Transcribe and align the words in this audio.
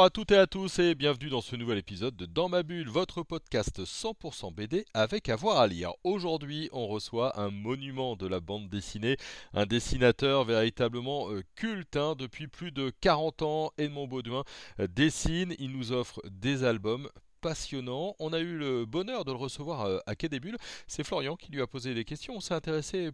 Bonjour 0.00 0.06
à 0.06 0.10
toutes 0.10 0.30
et 0.30 0.38
à 0.38 0.46
tous 0.46 0.78
et 0.78 0.94
bienvenue 0.94 1.28
dans 1.28 1.42
ce 1.42 1.56
nouvel 1.56 1.76
épisode 1.76 2.16
de 2.16 2.24
Dans 2.24 2.48
ma 2.48 2.62
bulle, 2.62 2.88
votre 2.88 3.22
podcast 3.22 3.84
100% 3.84 4.54
BD 4.54 4.86
avec 4.94 5.28
avoir 5.28 5.58
à, 5.58 5.66
lire. 5.66 5.92
Aujourd'hui, 6.04 6.70
on 6.72 6.86
reçoit 6.86 7.38
un 7.38 7.50
monument 7.50 8.16
de 8.16 8.26
la 8.26 8.40
bande 8.40 8.70
dessinée, 8.70 9.18
un 9.52 9.66
dessinateur 9.66 10.44
véritablement 10.44 11.30
euh, 11.30 11.42
culte 11.54 11.96
hein, 11.96 12.14
depuis 12.18 12.48
plus 12.48 12.72
de 12.72 12.90
40 13.02 13.42
ans. 13.42 13.72
Edmond 13.76 14.06
Baudouin 14.06 14.44
euh, 14.78 14.86
dessine, 14.86 15.54
il 15.58 15.70
nous 15.72 15.92
offre 15.92 16.22
des 16.30 16.64
albums 16.64 17.10
passionnants. 17.42 18.14
On 18.20 18.32
a 18.32 18.40
eu 18.40 18.56
le 18.56 18.86
bonheur 18.86 19.26
de 19.26 19.32
le 19.32 19.38
recevoir 19.38 19.82
euh, 19.82 19.98
à 20.06 20.14
Quai 20.14 20.30
des 20.30 20.40
Bulles. 20.40 20.56
C'est 20.86 21.04
Florian 21.04 21.36
qui 21.36 21.52
lui 21.52 21.60
a 21.60 21.66
posé 21.66 21.92
des 21.92 22.06
questions. 22.06 22.36
On 22.36 22.40
s'est 22.40 22.54
intéressé 22.54 23.10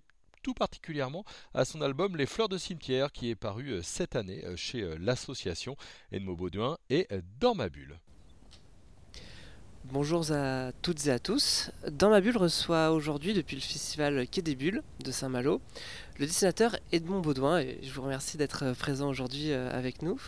tout 0.47 0.55
particulièrement 0.55 1.25
à 1.55 1.65
son 1.65 1.83
album 1.83 2.17
Les 2.17 2.25
Fleurs 2.25 2.49
de 2.49 2.57
Cimetière 2.57 3.11
qui 3.11 3.31
est 3.31 3.35
paru 3.35 3.71
euh, 3.71 3.81
cette 3.83 4.15
année 4.15 4.45
euh, 4.45 4.55
chez 4.55 4.81
euh, 4.81 4.97
l'association 5.01 5.77
Edmo 6.13 6.37
Baudouin 6.37 6.79
et 6.89 7.09
Dans 7.41 7.57
ma 7.57 7.69
bulle. 7.69 7.99
Bonjour 9.87 10.31
à 10.31 10.71
toutes 10.83 11.05
et 11.07 11.11
à 11.11 11.19
tous. 11.19 11.73
Dans 11.91 12.11
ma 12.11 12.21
bulle 12.21 12.37
reçoit 12.37 12.93
aujourd'hui 12.93 13.35
depuis 13.35 13.57
le 13.57 13.61
festival 13.61 14.29
Quai 14.29 14.41
des 14.41 14.55
Bulles 14.55 14.85
de 15.05 15.11
Saint-Malo 15.11 15.61
le 16.21 16.27
dessinateur 16.27 16.77
Edmond 16.93 17.23
Baudouin 17.23 17.59
et 17.59 17.81
je 17.83 17.93
vous 17.93 18.03
remercie 18.03 18.37
d'être 18.37 18.73
présent 18.75 19.09
aujourd'hui 19.09 19.51
avec 19.53 20.03
nous. 20.03 20.21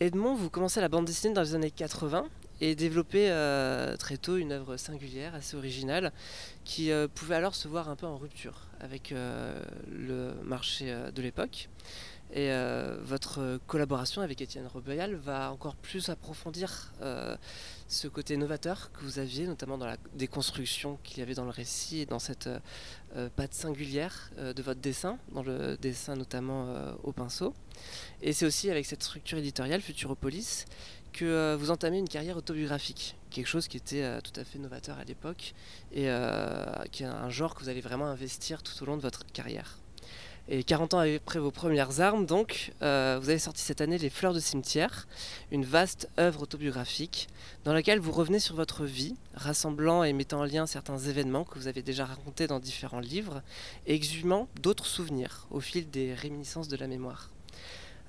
Edmond, 0.00 0.34
vous 0.34 0.48
commencez 0.48 0.80
la 0.80 0.88
bande 0.88 1.04
dessinée 1.04 1.34
dans 1.34 1.42
les 1.42 1.54
années 1.54 1.70
80 1.70 2.24
et 2.62 2.74
développé 2.74 3.26
euh, 3.30 3.98
très 3.98 4.16
tôt 4.16 4.38
une 4.38 4.52
œuvre 4.52 4.78
singulière, 4.78 5.34
assez 5.34 5.56
originale, 5.56 6.10
qui 6.64 6.90
pouvait 7.14 7.34
alors 7.34 7.54
se 7.54 7.68
voir 7.68 7.90
un 7.90 7.96
peu 7.96 8.06
en 8.06 8.16
rupture 8.16 8.68
avec 8.84 9.12
euh, 9.12 9.60
le 9.90 10.34
marché 10.44 10.94
de 11.14 11.22
l'époque. 11.22 11.68
Et 12.32 12.50
votre 13.02 13.60
collaboration 13.68 14.20
avec 14.20 14.40
Étienne 14.40 14.66
Robayal 14.66 15.14
va 15.14 15.52
encore 15.52 15.76
plus 15.76 16.08
approfondir 16.08 16.92
ce 17.88 18.08
côté 18.08 18.36
novateur 18.36 18.90
que 18.92 19.02
vous 19.02 19.18
aviez, 19.18 19.46
notamment 19.46 19.78
dans 19.78 19.86
la 19.86 19.96
déconstruction 20.14 20.98
qu'il 21.02 21.18
y 21.18 21.22
avait 21.22 21.34
dans 21.34 21.44
le 21.44 21.50
récit 21.50 22.00
et 22.00 22.06
dans 22.06 22.18
cette 22.18 22.48
patte 23.36 23.54
singulière 23.54 24.30
de 24.38 24.62
votre 24.62 24.80
dessin, 24.80 25.18
dans 25.32 25.42
le 25.42 25.76
dessin 25.76 26.16
notamment 26.16 26.74
au 27.02 27.12
pinceau. 27.12 27.54
Et 28.22 28.32
c'est 28.32 28.46
aussi 28.46 28.70
avec 28.70 28.86
cette 28.86 29.02
structure 29.02 29.38
éditoriale 29.38 29.80
Futuropolis 29.80 30.66
que 31.14 31.24
euh, 31.24 31.56
vous 31.56 31.70
entamez 31.70 31.98
une 31.98 32.08
carrière 32.08 32.36
autobiographique, 32.36 33.16
quelque 33.30 33.46
chose 33.46 33.68
qui 33.68 33.76
était 33.76 34.02
euh, 34.02 34.20
tout 34.20 34.38
à 34.38 34.44
fait 34.44 34.58
novateur 34.58 34.98
à 34.98 35.04
l'époque 35.04 35.54
et 35.92 36.10
euh, 36.10 36.66
qui 36.90 37.04
est 37.04 37.06
un 37.06 37.30
genre 37.30 37.54
que 37.54 37.62
vous 37.62 37.68
allez 37.68 37.80
vraiment 37.80 38.06
investir 38.06 38.62
tout 38.62 38.82
au 38.82 38.86
long 38.86 38.96
de 38.96 39.02
votre 39.02 39.24
carrière. 39.32 39.78
Et 40.48 40.62
40 40.62 40.94
ans 40.94 40.98
après 40.98 41.38
vos 41.38 41.50
premières 41.50 42.00
armes, 42.00 42.26
donc, 42.26 42.72
vous 42.80 42.86
avez 42.86 43.38
sorti 43.38 43.62
cette 43.62 43.80
année 43.80 43.96
Les 43.96 44.10
Fleurs 44.10 44.34
de 44.34 44.40
Cimetière, 44.40 45.08
une 45.50 45.64
vaste 45.64 46.10
œuvre 46.18 46.42
autobiographique 46.42 47.28
dans 47.64 47.72
laquelle 47.72 47.98
vous 47.98 48.12
revenez 48.12 48.38
sur 48.38 48.54
votre 48.54 48.84
vie, 48.84 49.16
rassemblant 49.34 50.04
et 50.04 50.12
mettant 50.12 50.40
en 50.40 50.44
lien 50.44 50.66
certains 50.66 50.98
événements 50.98 51.44
que 51.44 51.58
vous 51.58 51.66
avez 51.66 51.80
déjà 51.80 52.04
racontés 52.04 52.46
dans 52.46 52.60
différents 52.60 53.00
livres, 53.00 53.42
et 53.86 53.94
exhumant 53.94 54.48
d'autres 54.60 54.86
souvenirs 54.86 55.46
au 55.50 55.60
fil 55.60 55.88
des 55.88 56.12
réminiscences 56.12 56.68
de 56.68 56.76
la 56.76 56.88
mémoire. 56.88 57.30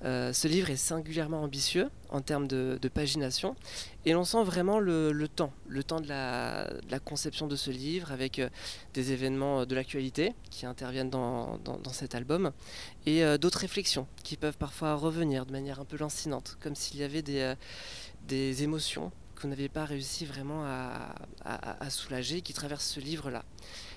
Euh, 0.04 0.32
ce 0.32 0.46
livre 0.46 0.68
est 0.68 0.76
singulièrement 0.76 1.42
ambitieux 1.42 1.88
en 2.10 2.20
termes 2.20 2.46
de, 2.46 2.78
pagination 2.92 3.56
et 4.04 4.12
l'on 4.12 4.24
sent 4.24 4.44
vraiment 4.44 4.78
le, 4.78 5.26
temps, 5.26 5.52
le 5.66 5.82
temps 5.82 6.00
de 6.00 6.08
la, 6.08 6.68
conception 7.04 7.46
de 7.46 7.56
ce 7.56 7.70
livre 7.70 8.12
avec 8.12 8.38
euh, 8.38 8.48
des 8.94 9.12
événements 9.12 9.66
de 9.66 9.74
l'actualité 9.74 10.34
qui 10.50 10.66
interviennent 10.66 11.10
dans, 11.10 11.58
cet 11.92 12.14
album 12.14 12.52
et 13.06 13.24
euh, 13.24 13.38
d'autres 13.38 13.58
réflexions 13.58 14.06
qui 14.22 14.36
peuvent 14.36 14.56
parfois 14.56 14.94
revenir 14.94 15.46
de 15.46 15.52
manière 15.52 15.80
un 15.80 15.84
peu 15.84 15.96
lancinante, 15.96 16.58
comme 16.60 16.74
s'il 16.74 17.00
y 17.00 17.02
avait 17.02 17.22
des, 17.22 18.62
émotions 18.62 19.10
que 19.34 19.42
vous 19.42 19.48
n'avez 19.48 19.68
pas 19.68 19.84
réussi 19.84 20.24
vraiment 20.24 20.64
à, 20.64 21.14
à 21.44 21.90
soulager 21.90 22.40
qui 22.40 22.52
traversent 22.52 22.88
ce 22.88 23.00
livre-là. 23.00 23.44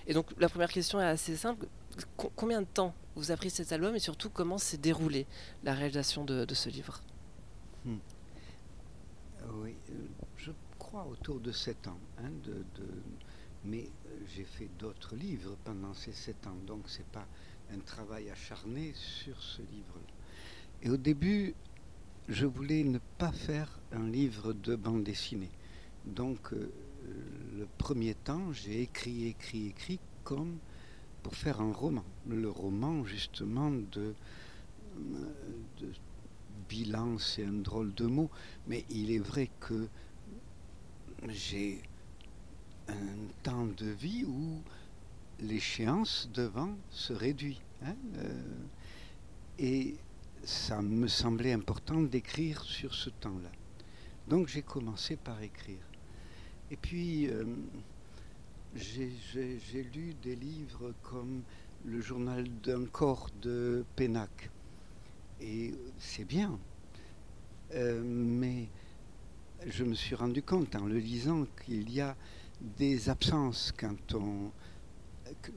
Et 0.08 0.14
donc 0.14 0.28
la 0.40 0.50
première 0.50 0.72
question 0.72 1.00
est 1.00 1.06
assez 1.06 1.36
simple 1.36 1.68
combien 2.36 2.62
de 2.62 2.68
temps 2.68 2.94
vous 3.16 3.32
a 3.32 3.38
pris 3.38 3.50
cet 3.50 3.72
album 3.72 3.96
et 3.96 4.00
surtout 4.00 4.30
comment 4.30 4.58
s'est 4.58 4.78
déroulée 4.78 5.26
la 5.64 5.74
réalisation 5.74 6.24
de, 6.26 6.54
ce 6.54 6.70
livre 6.70 7.02
hmm. 7.86 7.98
Oui, 9.62 9.76
euh, 9.90 9.94
je 10.38 10.52
crois 10.78 11.06
autour 11.06 11.40
de 11.40 11.52
7 11.52 11.88
ans. 11.88 12.00
Hein, 12.20 12.32
mais 13.66 13.90
euh, 14.08 14.10
j'ai 14.36 14.44
fait 14.44 14.70
d'autres 14.78 15.16
livres 15.16 15.58
pendant 15.64 15.94
ces 15.94 16.12
7 16.14 16.48
ans, 16.48 16.58
donc 16.66 16.84
c'est 16.88 17.08
pas 17.08 17.28
un 17.74 17.80
travail 17.80 18.30
acharné 18.30 18.94
sur 18.94 19.42
ce 19.42 19.62
livre-là. 19.62 20.14
Et 20.82 20.90
au 20.90 20.98
début, 20.98 21.56
je 22.28 22.46
voulais 22.46 22.84
ne 22.84 23.00
pas 23.18 23.32
faire 23.32 23.80
un 23.92 24.08
livre 24.08 24.54
de 24.54 24.76
bande 24.76 25.04
dessinée. 25.04 25.52
Donc, 26.06 26.54
euh, 26.54 26.72
le 27.58 27.68
premier 27.78 28.14
temps, 28.14 28.52
j'ai 28.54 28.82
écrit, 28.82 29.28
écrit, 29.28 29.68
écrit 29.68 30.00
comme 30.24 30.58
pour 31.24 31.36
faire 31.36 31.62
un 31.62 31.72
roman. 31.72 32.04
Le 32.28 32.50
roman, 32.50 33.04
justement, 33.06 33.72
de, 33.72 34.14
bilan, 36.68 37.18
c'est 37.18 37.46
un 37.46 37.54
drôle 37.54 37.94
de 37.94 38.06
mot, 38.06 38.30
mais 38.68 38.86
il 38.90 39.12
est 39.12 39.20
vrai 39.20 39.50
que 39.60 39.88
j'ai 41.28 41.82
un 42.88 43.28
temps 43.44 43.66
de 43.66 43.88
vie 43.88 44.26
où 44.26 44.62
l'échéance 45.40 46.30
devant 46.34 46.76
se 46.90 47.14
réduit. 47.14 47.62
Hein, 47.84 47.96
euh, 48.18 48.44
et 49.58 49.96
ça 50.44 50.82
me 50.82 51.08
semblait 51.08 51.54
important 51.54 52.02
d'écrire 52.02 52.64
sur 52.64 52.94
ce 52.94 53.10
temps-là. 53.10 53.52
Donc 54.28 54.48
j'ai 54.48 54.62
commencé 54.62 55.16
par 55.16 55.42
écrire. 55.42 55.86
Et 56.72 56.78
puis, 56.78 57.28
euh, 57.28 57.46
j'ai 58.76 59.84
lu 59.96 60.14
des 60.22 60.36
livres 60.36 60.94
comme 61.02 61.44
Le 61.86 62.02
journal 62.02 62.46
d'un 62.62 62.86
corps 62.86 63.30
de 63.42 63.86
Pénac. 63.96 64.52
Et 65.42 65.74
c'est 65.98 66.26
bien. 66.26 66.60
Euh, 67.74 68.02
mais 68.04 68.68
je 69.66 69.84
me 69.84 69.94
suis 69.94 70.16
rendu 70.16 70.44
compte 70.44 70.76
en 70.76 70.86
le 70.86 70.98
lisant 70.98 71.46
qu'il 71.66 71.90
y 71.92 72.02
a 72.02 72.16
des 72.62 73.10
absences 73.10 73.72
quand 73.78 74.14
on 74.14 74.52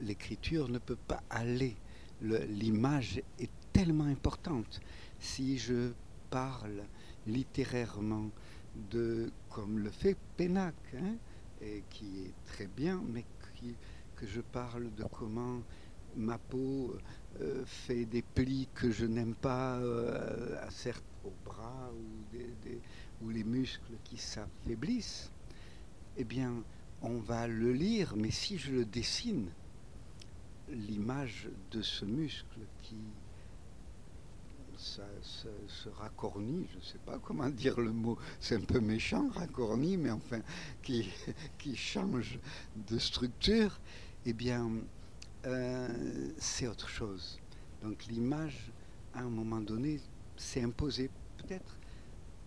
l'écriture 0.01 0.69
ne 0.69 0.79
peut 0.79 0.97
pas 1.07 1.21
aller. 1.29 1.75
L'image 2.21 3.21
est 3.39 3.51
tellement 3.73 4.05
importante. 4.05 4.79
Si 5.19 5.57
je 5.57 5.91
parle 6.29 6.83
littérairement 7.27 8.29
de 8.91 9.31
comme 9.49 9.79
le 9.79 9.89
fait 9.89 10.15
Pénac, 10.37 10.75
hein, 10.95 11.15
qui 11.89 12.25
est 12.25 12.33
très 12.45 12.67
bien, 12.67 13.01
mais 13.11 13.25
que 14.15 14.25
je 14.27 14.41
parle 14.41 14.93
de 14.95 15.03
comment 15.11 15.61
ma 16.15 16.37
peau 16.37 16.95
euh, 17.41 17.63
fait 17.65 18.05
des 18.05 18.21
plis 18.21 18.67
que 18.73 18.91
je 18.91 19.05
n'aime 19.05 19.35
pas, 19.35 19.77
euh, 19.77 20.55
à 20.61 20.69
certes 20.69 21.03
au 21.25 21.31
bras 21.45 21.91
ou 23.21 23.29
les 23.29 23.43
muscles 23.43 23.93
qui 24.03 24.17
s'affaiblissent, 24.17 25.31
eh 26.17 26.23
bien, 26.23 26.63
on 27.01 27.17
va 27.17 27.47
le 27.47 27.71
lire, 27.71 28.13
mais 28.15 28.31
si 28.31 28.57
je 28.57 28.71
le 28.71 28.85
dessine, 28.85 29.49
l'image 30.69 31.49
de 31.71 31.81
ce 31.81 32.05
muscle 32.05 32.59
qui 32.81 32.97
ça, 34.83 35.03
se 35.67 35.89
racornit, 35.89 36.67
je 36.71 36.77
ne 36.77 36.83
sais 36.83 36.97
pas 37.05 37.17
comment 37.19 37.49
dire 37.63 37.79
le 37.79 37.91
mot, 37.91 38.17
c'est 38.39 38.55
un 38.55 38.65
peu 38.65 38.79
méchant, 38.79 39.29
racorni, 39.29 39.97
mais 39.97 40.11
enfin, 40.11 40.41
qui, 40.81 41.09
qui 41.57 41.75
change 41.75 42.37
de 42.75 42.97
structure, 42.97 43.79
eh 44.25 44.33
bien, 44.33 44.69
euh, 45.45 46.29
c'est 46.37 46.67
autre 46.67 46.89
chose. 46.89 47.39
Donc 47.81 48.05
l'image, 48.05 48.71
à 49.13 49.21
un 49.21 49.29
moment 49.29 49.61
donné, 49.61 49.99
s'est 50.35 50.61
imposée, 50.61 51.09
peut-être 51.37 51.77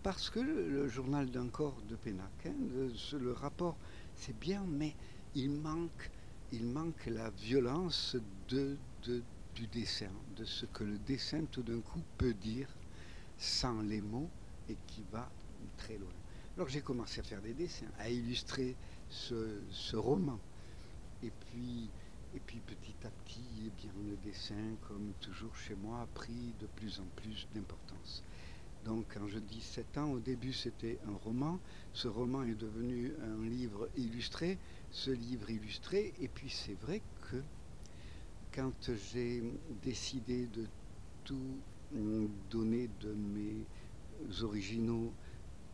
parce 0.03 0.29
que 0.29 0.39
le, 0.39 0.87
journal 0.87 1.29
d'un 1.29 1.49
corps 1.49 1.81
de 1.89 1.95
Pénac, 1.95 2.31
hein, 2.45 2.53
le, 2.73 2.93
le, 3.19 3.31
rapport, 3.33 3.77
c'est 4.15 4.37
bien, 4.37 4.63
mais 4.67 4.95
il 5.35 5.49
manque, 5.49 6.11
il 6.51 6.65
manque 6.65 7.07
la 7.07 7.29
violence 7.31 8.15
de, 8.47 8.77
de 9.03 9.21
du 9.57 9.65
dessin, 9.65 10.11
de 10.35 10.45
ce 10.45 10.67
que 10.67 10.83
le 10.83 10.99
dessin 10.99 11.43
tout 11.51 11.63
d'un 11.63 11.79
coup 11.79 12.03
peut 12.19 12.35
dire 12.35 12.67
sans 13.39 13.81
les 13.81 14.01
mots 14.01 14.29
et 14.69 14.77
qui 14.85 15.03
va 15.11 15.27
très 15.77 15.97
loin. 15.97 16.13
Alors 16.55 16.69
j'ai 16.69 16.81
commencé 16.81 17.21
à 17.21 17.23
faire 17.23 17.41
des 17.41 17.53
dessins, 17.53 17.87
à 17.97 18.07
illustrer 18.07 18.75
ce, 19.09 19.95
roman. 19.95 20.39
Et 21.23 21.31
puis, 21.31 21.89
et 22.35 22.39
puis 22.39 22.59
petit 22.59 22.95
à 23.03 23.09
petit, 23.09 23.65
eh 23.65 23.71
bien, 23.81 23.91
le 24.07 24.15
dessin, 24.17 24.75
comme 24.87 25.11
toujours 25.21 25.55
chez 25.55 25.73
moi, 25.73 26.01
a 26.01 26.05
pris 26.05 26.53
de 26.59 26.67
plus 26.75 26.99
en 26.99 27.07
plus 27.15 27.47
d'importance. 27.55 28.23
Donc 28.85 29.05
quand 29.11 29.27
je 29.27 29.39
dis 29.39 29.61
7 29.61 29.97
ans, 29.97 30.11
au 30.11 30.19
début 30.19 30.53
c'était 30.53 30.99
un 31.07 31.15
roman, 31.23 31.59
ce 31.93 32.07
roman 32.07 32.43
est 32.43 32.53
devenu 32.53 33.11
un 33.23 33.43
livre 33.43 33.89
illustré, 33.97 34.59
ce 34.91 35.09
livre 35.09 35.49
illustré, 35.49 36.13
et 36.21 36.27
puis 36.27 36.51
c'est 36.51 36.79
vrai 36.79 37.01
que 37.31 37.41
quand 38.57 38.89
j'ai 39.13 39.43
décidé 39.83 40.47
de 40.47 40.65
tout 41.23 41.59
donner 42.49 42.89
de 43.01 43.13
mes 43.13 43.67
originaux 44.41 45.13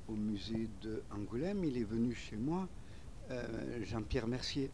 au 0.10 0.16
musée 0.16 0.68
de 0.82 1.02
Angoulême, 1.10 1.64
il 1.64 1.78
est 1.78 1.86
venu 1.86 2.14
chez 2.14 2.36
moi 2.36 2.68
euh, 3.32 3.82
Jean-Pierre 3.86 4.28
Mercier. 4.28 4.70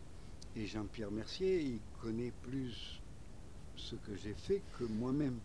Et 0.56 0.66
Jean-Pierre 0.66 1.12
Mercier, 1.12 1.62
il 1.62 1.80
connaît 2.02 2.34
plus 2.42 3.00
ce 3.76 3.96
que 3.96 4.16
j'ai 4.16 4.34
fait 4.34 4.64
que 4.80 4.86
moi-même. 4.86 5.38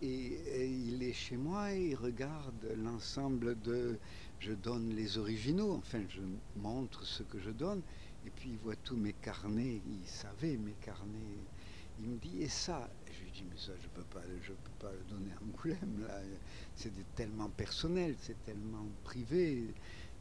Et, 0.00 0.68
il 0.68 1.02
est 1.02 1.12
chez 1.12 1.36
moi 1.36 1.72
il 1.72 1.96
regarde 1.96 2.68
l'ensemble 2.84 3.60
de... 3.62 3.98
Je 4.38 4.52
donne 4.52 4.90
les 4.94 5.18
originaux, 5.18 5.72
enfin 5.72 6.02
je 6.08 6.22
montre 6.56 7.04
ce 7.04 7.24
que 7.24 7.40
je 7.40 7.50
donne, 7.50 7.82
et 8.24 8.30
puis 8.30 8.50
il 8.50 8.58
voit 8.58 8.76
tous 8.76 8.96
mes 8.96 9.12
carnets, 9.12 9.82
il 9.84 10.06
savait 10.06 10.56
mes 10.56 10.76
carnets. 10.80 11.36
Il 12.02 12.08
me 12.08 12.18
dit, 12.18 12.42
et 12.42 12.48
ça 12.48 12.88
Je 13.12 13.24
lui 13.24 13.30
dis, 13.30 13.44
mais 13.50 13.56
ça 13.58 13.72
je 13.78 13.84
ne 13.84 13.90
peux, 13.92 14.04
pas, 14.04 14.22
je 14.42 14.52
peux 14.52 14.70
pas 14.78 14.92
le 14.92 15.04
donner 15.04 15.32
à 15.32 15.42
Angoulême, 15.42 16.06
là. 16.06 16.20
C'est 16.74 16.92
tellement 17.14 17.50
personnel, 17.50 18.16
c'est 18.20 18.42
tellement 18.44 18.86
privé, 19.04 19.74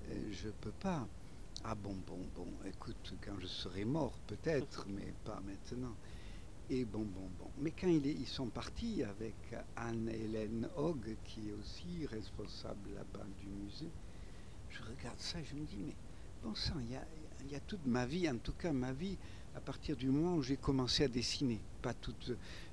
euh, 0.10 0.31
je 0.31 0.48
ne 0.48 0.54
peux 0.54 0.74
pas. 0.74 1.08
Ah 1.64 1.76
bon, 1.76 1.96
bon, 2.06 2.20
bon, 2.36 2.48
écoute, 2.66 3.14
quand 3.22 3.40
je 3.40 3.48
serai 3.48 3.86
mort, 3.86 4.20
peut-être, 4.28 4.86
mais 4.90 5.14
pas 5.24 5.40
maintenant. 5.42 5.96
Et 6.70 6.86
bon, 6.86 7.06
bon, 7.06 7.30
bon. 7.40 7.52
Mais 7.58 7.72
quand 7.72 7.88
ils 7.88 8.28
sont 8.28 8.50
partis 8.50 9.04
avec 9.04 9.56
Anne-Hélène 9.75 10.70
Hogg, 10.75 11.18
qui 11.24 11.50
est 11.50 11.54
aussi 11.54 12.06
responsable 12.08 12.92
là-bas 12.94 13.25
du 13.38 13.48
musée, 13.48 13.92
je 14.70 14.84
regarde 14.84 15.20
ça 15.20 15.40
et 15.40 15.46
je 15.46 15.56
me 15.56 15.66
dis, 15.66 15.78
mais 15.78 15.96
bon 16.44 16.56
sang, 16.56 16.80
il 16.80 16.92
y 16.92 16.96
a, 16.96 17.08
y 17.50 17.56
a, 17.56 17.60
toute 17.62 17.86
ma 17.86 18.06
vie, 18.06 18.30
en 18.30 18.38
tout 18.38 18.54
cas 18.54 18.72
ma 18.72 18.94
vie, 18.94 19.18
à 19.60 19.62
partir 19.62 19.98
du 19.98 20.08
moment 20.08 20.38
où 20.38 20.42
j'ai 20.42 20.56
commencé 20.56 21.04
à 21.04 21.10
dessiner. 21.10 21.60
Pas 21.82 21.94
toute. 21.94 22.32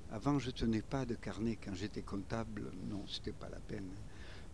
Avant, 0.09 0.39
je 0.39 0.51
tenais 0.51 0.81
pas 0.81 1.05
de 1.05 1.15
carnet. 1.15 1.57
Quand 1.61 1.75
j'étais 1.75 2.01
comptable, 2.01 2.71
non, 2.89 3.05
c'était 3.07 3.33
pas 3.33 3.49
la 3.49 3.59
peine. 3.59 3.91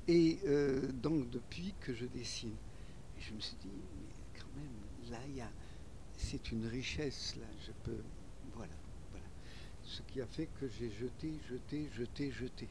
Et 0.08 0.40
euh, 0.48 0.92
donc, 0.92 1.30
depuis 1.30 1.76
que 1.80 1.94
je 1.94 2.08
dessine, 2.08 2.56
je 3.20 3.36
me 3.36 3.40
suis 3.40 3.56
dit, 3.62 3.70
même, 4.56 5.12
là, 5.12 5.20
il 5.28 5.36
y 5.36 5.42
a, 5.42 5.50
c'est 6.18 6.52
une 6.52 6.66
richesse, 6.66 7.36
là, 7.36 7.46
je 7.68 7.72
peux, 7.84 8.02
voilà, 8.56 8.74
voilà. 9.12 9.28
Ce 9.84 10.02
qui 10.02 10.20
a 10.20 10.26
fait 10.26 10.48
que 10.60 10.68
j'ai 10.68 10.90
jeté, 10.90 11.40
jeté, 11.48 11.88
jeté, 11.96 12.32
jeté, 12.32 12.68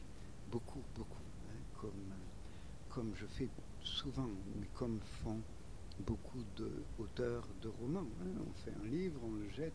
beaucoup, 0.51 0.83
beaucoup, 0.93 1.23
hein, 1.49 1.79
comme, 1.79 2.13
comme 2.89 3.15
je 3.15 3.25
fais 3.27 3.47
souvent, 3.81 4.29
mais 4.59 4.67
comme 4.73 4.99
font 5.23 5.41
beaucoup 6.05 6.43
d'auteurs 6.55 7.47
de, 7.61 7.69
romans. 7.69 8.07
Hein. 8.21 8.41
On 8.47 8.53
fait 8.53 8.73
un 8.83 8.87
livre, 8.87 9.19
on 9.23 9.35
le 9.35 9.49
jette, 9.49 9.73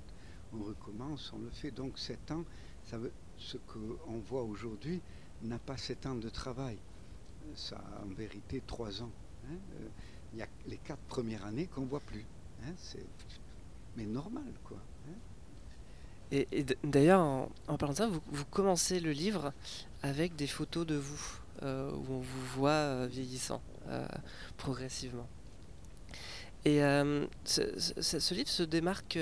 on 0.52 0.62
recommence, 0.62 1.32
on 1.34 1.38
le 1.38 1.50
fait. 1.50 1.70
Donc 1.70 1.98
sept 1.98 2.30
ans, 2.30 2.44
ça 2.84 2.98
veut, 2.98 3.12
ce 3.36 3.56
qu'on 3.56 4.18
voit 4.18 4.42
aujourd'hui 4.42 5.00
n'a 5.42 5.58
pas 5.58 5.76
sept 5.76 6.06
ans 6.06 6.14
de 6.14 6.28
travail. 6.28 6.78
Ça 7.54 7.76
a 7.76 8.04
en 8.04 8.14
vérité 8.14 8.62
trois 8.66 9.02
ans. 9.02 9.12
Hein. 9.46 9.56
Euh, 9.80 9.88
il 10.32 10.40
y 10.40 10.42
a 10.42 10.48
les 10.66 10.76
quatre 10.76 11.02
premières 11.08 11.44
années 11.44 11.66
qu'on 11.66 11.82
ne 11.82 11.86
voit 11.86 12.00
plus. 12.00 12.26
Hein, 12.64 12.72
mais 13.96 14.04
normal, 14.04 14.52
quoi. 14.64 14.78
Et, 16.30 16.46
d'ailleurs, 16.84 17.48
en, 17.68 17.78
parlant 17.78 17.94
de 17.94 17.98
ça, 17.98 18.08
vous, 18.08 18.44
commencez 18.50 19.00
le 19.00 19.12
livre 19.12 19.54
avec 20.02 20.36
des 20.36 20.46
photos 20.46 20.84
de 20.84 20.94
vous, 20.94 21.40
euh, 21.62 21.90
où 21.90 22.12
on 22.12 22.20
vous 22.20 22.46
voit 22.54 22.70
euh, 22.70 23.08
vieillissant 23.10 23.62
progressivement. 24.58 25.26
Et 26.68 26.80
ce, 27.44 28.34
livre 28.34 28.48
se 28.48 28.62
démarque 28.62 29.18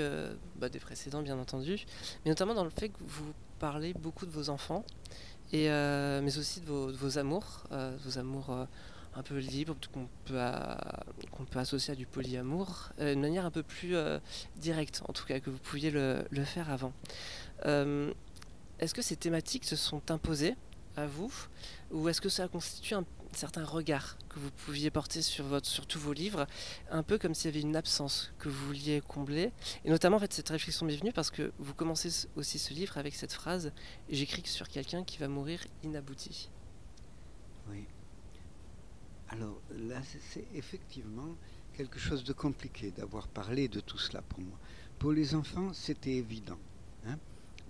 bah, 0.57 0.69
des 0.69 0.79
précédents, 0.79 1.21
bien 1.21 1.37
entendu, 1.37 1.85
mais 2.25 2.31
notamment 2.31 2.53
dans 2.53 2.63
le 2.63 2.69
fait 2.69 2.89
que 2.89 2.97
vous 2.99 3.33
parlez 3.59 3.93
beaucoup 3.93 4.25
de 4.25 4.31
vos 4.31 4.49
enfants, 4.49 4.83
et, 5.53 5.69
mais 5.69 6.37
aussi 6.37 6.61
de 6.61 6.67
vos, 6.67 7.17
amours, 7.17 7.63
vos 8.03 8.17
amours 8.17 8.67
un 9.17 9.23
peu 9.23 9.37
libre, 9.37 9.75
qu'on 9.91 10.07
peut, 10.25 11.59
associer 11.59 11.93
à 11.93 11.95
du 11.95 12.05
polyamour, 12.05 12.89
euh, 12.99 13.15
de 13.15 13.19
manière 13.19 13.45
un 13.45 13.51
peu 13.51 13.63
plus 13.63 13.95
euh, 13.95 14.19
directe, 14.57 15.01
en 15.07 15.13
tout 15.13 15.25
cas, 15.25 15.39
que 15.39 15.49
vous 15.49 15.57
pouviez 15.57 15.89
le, 15.89 16.23
faire 16.45 16.69
avant. 16.69 16.93
Euh, 17.65 18.13
est-ce 18.79 18.93
que 18.93 19.01
ces 19.01 19.15
thématiques 19.15 19.65
se 19.65 19.75
sont 19.75 20.11
imposées 20.11 20.55
à 20.95 21.07
vous, 21.07 21.33
ou 21.91 22.09
est-ce 22.09 22.21
que 22.21 22.29
ça 22.29 22.47
constitue 22.47 22.95
un 22.95 23.05
certain 23.33 23.63
regard 23.63 24.17
que 24.29 24.39
vous 24.39 24.51
pouviez 24.51 24.89
porter 24.89 25.21
sur, 25.21 25.45
tous 25.87 25.99
vos 25.99 26.13
livres, 26.13 26.47
un 26.91 27.03
peu 27.03 27.17
comme 27.17 27.33
s'il 27.33 27.51
y 27.51 27.53
avait 27.53 27.61
une 27.61 27.75
absence 27.75 28.31
que 28.39 28.49
vous 28.49 28.65
vouliez 28.67 29.01
combler 29.01 29.51
Et 29.85 29.89
notamment, 29.89 30.17
en 30.17 30.19
fait, 30.19 30.33
cette 30.33 30.49
réflexion 30.49 30.85
m'est 30.85 30.95
venue 30.95 31.13
parce 31.13 31.31
que 31.31 31.51
vous 31.59 31.73
commencez 31.73 32.27
aussi 32.35 32.59
ce 32.59 32.73
livre 32.73 32.97
avec 32.97 33.15
cette 33.15 33.33
phrase 33.33 33.71
«J'écris 34.09 34.43
sur 34.45 34.67
quelqu'un 34.67 35.03
qui 35.03 35.17
va 35.17 35.27
mourir 35.27 35.61
inabouti». 35.83 36.49
Oui. 37.69 37.85
Alors 39.29 39.59
là, 39.71 40.01
c'est 40.31 40.47
effectivement 40.55 41.35
quelque 41.73 41.99
chose 41.99 42.23
de 42.23 42.33
compliqué 42.33 42.91
d'avoir 42.91 43.27
parlé 43.27 43.67
de 43.67 43.79
tout 43.81 43.97
cela 43.97 44.21
pour 44.21 44.39
moi. 44.39 44.57
Pour 44.99 45.11
les 45.11 45.35
enfants, 45.35 45.73
c'était 45.73 46.15
évident. 46.15 46.57
Hein. 47.05 47.17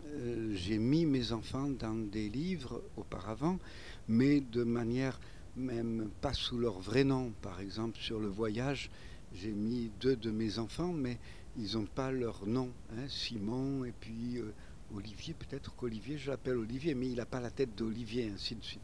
Euh, 0.06 0.56
j'ai 0.56 0.78
mis 0.78 1.06
mes 1.06 1.32
enfants 1.32 1.68
dans 1.68 1.96
des 1.96 2.30
livres 2.30 2.82
auparavant, 2.96 3.60
mais 4.08 4.42
de 4.42 4.64
manière 4.64 5.20
même 5.56 6.10
pas 6.22 6.34
sous 6.34 6.58
leur 6.58 6.80
vrai 6.80 7.04
nom. 7.04 7.34
Par 7.42 7.60
exemple, 7.60 7.98
sur 7.98 8.20
le 8.20 8.28
voyage, 8.28 8.90
j'ai 9.34 9.52
mis 9.52 9.92
deux 10.00 10.16
de 10.16 10.32
mes 10.32 10.60
enfants, 10.60 10.94
mais 10.94 11.18
ils 11.58 11.74
n'ont 11.74 11.86
pas 11.86 12.12
leur 12.12 12.46
nom. 12.46 12.72
Hein. 12.92 13.08
Simon 13.08 13.84
et 13.84 13.94
puis 14.00 14.38
euh, 14.38 14.54
Olivier, 14.94 15.34
peut-être 15.34 15.76
qu'Olivier, 15.76 16.18
je 16.18 16.32
l'appelle 16.32 16.58
Olivier, 16.58 16.96
mais 16.96 17.08
il 17.08 17.16
n'a 17.16 17.26
pas 17.26 17.42
la 17.42 17.52
tête 17.52 17.76
d'Olivier, 17.76 18.32
ainsi 18.34 18.56
de 18.56 18.64
suite. 18.64 18.82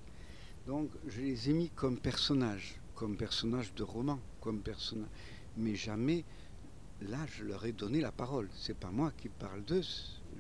Donc 0.66 0.90
je 1.08 1.22
les 1.22 1.50
ai 1.50 1.54
mis 1.54 1.70
comme 1.70 2.00
personnages, 2.00 2.80
comme 2.96 3.16
personnages 3.18 3.74
de 3.74 3.84
roman, 3.84 4.20
comme 4.42 4.62
personnage. 4.62 5.10
Mais 5.56 5.76
jamais, 5.76 6.26
là, 7.02 7.20
je 7.28 7.44
leur 7.44 7.66
ai 7.66 7.72
donné 7.72 8.02
la 8.02 8.12
parole. 8.12 8.50
C'est 8.56 8.78
pas 8.78 8.92
moi 8.92 9.12
qui 9.16 9.30
parle 9.30 9.64
d'eux. 9.64 9.82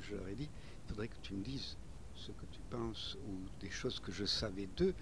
Je 0.01 0.15
leur 0.15 0.27
ai 0.27 0.35
dit, 0.35 0.49
il 0.49 0.89
faudrait 0.89 1.07
que 1.07 1.17
tu 1.21 1.33
me 1.35 1.43
dises 1.43 1.77
ce 2.25 2.31
que 2.31 2.45
tu 2.51 2.59
penses 2.69 3.17
ou 3.27 3.33
des 3.59 3.69
choses 3.69 3.99
que 3.99 4.11
je 4.11 4.25
savais 4.25 4.67
d'eux 4.77 4.93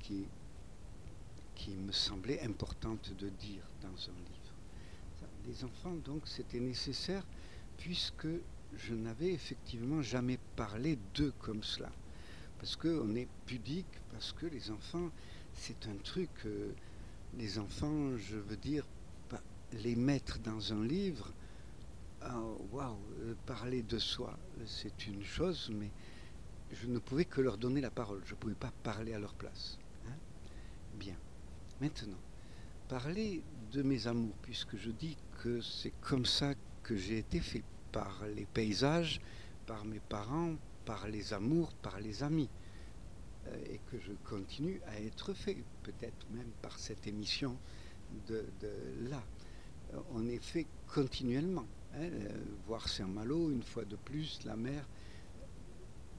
qui, 0.00 0.26
qui 1.54 1.70
me 1.76 1.92
semblaient 1.92 2.42
importantes 2.42 3.12
de 3.18 3.28
dire 3.28 3.62
dans 3.80 3.88
un 3.88 4.16
livre. 4.28 4.54
Les 5.46 5.64
enfants, 5.64 5.94
donc, 5.94 6.26
c'était 6.26 6.60
nécessaire 6.60 7.24
puisque 7.76 8.28
je 8.76 8.94
n'avais 8.94 9.32
effectivement 9.32 10.02
jamais 10.02 10.38
parlé 10.56 10.98
d'eux 11.14 11.32
comme 11.38 11.62
cela 11.62 11.90
parce 12.58 12.76
qu'on 12.76 13.14
est 13.14 13.28
pudique, 13.46 14.00
parce 14.10 14.32
que 14.32 14.46
les 14.46 14.70
enfants, 14.70 15.10
c'est 15.52 15.86
un 15.86 15.96
truc, 16.02 16.30
euh, 16.46 16.72
les 17.36 17.58
enfants, 17.58 18.16
je 18.16 18.36
veux 18.36 18.56
dire, 18.56 18.86
les 19.82 19.94
mettre 19.94 20.38
dans 20.38 20.72
un 20.72 20.82
livre, 20.82 21.30
oh, 22.22 22.56
waouh, 22.72 22.96
euh, 23.20 23.34
parler 23.44 23.82
de 23.82 23.98
soi, 23.98 24.38
c'est 24.66 25.06
une 25.06 25.22
chose, 25.24 25.70
mais 25.74 25.90
je 26.74 26.88
ne 26.88 26.98
pouvais 26.98 27.24
que 27.24 27.40
leur 27.40 27.58
donner 27.58 27.80
la 27.80 27.90
parole, 27.90 28.22
je 28.24 28.34
ne 28.34 28.38
pouvais 28.38 28.54
pas 28.54 28.72
parler 28.82 29.14
à 29.14 29.18
leur 29.18 29.34
place. 29.34 29.78
Hein. 30.06 30.16
Bien. 30.94 31.16
Maintenant, 31.80 32.18
parler 32.88 33.42
de 33.72 33.82
mes 33.82 34.06
amours, 34.06 34.36
puisque 34.42 34.76
je 34.76 34.90
dis 34.90 35.16
que 35.42 35.60
c'est 35.60 35.92
comme 36.00 36.26
ça 36.26 36.54
que 36.82 36.96
j'ai 36.96 37.18
été 37.18 37.40
fait, 37.40 37.62
par 37.92 38.24
les 38.34 38.44
paysages, 38.46 39.20
par 39.66 39.84
mes 39.84 40.00
parents, 40.00 40.56
par 40.84 41.06
les 41.08 41.32
amours, 41.32 41.72
par 41.74 42.00
les 42.00 42.22
amis, 42.22 42.48
euh, 43.46 43.56
et 43.70 43.80
que 43.90 43.98
je 44.00 44.12
continue 44.28 44.80
à 44.88 45.00
être 45.00 45.32
fait, 45.32 45.56
peut-être 45.82 46.26
même 46.30 46.50
par 46.60 46.78
cette 46.78 47.06
émission 47.06 47.56
de, 48.28 48.44
là. 49.08 49.22
On 50.12 50.26
est 50.26 50.42
fait 50.42 50.66
continuellement. 50.92 51.66
Hein, 51.94 52.02
euh, 52.02 52.28
voir 52.66 52.88
Saint-Malo, 52.88 53.52
une 53.52 53.62
fois 53.62 53.84
de 53.84 53.94
plus, 53.94 54.40
la 54.44 54.56
mer, 54.56 54.84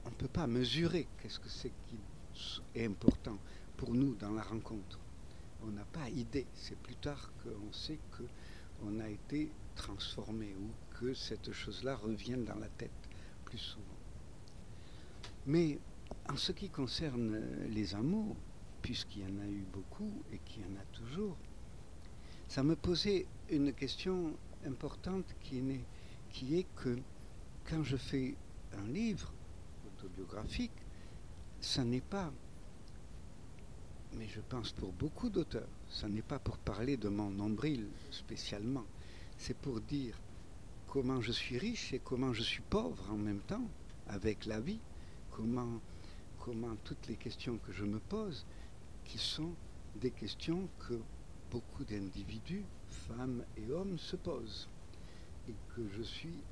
on 0.06 0.10
ne 0.10 0.14
peut 0.14 0.28
pas 0.28 0.46
mesurer 0.46 1.08
qu'est-ce 1.18 1.40
que 1.40 1.48
c'est 1.48 1.72
qui 1.88 1.98
est 2.76 2.86
important 2.86 3.36
pour 3.76 3.92
nous 3.92 4.14
dans 4.14 4.30
la 4.30 4.42
rencontre. 4.42 5.00
On 5.64 5.70
n'a 5.72 5.84
pas 5.84 6.08
idée. 6.10 6.46
C'est 6.54 6.78
plus 6.78 6.94
tard 6.94 7.32
qu'on 7.42 7.72
sait 7.72 7.98
qu'on 8.12 9.00
a 9.00 9.08
été 9.08 9.50
transformé 9.74 10.54
ou 10.54 10.70
que 10.98 11.12
cette 11.12 11.52
chose-là 11.52 11.96
revient 11.96 12.38
dans 12.46 12.54
la 12.54 12.68
tête 12.68 12.90
plus 13.44 13.58
souvent. 13.58 13.84
Mais 15.46 15.78
en 16.28 16.36
ce 16.36 16.52
qui 16.52 16.68
concerne 16.68 17.40
les 17.70 17.94
amours, 17.94 18.36
puisqu'il 18.82 19.22
y 19.22 19.24
en 19.24 19.40
a 19.40 19.46
eu 19.46 19.64
beaucoup 19.72 20.22
et 20.32 20.38
qu'il 20.38 20.62
y 20.62 20.64
en 20.66 20.80
a 20.80 20.84
toujours, 20.92 21.36
ça 22.46 22.62
me 22.62 22.76
posait 22.76 23.26
une 23.50 23.72
question 23.72 24.36
importante 24.64 25.26
qui 25.40 26.58
est 26.58 26.66
que 26.76 26.96
quand 27.64 27.82
je 27.82 27.96
fais 27.96 28.36
un 28.72 28.86
livre 28.86 29.32
autobiographique, 30.06 30.72
ça 31.60 31.84
n'est 31.84 32.00
pas 32.00 32.32
mais 34.16 34.28
je 34.28 34.40
pense 34.40 34.72
pour 34.72 34.92
beaucoup 34.92 35.28
d'auteurs, 35.28 35.68
ce 35.88 36.06
n'est 36.06 36.22
pas 36.22 36.38
pour 36.38 36.56
parler 36.56 36.96
de 36.96 37.08
mon 37.08 37.28
nombril 37.28 37.86
spécialement, 38.10 38.86
c'est 39.36 39.56
pour 39.56 39.80
dire 39.80 40.18
comment 40.86 41.20
je 41.20 41.32
suis 41.32 41.58
riche 41.58 41.92
et 41.92 41.98
comment 41.98 42.32
je 42.32 42.42
suis 42.42 42.62
pauvre 42.62 43.10
en 43.10 43.16
même 43.16 43.40
temps 43.40 43.68
avec 44.08 44.46
la 44.46 44.60
vie, 44.60 44.80
comment, 45.32 45.80
comment 46.38 46.76
toutes 46.84 47.08
les 47.08 47.16
questions 47.16 47.58
que 47.58 47.72
je 47.72 47.84
me 47.84 47.98
pose, 47.98 48.46
qui 49.04 49.18
sont 49.18 49.52
des 50.00 50.12
questions 50.12 50.68
que 50.88 50.98
beaucoup 51.50 51.84
d'individus, 51.84 52.64
femmes 52.88 53.44
et 53.56 53.70
hommes, 53.70 53.98
se 53.98 54.16
posent, 54.16 54.68
et 55.48 55.54
que 55.74 55.82
je 55.96 56.02
suis 56.02 56.42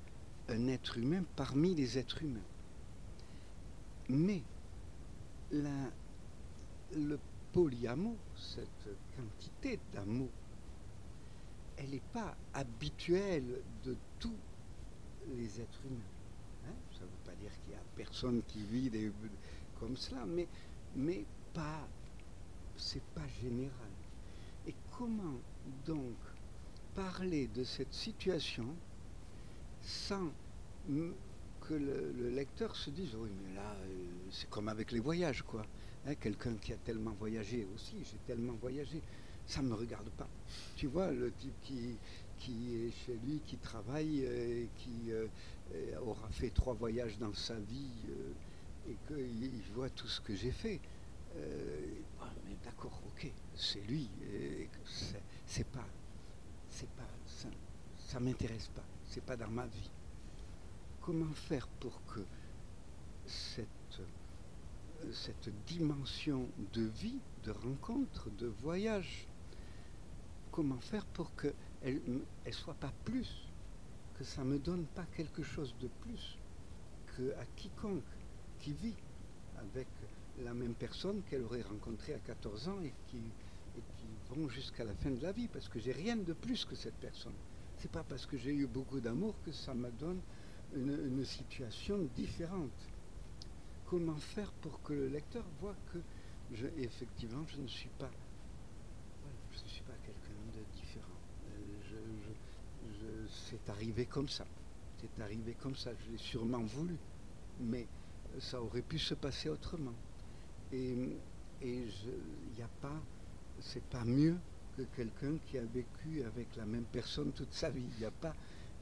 un 0.49 0.67
être 0.69 0.99
humain 0.99 1.25
parmi 1.37 1.75
les 1.75 1.97
êtres 1.99 2.23
humains. 2.23 2.41
Mais 4.09 4.43
le 5.51 7.19
polyamour, 7.53 8.17
cette 8.37 8.89
quantité 9.17 9.79
d'amour, 9.93 10.29
elle 11.77 11.91
n'est 11.91 12.13
pas 12.13 12.37
habituelle 12.53 13.63
de 13.85 13.97
tous 14.19 14.37
les 15.37 15.61
êtres 15.61 15.81
humains. 15.87 16.01
Hein. 16.67 16.75
Ça 16.93 17.01
ne 17.01 17.07
veut 17.07 17.25
pas 17.25 17.35
dire 17.41 17.51
qu'il 17.61 17.71
n'y 17.71 17.77
a 17.77 17.85
personne 17.97 18.43
qui 18.49 18.63
vit 18.65 18.91
comme 19.81 19.97
cela, 19.97 20.25
mais, 20.27 20.47
mais 20.97 21.25
pas, 21.53 21.89
c'est 22.77 23.03
pas 23.15 23.27
général. 23.41 23.91
Et 24.67 24.75
comment 24.97 25.41
donc 25.87 26.17
parler 26.95 27.49
de 27.49 27.65
cette 27.65 27.93
situation 27.93 28.67
sans 29.83 30.31
que 31.69 31.75
le, 31.75 32.31
lecteur 32.31 32.77
se 32.77 32.91
dise 32.91 33.15
oui 33.17 33.31
mais 33.43 33.55
là 33.55 33.63
euh, 33.63 34.07
c'est 34.31 34.49
comme 34.51 34.69
avec 34.69 34.93
les 34.93 35.01
voyages 35.01 35.43
quoi. 35.43 35.65
Hein, 36.07 36.15
quelqu'un 36.17 36.55
qui 36.57 36.73
a 36.73 36.77
tellement 36.77 37.15
voyagé 37.19 37.67
aussi, 37.75 37.97
j'ai 38.05 38.19
tellement 38.27 38.53
voyagé, 38.61 39.01
ça 39.47 39.63
ne 39.63 39.69
me 39.69 39.75
regarde 39.75 40.11
pas. 40.11 40.29
Tu 40.77 40.87
vois, 40.87 41.11
le 41.11 41.33
type 41.33 41.55
qui, 41.63 41.97
qui 42.39 42.75
est 42.75 42.91
chez 42.91 43.19
lui, 43.25 43.41
qui 43.47 43.57
travaille, 43.57 44.23
euh, 44.27 44.67
qui 44.77 45.11
euh, 45.13 45.27
aura 46.03 46.29
fait 46.29 46.51
trois 46.51 46.75
voyages 46.75 47.17
dans 47.19 47.33
sa 47.33 47.55
vie 47.55 47.89
et 48.87 48.97
qu'il 49.09 49.63
voit 49.75 49.89
tout 49.89 50.07
ce 50.07 50.21
que 50.21 50.35
j'ai 50.35 50.51
fait. 50.51 50.79
Ah, 52.21 52.31
mais 52.45 52.57
d'accord, 52.63 53.01
ok, 53.07 53.33
c'est 53.55 53.81
lui, 53.89 54.09
c'est 55.47 55.67
pas, 55.67 55.89
c'est 56.69 56.91
pas, 56.91 57.09
ça, 57.27 57.49
ça 57.99 58.21
m'intéresse 58.21 58.69
pas, 58.69 58.85
c'est 59.09 59.25
pas 59.25 59.37
dans 59.37 59.49
ma 59.49 59.67
vie 59.67 59.91
comment 61.05 61.35
faire 61.35 61.69
pour 61.81 62.01
que 62.07 62.21
cette, 63.27 64.01
dimension 65.67 66.49
de 66.73 66.83
vie, 66.83 67.19
de 67.45 67.51
rencontre, 67.51 68.31
de 68.39 68.47
voyage, 68.47 69.27
comment 70.51 70.81
faire 70.81 71.05
pour 71.07 71.31
qu'elle 71.37 72.01
ne 72.07 72.53
soit 72.53 72.75
pas 72.75 72.93
plus, 73.05 73.51
que 74.19 74.25
ça 74.25 74.45
ne 74.45 74.51
me 74.51 74.59
donne 74.59 74.87
pas 74.87 75.05
quelque 75.15 75.43
chose 75.43 75.75
de 75.81 75.89
plus 76.01 76.39
que 77.17 77.33
à 77.35 77.45
quiconque 77.57 78.03
qui 78.61 78.73
vit 78.73 78.97
avec 79.59 79.89
la 80.43 80.55
même 80.55 80.75
personne 80.75 81.23
qu'elle 81.29 81.43
aurait 81.43 81.63
rencontrée 81.63 82.15
à 82.15 82.19
14 82.19 82.69
ans 82.69 82.81
et 82.83 82.93
qui, 83.09 83.19
et 83.19 83.83
qui 83.99 84.35
vont 84.35 84.49
jusqu'à 84.49 84.85
la 84.85 84.95
fin 84.95 85.11
de 85.11 85.23
la 85.23 85.33
vie, 85.33 85.49
parce 85.49 85.69
que 85.69 85.79
j'ai 85.79 85.93
rien 85.93 86.17
de 86.17 86.33
plus 86.33 86.65
que 86.65 86.75
cette 86.75 86.97
personne. 86.97 87.35
C'est 87.77 87.91
pas 87.91 88.05
parce 88.05 88.25
que 88.25 88.39
j'ai 88.39 88.55
eu 88.55 88.67
beaucoup 88.67 89.01
d'amour 89.01 89.35
que 89.45 89.53
ça 89.53 89.75
me 89.75 89.91
donne 89.91 90.21
une, 90.75 91.25
situation 91.25 91.99
différente. 92.17 92.71
Comment 93.87 94.17
faire 94.17 94.51
pour 94.53 94.83
que 94.83 94.93
le 94.93 95.09
lecteur 95.09 95.45
voit 95.61 95.77
que, 95.93 95.99
je, 96.53 96.67
effectivement, 96.79 97.45
je 97.49 97.61
ne 97.61 97.67
suis 97.67 97.91
pas, 97.99 98.11
je 99.53 99.63
ne 99.63 99.69
suis 99.69 99.83
pas 99.83 99.95
quelqu'un 100.05 100.59
de 100.59 100.65
différent. 100.75 101.21
Euh, 103.05 103.27
c'est 103.29 103.71
arrivé 103.71 104.07
comme 104.07 104.29
ça. 104.29 104.47
C'est 105.01 105.23
arrivé 105.23 105.55
comme 105.61 105.77
ça. 105.77 105.91
Je 105.95 106.13
l'ai 106.13 106.19
sûrement 106.19 106.63
voulu, 106.63 106.97
mais 107.61 107.87
ça 108.41 108.61
aurait 108.61 108.83
pu 108.83 108.99
se 108.99 109.15
passer 109.15 109.49
autrement. 109.49 109.95
Et, 110.73 110.93
et 111.63 111.85
il 111.85 112.57
n'y 112.57 112.63
a 112.63 112.71
pas, 112.81 113.01
c'est 113.61 113.85
pas 113.85 114.05
mieux 114.05 114.37
que 114.77 114.83
quelqu'un 114.97 115.37
qui 115.47 115.59
a 115.59 115.65
vécu 115.65 116.23
avec 116.25 116.57
la 116.57 116.65
même 116.65 116.85
personne 116.85 117.33
toute 117.33 117.53
sa 117.53 117.71
vie. 117.71 117.85
Il 117.97 118.01
n'y 118.01 118.05
a 118.05 118.11
pas, 118.11 118.35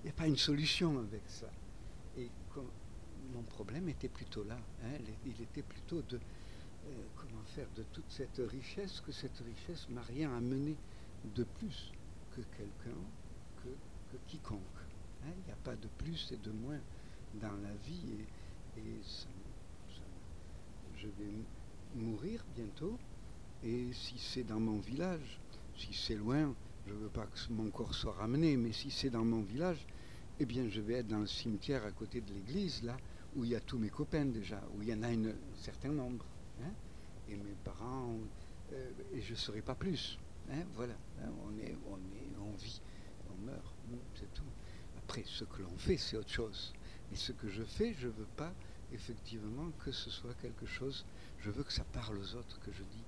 a 0.07 0.13
pas 0.13 0.27
une 0.27 0.37
solution 0.37 0.99
avec 0.99 1.23
ça. 1.27 1.49
Et 2.17 2.29
mon 3.33 3.43
problème 3.43 3.89
était 3.89 4.09
plutôt 4.09 4.45
là. 4.45 4.59
Hein, 4.85 4.99
il 5.25 5.41
était 5.41 5.63
plutôt 5.63 6.03
de 6.03 6.17
euh, 6.17 7.05
comment 7.17 7.43
faire 7.55 7.69
de 7.77 7.83
toute 7.93 8.11
cette 8.11 8.41
richesse, 8.51 9.01
que 9.01 9.13
cette 9.13 9.39
richesse 9.39 9.89
m'a 9.89 10.03
rien 10.03 10.35
amené 10.37 10.77
de 11.35 11.45
plus 11.45 11.93
que 12.35 12.41
quelqu'un, 12.57 12.99
que, 13.63 14.17
quiconque. 14.27 14.61
Hein. 15.25 15.33
Il 15.39 15.47
n'y 15.47 15.53
a 15.53 15.63
pas 15.63 15.77
de 15.77 15.89
plus 15.99 16.33
et 16.33 16.37
de 16.37 16.51
moins 16.51 16.81
dans 17.35 17.57
la 17.63 17.75
vie. 17.87 18.03
Et, 18.77 18.83
je 20.97 21.07
vais 21.09 21.45
mourir 21.97 22.45
bientôt. 22.55 22.97
Et 23.65 23.93
si 23.93 24.19
c'est 24.19 24.45
dans 24.45 24.61
mon 24.61 24.79
village, 24.79 25.41
si 25.77 25.93
c'est 25.93 26.15
loin, 26.15 26.55
je 26.87 26.93
ne 26.93 26.99
veux 26.99 27.09
pas 27.09 27.27
que 27.27 27.53
mon 27.53 27.71
corps 27.71 27.95
soit 27.95 28.13
ramené, 28.13 28.57
mais 28.57 28.73
si 28.73 28.91
c'est 28.91 29.11
dans 29.11 29.25
mon 29.25 29.43
village, 29.43 29.85
eh 30.43 30.45
bien, 30.45 30.69
je 30.69 30.81
vais 30.81 30.95
être 30.95 31.07
dans 31.07 31.21
le 31.21 31.27
cimetière 31.29 31.85
à 31.87 31.93
côté 31.93 32.21
de 32.21 32.35
l'église, 32.35 32.83
là, 32.83 32.97
où 33.37 33.45
il 33.45 33.51
y 33.51 33.55
a 33.55 33.61
tous 33.61 33.79
mes 33.79 33.91
copains 33.91 34.25
déjà, 34.25 34.61
où 34.75 34.83
il 34.83 34.89
y 34.89 34.93
en 34.93 35.05
a 35.05 35.07
un 35.07 35.35
certain 35.55 35.91
nombre. 35.91 36.27
Hein, 36.61 36.73
et 37.29 37.37
mes 37.37 37.55
parents, 37.63 38.19
euh, 38.73 38.91
et 39.15 39.21
je 39.21 39.31
ne 39.31 39.37
saurai 39.37 39.63
pas 39.63 39.77
plus. 39.77 40.19
Hein, 40.51 40.65
voilà, 40.75 40.95
hein, 41.21 41.31
on, 41.47 41.57
est, 41.61 41.77
on, 41.89 41.97
est, 41.97 42.61
vit, 42.61 42.83
on 43.31 43.47
meurt, 43.47 43.75
c'est 44.17 44.35
tout. 44.35 44.43
Après, 44.99 45.23
ce 45.25 45.45
que 45.45 45.63
l'on 45.63 45.77
fait, 45.77 45.97
c'est 45.97 46.17
autre 46.17 46.31
chose. 46.31 46.75
Et 47.13 47.15
ce 47.17 47.31
que 47.31 47.49
je 47.49 47.63
fais, 47.63 47.95
je 47.95 48.09
ne 48.09 48.13
veux 48.13 48.29
pas 48.37 48.53
effectivement 48.93 49.71
que 49.85 49.93
ce 49.93 50.11
soit 50.11 50.35
quelque 50.43 50.67
chose, 50.67 51.07
je 51.39 51.51
veux 51.53 51.63
que 51.63 51.73
ça 51.73 51.85
parle 51.85 52.19
aux 52.19 52.35
autres, 52.35 52.59
que 52.67 52.73
je 52.73 52.83
dis 52.83 53.05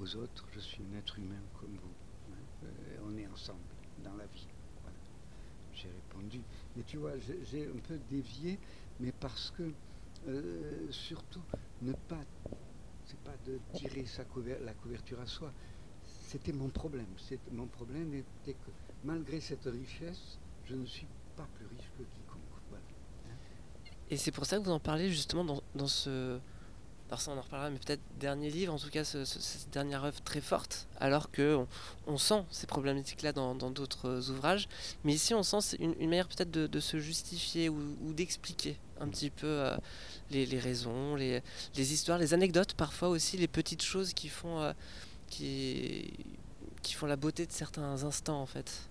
aux 0.00 0.14
autres, 0.14 0.46
je 0.52 0.60
suis 0.60 0.84
un 0.84 0.98
être 0.98 1.18
humain 1.18 1.42
comme 1.58 1.74
vous. 1.74 1.94
Euh, 2.64 2.98
on 3.06 3.18
est 3.18 3.26
ensemble 3.26 3.58
dans 4.04 4.14
la 4.14 4.26
vie 4.26 4.49
j'ai 5.82 5.88
répondu. 5.88 6.40
Mais 6.76 6.82
tu 6.82 6.96
vois, 6.98 7.12
j'ai 7.50 7.66
un 7.66 7.78
peu 7.88 7.98
dévié, 8.10 8.58
mais 8.98 9.12
parce 9.12 9.50
que 9.52 9.72
euh, 10.28 10.86
surtout 10.90 11.42
ne 11.82 11.92
pas, 11.92 12.24
c'est 13.06 13.20
pas 13.20 13.36
de 13.46 13.58
tirer 13.74 14.04
sa 14.06 14.24
la 14.64 14.74
couverture 14.74 15.20
à 15.20 15.26
soi. 15.26 15.52
C'était 16.04 16.52
mon 16.52 16.68
problème. 16.68 17.06
Mon 17.52 17.66
problème 17.66 18.14
était 18.14 18.54
que 18.54 18.70
malgré 19.04 19.40
cette 19.40 19.64
richesse, 19.64 20.38
je 20.64 20.76
ne 20.76 20.86
suis 20.86 21.06
pas 21.36 21.48
plus 21.56 21.66
riche 21.66 21.90
que 21.98 22.04
quiconque. 22.04 22.40
Et 24.10 24.16
c'est 24.16 24.32
pour 24.32 24.44
ça 24.44 24.58
que 24.58 24.64
vous 24.64 24.72
en 24.72 24.80
parlez 24.80 25.08
justement 25.08 25.44
dans, 25.44 25.62
dans 25.76 25.86
ce 25.86 26.40
alors 27.10 27.20
ça 27.20 27.32
on 27.32 27.38
en 27.38 27.40
reparlera, 27.40 27.70
mais 27.70 27.78
peut-être 27.78 28.02
dernier 28.20 28.50
livre, 28.50 28.72
en 28.72 28.78
tout 28.78 28.88
cas 28.88 29.02
cette 29.02 29.68
dernière 29.72 30.04
œuvre 30.04 30.20
très 30.20 30.40
forte, 30.40 30.86
alors 31.00 31.32
que 31.32 31.58
on, 32.06 32.18
sent 32.18 32.44
ces 32.52 32.68
problématiques-là 32.68 33.32
dans 33.32 33.54
d'autres 33.72 34.30
ouvrages, 34.30 34.68
mais 35.02 35.12
ici 35.12 35.34
on 35.34 35.42
sent 35.42 35.76
une, 35.80 35.96
une 35.98 36.08
manière 36.08 36.28
peut-être 36.28 36.52
de, 36.52 36.80
se 36.80 37.00
justifier 37.00 37.68
ou, 37.68 38.12
d'expliquer 38.12 38.78
un 39.00 39.08
petit 39.08 39.30
peu 39.30 39.48
euh, 39.48 39.76
les, 40.30 40.44
raisons, 40.60 41.16
les, 41.16 41.42
histoires, 41.76 42.18
les 42.18 42.32
anecdotes, 42.32 42.74
parfois 42.74 43.08
aussi 43.08 43.36
les 43.36 43.48
petites 43.48 43.82
choses 43.82 44.14
qui 44.14 44.28
font, 44.28 44.60
euh, 44.60 44.72
qui 45.26 46.14
font 46.94 47.06
la 47.06 47.16
beauté 47.16 47.44
de 47.44 47.52
certains 47.52 48.04
instants 48.04 48.40
en 48.40 48.46
fait. 48.46 48.88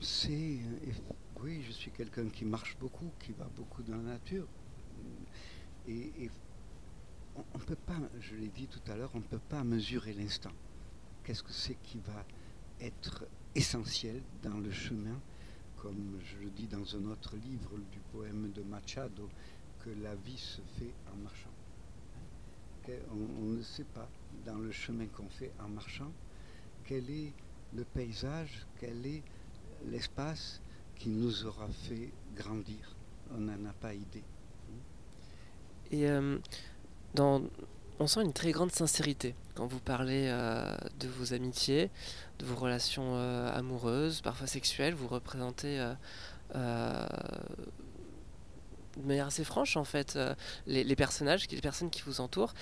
C'est, 0.00 0.60
oui, 1.42 1.64
je 1.66 1.72
suis 1.72 1.90
quelqu'un 1.90 2.28
qui 2.28 2.44
marche 2.44 2.76
beaucoup, 2.78 3.10
qui 3.18 3.32
va 3.32 3.48
beaucoup 3.56 3.82
dans 3.82 3.96
la 3.96 4.12
nature 4.12 4.46
et, 5.88 6.30
on 7.54 7.58
ne 7.58 7.64
peut 7.64 7.76
pas, 7.76 7.98
je 8.20 8.34
l'ai 8.34 8.48
dit 8.48 8.66
tout 8.66 8.80
à 8.90 8.96
l'heure, 8.96 9.10
on 9.14 9.18
ne 9.18 9.24
peut 9.24 9.40
pas 9.48 9.64
mesurer 9.64 10.12
l'instant. 10.12 10.52
Qu'est-ce 11.24 11.42
que 11.42 11.52
c'est 11.52 11.76
qui 11.82 11.98
va 11.98 12.24
être 12.80 13.26
essentiel 13.54 14.22
dans 14.42 14.58
le 14.58 14.70
chemin, 14.70 15.18
comme 15.76 16.18
je 16.22 16.44
le 16.44 16.50
dis 16.50 16.66
dans 16.66 16.96
un 16.96 17.04
autre 17.10 17.36
livre 17.36 17.78
du 17.92 18.00
poème 18.12 18.50
de 18.52 18.62
Machado, 18.62 19.28
que 19.84 19.90
la 20.02 20.14
vie 20.14 20.38
se 20.38 20.60
fait 20.78 20.92
en 21.12 21.16
marchant. 21.16 21.50
On, 23.12 23.44
ne 23.44 23.62
sait 23.62 23.84
pas, 23.84 24.08
dans 24.44 24.58
le 24.58 24.72
chemin 24.72 25.06
qu'on 25.06 25.28
fait 25.28 25.52
en 25.60 25.68
marchant, 25.68 26.10
quel 26.84 27.08
est 27.08 27.32
le 27.72 27.84
paysage, 27.84 28.66
quel 28.80 29.06
est 29.06 29.22
l'espace 29.86 30.60
qui 30.96 31.08
nous 31.08 31.46
aura 31.46 31.68
fait 31.68 32.12
grandir. 32.34 32.96
On 33.32 33.38
n'en 33.38 33.64
a 33.66 33.72
pas 33.72 33.94
idée. 33.94 34.24
Et 35.90 36.08
euh, 36.08 36.38
on 37.18 38.06
sent 38.06 38.22
une 38.22 38.32
très 38.32 38.52
grande 38.52 38.72
sincérité 38.72 39.34
quand 39.54 39.66
vous 39.66 39.80
parlez 39.80 40.26
euh, 40.28 40.64
de 41.00 41.08
vos 41.08 41.34
amitiés, 41.34 41.90
de 42.38 42.46
vos 42.46 42.54
relations 42.54 43.16
euh, 43.16 43.52
amoureuses, 43.52 44.20
parfois 44.20 44.46
sexuelles. 44.46 44.94
Vous 44.94 45.08
représentez 45.08 45.78
de 48.96 49.06
manière 49.06 49.26
assez 49.26 49.44
franche 49.44 49.76
en 49.76 49.84
fait 49.84 50.18
les, 50.66 50.96
personnages, 50.96 51.48
les 51.50 51.60
personnes 51.60 51.90
qui 51.90 52.02
vous 52.02 52.20
entourent. 52.20 52.54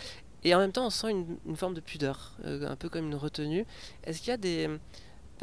Et 0.44 0.54
en 0.54 0.58
même 0.60 0.72
temps, 0.72 0.86
on 0.86 0.90
sent 0.90 1.10
une, 1.10 1.56
forme 1.56 1.74
de 1.74 1.80
pudeur, 1.80 2.36
un 2.44 2.76
peu 2.76 2.88
comme 2.88 3.06
une 3.06 3.16
retenue. 3.16 3.66
Est-ce 4.04 4.20
qu'il 4.20 4.28
y 4.28 4.32
a 4.32 4.36
des... 4.36 4.68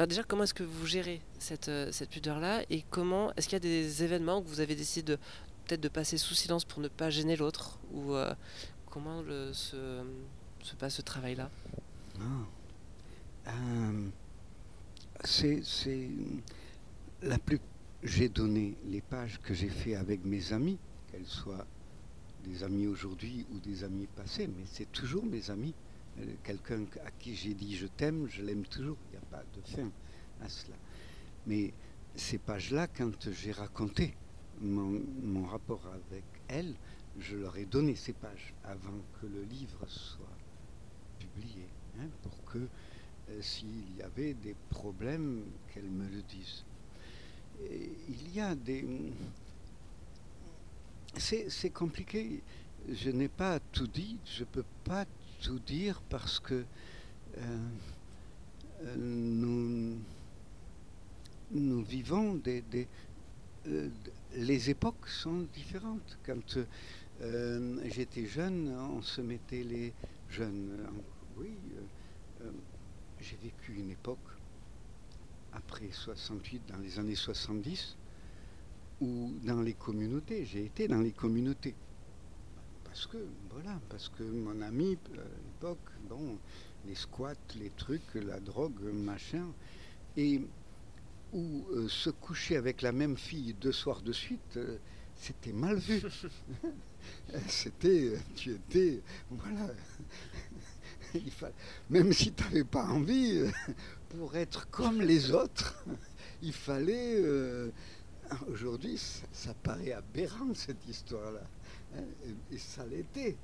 Déjà, 0.06 0.22
comment 0.22 0.44
est-ce 0.44 0.54
que 0.54 0.62
vous 0.62 0.86
gérez 0.86 1.22
cette, 1.38 1.70
cette 1.90 2.10
pudeur-là 2.10 2.62
Et 2.70 2.84
comment 2.90 3.32
est-ce 3.34 3.48
qu'il 3.48 3.56
y 3.56 3.56
a 3.56 3.60
des 3.60 4.04
événements 4.04 4.42
que 4.42 4.48
vous 4.48 4.60
avez 4.60 4.74
décidé 4.74 5.14
de 5.14 5.18
peut-être 5.66 5.80
de 5.80 5.88
passer 5.88 6.16
sous 6.16 6.34
silence 6.34 6.64
pour 6.64 6.80
ne 6.80 6.88
pas 6.88 7.10
gêner 7.10 7.36
l'autre 7.36 7.78
Ou 7.92 8.14
euh, 8.14 8.32
comment 8.90 9.22
le, 9.22 9.52
se, 9.52 10.02
se 10.62 10.74
passe 10.76 10.94
ce 10.94 11.02
travail-là? 11.02 11.50
Ah. 12.20 13.48
Euh, 13.48 14.08
c'est, 15.24 15.62
c'est 15.64 16.08
la 17.22 17.38
plus. 17.38 17.60
J'ai 18.02 18.28
donné 18.28 18.76
les 18.86 19.00
pages 19.00 19.40
que 19.42 19.54
j'ai 19.54 19.68
fait 19.68 19.96
avec 19.96 20.24
mes 20.24 20.52
amis, 20.52 20.78
qu'elles 21.10 21.26
soient 21.26 21.66
des 22.44 22.62
amis 22.62 22.86
aujourd'hui 22.86 23.44
ou 23.52 23.58
des 23.58 23.82
amis 23.82 24.06
passés, 24.14 24.46
mais 24.46 24.64
c'est 24.66 24.90
toujours 24.92 25.24
mes 25.24 25.50
amis. 25.50 25.74
Euh, 26.20 26.24
Quelqu'un 26.44 26.84
à 27.04 27.10
qui 27.10 27.34
j'ai 27.34 27.54
dit 27.54 27.76
je 27.76 27.86
t'aime, 27.86 28.28
je 28.30 28.42
l'aime 28.42 28.64
toujours. 28.64 28.96
Il 29.08 29.18
n'y 29.18 29.24
a 29.24 29.26
pas 29.30 29.42
de 29.54 29.60
fin 29.66 29.90
à 30.42 30.48
cela. 30.48 30.76
Mais 31.46 31.72
ces 32.14 32.38
pages-là, 32.38 32.86
quand 32.86 33.30
j'ai 33.30 33.52
raconté 33.52 34.14
mon, 34.60 35.00
mon 35.22 35.46
rapport 35.46 35.86
avec 35.86 36.24
elle, 36.48 36.74
je 37.18 37.36
leur 37.36 37.56
ai 37.56 37.64
donné 37.64 37.94
ces 37.94 38.12
pages 38.12 38.54
avant 38.64 39.00
que 39.20 39.26
le 39.26 39.42
livre 39.44 39.86
soit 39.86 40.26
publié, 41.18 41.66
hein, 41.98 42.08
pour 42.22 42.44
que 42.52 42.58
euh, 42.58 43.42
s'il 43.42 43.96
y 43.98 44.02
avait 44.02 44.34
des 44.34 44.54
problèmes, 44.70 45.42
qu'elle 45.72 45.90
me 45.90 46.08
le 46.08 46.22
dise. 46.22 46.64
Et 47.70 47.90
il 48.08 48.34
y 48.34 48.40
a 48.40 48.54
des... 48.54 48.86
C'est 51.18 51.70
compliqué. 51.70 52.42
Je 52.92 53.10
n'ai 53.10 53.28
pas 53.28 53.58
tout 53.72 53.86
dit. 53.86 54.18
Je 54.26 54.40
ne 54.40 54.44
peux 54.44 54.64
pas 54.84 55.06
tout 55.42 55.58
dire 55.60 56.02
parce 56.10 56.38
que 56.38 56.64
euh, 57.38 57.68
euh, 58.84 58.96
nous, 58.96 59.96
nous 61.52 61.82
vivons 61.82 62.34
des... 62.34 62.60
des 62.62 62.86
les 64.36 64.70
époques 64.70 65.08
sont 65.08 65.42
différentes. 65.52 66.18
Quand 66.24 66.58
euh, 67.20 67.80
j'étais 67.88 68.26
jeune, 68.26 68.68
on 68.68 69.02
se 69.02 69.20
mettait 69.20 69.64
les 69.64 69.94
jeunes. 70.28 70.86
en- 70.88 71.04
oui, 71.40 71.58
euh, 71.76 72.46
euh, 72.46 72.52
j'ai 73.20 73.36
vécu 73.36 73.74
une 73.74 73.90
époque 73.90 74.28
après 75.52 75.90
68, 75.90 76.66
dans 76.66 76.78
les 76.78 76.98
années 76.98 77.14
70, 77.14 77.96
où 79.00 79.32
dans 79.42 79.62
les 79.62 79.74
communautés, 79.74 80.44
j'ai 80.44 80.64
été 80.66 80.88
dans 80.88 81.00
les 81.00 81.12
communautés. 81.12 81.74
Parce 82.84 83.06
que, 83.06 83.18
voilà, 83.50 83.80
parce 83.88 84.08
que 84.08 84.22
mon 84.22 84.60
ami, 84.62 84.98
euh, 85.16 85.20
à 85.24 85.38
l'époque, 85.44 85.90
bon, 86.08 86.38
les 86.84 86.94
squats, 86.94 87.34
les 87.56 87.70
trucs, 87.70 88.14
la 88.14 88.40
drogue, 88.40 88.80
machin, 88.92 89.54
et 90.16 90.40
où 91.32 91.66
euh, 91.72 91.88
se 91.88 92.10
coucher 92.10 92.56
avec 92.56 92.82
la 92.82 92.92
même 92.92 93.16
fille 93.16 93.54
deux 93.54 93.72
soirs 93.72 94.02
de 94.02 94.12
suite, 94.12 94.56
euh, 94.56 94.78
c'était 95.14 95.52
mal 95.52 95.76
vu. 95.78 96.02
c'était, 97.48 98.10
euh, 98.14 98.18
tu 98.36 98.52
étais, 98.52 99.02
voilà. 99.30 99.68
Il 101.14 101.30
fa- 101.30 101.52
Même 101.88 102.12
si 102.12 102.32
tu 102.32 102.42
n'avais 102.44 102.64
pas 102.64 102.84
envie, 102.86 103.42
pour 104.08 104.36
être 104.36 104.68
comme 104.70 105.00
les 105.00 105.30
autres, 105.32 105.84
il 106.42 106.52
fallait. 106.52 107.16
euh, 107.22 107.70
Aujourd'hui, 108.48 108.98
ça, 108.98 109.26
ça 109.32 109.54
paraît 109.54 109.92
aberrant 109.92 110.52
cette 110.54 110.86
histoire-là. 110.88 111.48
hein, 111.96 112.02
et, 112.50 112.56
et 112.56 112.58
ça 112.58 112.84
l'était. 112.86 113.38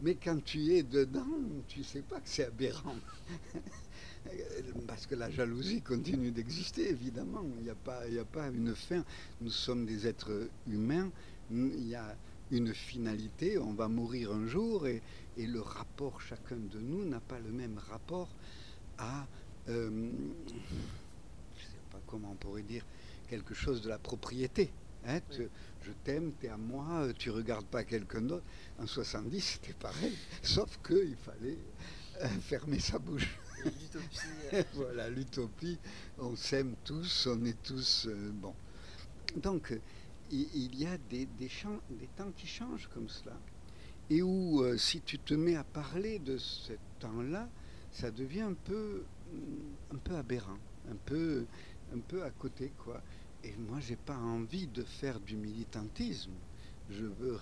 Mais 0.00 0.16
quand 0.16 0.42
tu 0.44 0.72
es 0.74 0.82
dedans, 0.84 1.26
tu 1.68 1.84
sais 1.84 2.02
pas 2.02 2.20
que 2.20 2.28
c'est 2.28 2.46
aberrant. 2.46 2.96
Parce 4.86 5.06
que 5.06 5.14
la 5.14 5.30
jalousie 5.30 5.82
continue 5.82 6.30
d'exister, 6.30 6.90
évidemment. 6.90 7.44
Il 7.58 7.62
n'y 7.64 7.70
a, 7.70 7.74
pas- 7.74 8.06
il 8.08 8.14
y 8.14 8.18
a 8.18 8.24
pas 8.24 8.48
une 8.48 8.74
fin. 8.74 9.04
Nous 9.40 9.50
sommes 9.50 9.86
des 9.86 10.06
êtres 10.06 10.50
humains. 10.66 11.10
Il 11.50 11.86
y 11.86 11.94
a 11.94 12.16
une 12.50 12.74
finalité. 12.74 13.58
On 13.58 13.72
va 13.74 13.88
mourir 13.88 14.32
un 14.32 14.46
jour 14.46 14.86
et, 14.86 15.02
et 15.36 15.46
le 15.46 15.60
rapport, 15.60 16.20
chacun 16.20 16.56
de 16.56 16.78
nous 16.80 17.04
n'a 17.04 17.20
pas 17.20 17.38
le 17.40 17.50
même 17.52 17.78
rapport 17.78 18.34
à. 18.98 19.28
euh, 19.68 20.10
je 20.50 20.54
ne 20.54 21.70
sais 21.72 21.82
pas 21.90 22.00
comment 22.06 22.32
on 22.32 22.36
pourrait 22.36 22.62
dire 22.62 22.84
quelque 23.28 23.54
chose 23.54 23.80
de 23.82 23.88
la 23.88 23.98
propriété. 23.98 24.72
hein. 25.04 25.20
Tu- 25.30 25.48
je 25.82 25.92
t'aime, 25.92 26.34
tu 26.38 26.46
es 26.46 26.48
à 26.50 26.56
moi, 26.58 27.08
tu 27.18 27.30
regardes 27.30 27.66
pas 27.66 27.84
quelqu'un 27.84 28.22
d'autre. 28.22 28.44
En 28.78 28.86
70, 28.86 29.40
c'était 29.40 29.74
pareil, 29.74 30.16
sauf 30.42 30.78
qu'il 30.86 31.16
fallait 31.16 31.58
euh, 32.22 32.28
fermer 32.40 32.78
sa 32.80 32.98
bouche. 32.98 33.38
voilà, 34.74 35.08
l'utopie, 35.08 35.78
on 36.18 36.36
s'aime 36.36 36.74
tous, 36.84 37.28
on 37.30 37.44
est 37.44 37.60
tous 37.62 38.06
euh, 38.08 38.30
bon. 38.32 38.54
Donc, 39.36 39.72
euh, 39.72 39.80
il, 40.30 40.78
y 40.78 40.86
a 40.86 40.96
des, 40.98 41.28
temps 42.16 42.30
qui 42.36 42.46
changent 42.46 42.88
comme 42.92 43.08
cela. 43.08 43.36
Et 44.08 44.22
où, 44.22 44.62
euh, 44.62 44.76
si 44.76 45.00
tu 45.00 45.18
te 45.18 45.34
mets 45.34 45.56
à 45.56 45.64
parler 45.64 46.18
de 46.18 46.36
ce 46.36 46.72
temps-là, 46.98 47.48
ça 47.92 48.10
devient 48.10 48.42
un 48.42 48.54
peu, 48.54 49.04
mm, 49.32 49.94
un 49.94 49.98
peu 49.98 50.16
aberrant, 50.16 50.58
un 50.90 50.96
peu, 51.04 51.46
à 52.22 52.30
côté, 52.30 52.72
quoi. 52.78 53.02
Et 53.42 53.54
moi, 53.56 53.80
j'ai 53.80 53.96
pas 53.96 54.16
envie 54.16 54.66
de 54.66 54.82
faire 54.82 55.18
du 55.20 55.36
militantisme. 55.36 56.32
Je 56.90 57.06
veux, 57.06 57.38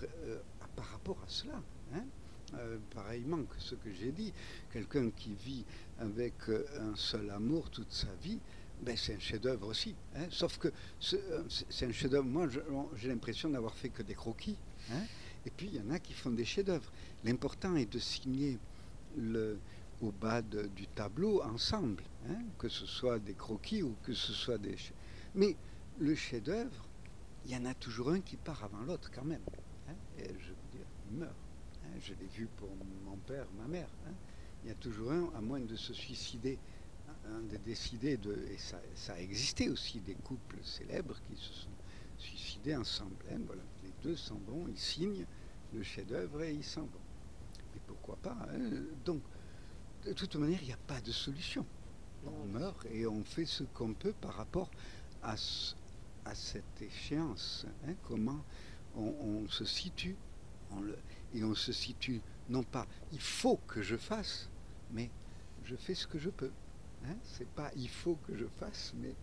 par 0.77 0.87
rapport 0.87 1.19
à 1.25 1.29
cela, 1.29 1.61
hein, 1.95 2.05
euh, 2.55 2.79
pareillement 2.95 3.43
que 3.45 3.61
ce 3.61 3.75
que 3.75 3.93
j'ai 3.93 4.13
dit, 4.13 4.33
quelqu'un 4.73 5.11
qui 5.11 5.35
vit 5.35 5.65
avec 5.99 6.35
euh, 6.49 6.65
un 6.81 6.97
seul 6.97 7.31
amour 7.31 7.71
toute 7.71 7.93
sa 7.93 8.13
vie, 8.23 8.39
ben 8.83 8.97
c'est 8.97 9.15
un 9.15 9.19
chef-d'œuvre 9.19 9.67
aussi. 9.69 9.95
hein. 10.17 10.27
Sauf 10.31 10.57
que 10.59 10.69
euh, 10.69 11.43
c'est 11.49 11.87
un 11.87 11.93
chef-d'œuvre. 11.93 12.27
Moi, 12.27 12.47
j'ai 12.97 13.09
l'impression 13.09 13.51
d'avoir 13.51 13.75
fait 13.75 13.89
que 13.89 14.03
des 14.03 14.15
croquis. 14.15 14.57
hein. 14.93 15.03
Et 15.47 15.51
puis, 15.51 15.69
il 15.73 15.77
y 15.77 15.81
en 15.81 15.91
a 15.91 15.99
qui 15.99 16.13
font 16.13 16.31
des 16.31 16.45
chefs-d'œuvre. 16.45 16.91
L'important 17.25 17.75
est 17.77 17.91
de 17.93 17.99
signer 17.99 18.59
au 20.01 20.13
bas 20.13 20.43
du 20.43 20.87
tableau 20.95 21.43
ensemble, 21.43 22.05
hein, 22.29 22.39
que 22.59 22.69
ce 22.69 22.87
soit 22.87 23.19
des 23.19 23.35
croquis 23.35 23.83
ou 23.83 23.97
que 24.05 24.13
ce 24.15 24.33
soit 24.33 24.59
des. 24.59 24.77
Mais 25.35 25.57
le 25.99 26.15
chef-d'œuvre, 26.15 26.87
il 27.47 27.53
y 27.53 27.57
en 27.57 27.65
a 27.65 27.75
toujours 27.75 28.11
un 28.11 28.21
qui 28.21 28.37
part 28.37 28.63
avant 28.63 28.83
l'autre 28.83 29.11
quand 29.13 29.25
même. 29.25 29.43
Et 30.19 30.25
je 30.29 30.49
veux 30.51 30.69
dire, 30.73 30.87
il 31.11 31.17
meurt. 31.19 31.35
Je 31.99 32.15
l'ai 32.15 32.29
vu 32.29 32.49
pour 32.49 32.75
mon 32.77 33.19
père, 33.19 33.51
ma 33.53 33.67
mère. 33.69 33.91
hein. 34.07 34.17
Il 34.63 34.69
y 34.69 34.71
a 34.71 34.75
toujours 34.75 35.13
un, 35.13 35.31
à 35.35 35.41
moins 35.41 35.61
de 35.61 35.77
se 35.77 35.93
suicider, 35.95 36.61
hein, 37.25 37.43
de 37.43 37.57
décider 37.57 38.17
de. 38.17 38.35
Et 38.51 38.59
ça, 38.59 38.81
ça 38.95 39.15
a 39.15 39.19
existé 39.21 39.69
aussi 39.69 40.01
des 40.01 40.17
couples 40.17 40.63
célèbres 40.65 41.21
qui 41.23 41.37
se 41.37 41.53
sont 41.53 41.77
suicidés 42.17 42.77
ensemble. 42.77 43.27
hein. 43.31 43.39
Voilà, 43.47 43.65
les 43.83 43.93
deux 43.93 44.17
s'en 44.17 44.39
vont, 44.41 44.69
ils 44.69 44.79
signent 44.79 45.27
le 45.73 45.83
chef-d'œuvre 45.83 46.43
et 46.43 46.55
ils 46.55 46.65
s'en 46.65 46.87
vont. 46.87 47.05
Mais 47.73 47.81
pourquoi 47.87 48.17
pas 48.17 48.47
hein. 48.51 48.71
Donc, 49.05 49.25
de 50.05 50.13
toute 50.13 50.37
manière, 50.37 50.63
il 50.63 50.67
n'y 50.67 50.73
a 50.73 50.79
pas 50.79 51.01
de 51.01 51.13
solution. 51.13 51.67
On 52.23 52.47
meurt 52.47 52.85
et 52.87 53.07
on 53.07 53.25
fait 53.25 53.47
ce 53.47 53.65
qu'on 53.65 53.95
peut 53.95 54.13
par 54.15 54.35
rapport 54.35 54.71
à, 55.23 55.37
ce- 55.37 55.75
à 56.25 56.35
cette 56.35 56.83
échéance. 56.83 57.67
hein. 57.87 57.95
Comment 58.03 58.45
on, 58.95 59.03
on 59.45 59.49
se 59.49 59.65
situe 59.65 60.19
on 60.71 60.81
le- 60.81 60.99
et 61.35 61.45
on 61.45 61.55
se 61.55 61.73
situe 61.73 62.21
non 62.49 62.62
pas 62.62 62.87
il 63.12 63.21
faut 63.21 63.59
que 63.67 63.83
je 63.83 63.97
fasse, 63.97 64.49
mais 64.93 65.11
je 65.64 65.77
fais 65.77 65.95
ce 65.95 66.07
que 66.07 66.19
je 66.19 66.31
peux. 66.31 66.51
Hein. 67.05 67.17
C'est 67.23 67.49
pas 67.49 67.71
il 67.77 67.88
faut 67.88 68.17
que 68.27 68.37
je 68.37 68.47
fasse, 68.59 68.95
mais 68.97 69.14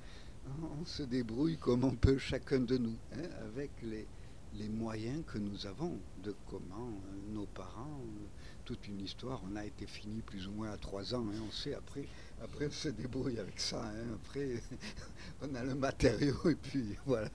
on, 0.79 0.85
se 0.85 1.03
débrouille 1.03 1.57
comme 1.57 1.83
on 1.83 1.95
peut 1.95 2.17
chacun 2.17 2.59
de 2.59 2.77
nous, 2.77 2.95
hein, 3.13 3.27
avec 3.47 3.71
les, 3.81 4.07
les 4.53 4.69
moyens 4.69 5.23
que 5.25 5.37
nous 5.37 5.65
avons 5.65 5.97
de 6.23 6.35
comment 6.47 6.89
euh, 6.89 7.33
nos 7.33 7.47
parents, 7.47 7.99
euh, 8.01 8.27
toute 8.63 8.87
une 8.87 9.01
histoire, 9.01 9.41
on 9.51 9.55
a 9.55 9.65
été 9.65 9.87
fini 9.87 10.21
plus 10.21 10.47
ou 10.47 10.51
moins 10.51 10.71
à 10.71 10.77
trois 10.77 11.15
ans, 11.15 11.25
hein, 11.27 11.41
on 11.47 11.51
sait, 11.51 11.73
après, 11.73 12.05
après 12.41 12.67
on 12.67 12.71
se 12.71 12.89
débrouille 12.89 13.39
avec 13.39 13.59
ça, 13.59 13.83
hein, 13.83 14.13
après 14.13 14.61
on 15.41 15.55
a 15.55 15.63
le 15.63 15.75
matériau 15.75 16.35
et 16.49 16.55
puis 16.55 16.95
voilà. 17.05 17.31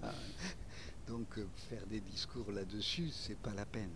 Donc 1.09 1.39
euh, 1.39 1.47
faire 1.69 1.85
des 1.87 2.01
discours 2.01 2.53
là-dessus, 2.53 3.11
c'est 3.11 3.39
pas 3.39 3.55
la 3.55 3.67
peine. 3.67 3.91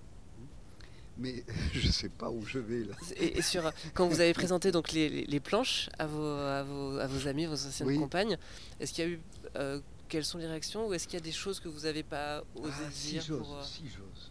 Mais 1.16 1.44
je 1.72 1.88
sais 1.88 2.08
pas 2.08 2.30
où 2.30 2.44
je 2.44 2.58
vais 2.58 2.84
là. 2.84 2.94
Et, 3.16 3.40
sur, 3.42 3.70
quand 3.94 4.08
vous 4.08 4.20
avez 4.20 4.32
présenté 4.34 4.72
donc 4.72 4.92
les, 4.92 5.40
planches 5.40 5.88
à 5.98 6.06
vos, 6.06 6.24
à, 6.26 6.62
vos, 6.64 6.98
à 6.98 7.06
vos 7.06 7.28
amis, 7.28 7.46
vos 7.46 7.54
anciennes 7.66 7.88
Oui. 7.88 7.98
compagnes, 7.98 8.36
est-ce 8.80 8.92
qu'il 8.92 9.04
y 9.04 9.06
a 9.06 9.10
eu. 9.10 9.20
euh, 9.56 9.80
quelles 10.08 10.24
sont 10.24 10.38
les 10.38 10.46
réactions 10.46 10.86
ou 10.86 10.92
est-ce 10.94 11.06
qu'il 11.08 11.14
y 11.18 11.22
a 11.22 11.24
des 11.24 11.32
choses 11.32 11.58
que 11.60 11.68
vous 11.68 11.80
n'avez 11.80 12.02
pas 12.02 12.44
osé 12.56 12.72
Ah, 12.86 12.90
si 12.92 13.10
dire 13.12 13.22
j'ose, 13.22 13.38
pour, 13.38 13.56
euh, 13.56 13.62
si 13.64 13.82
j'ose. 13.88 14.30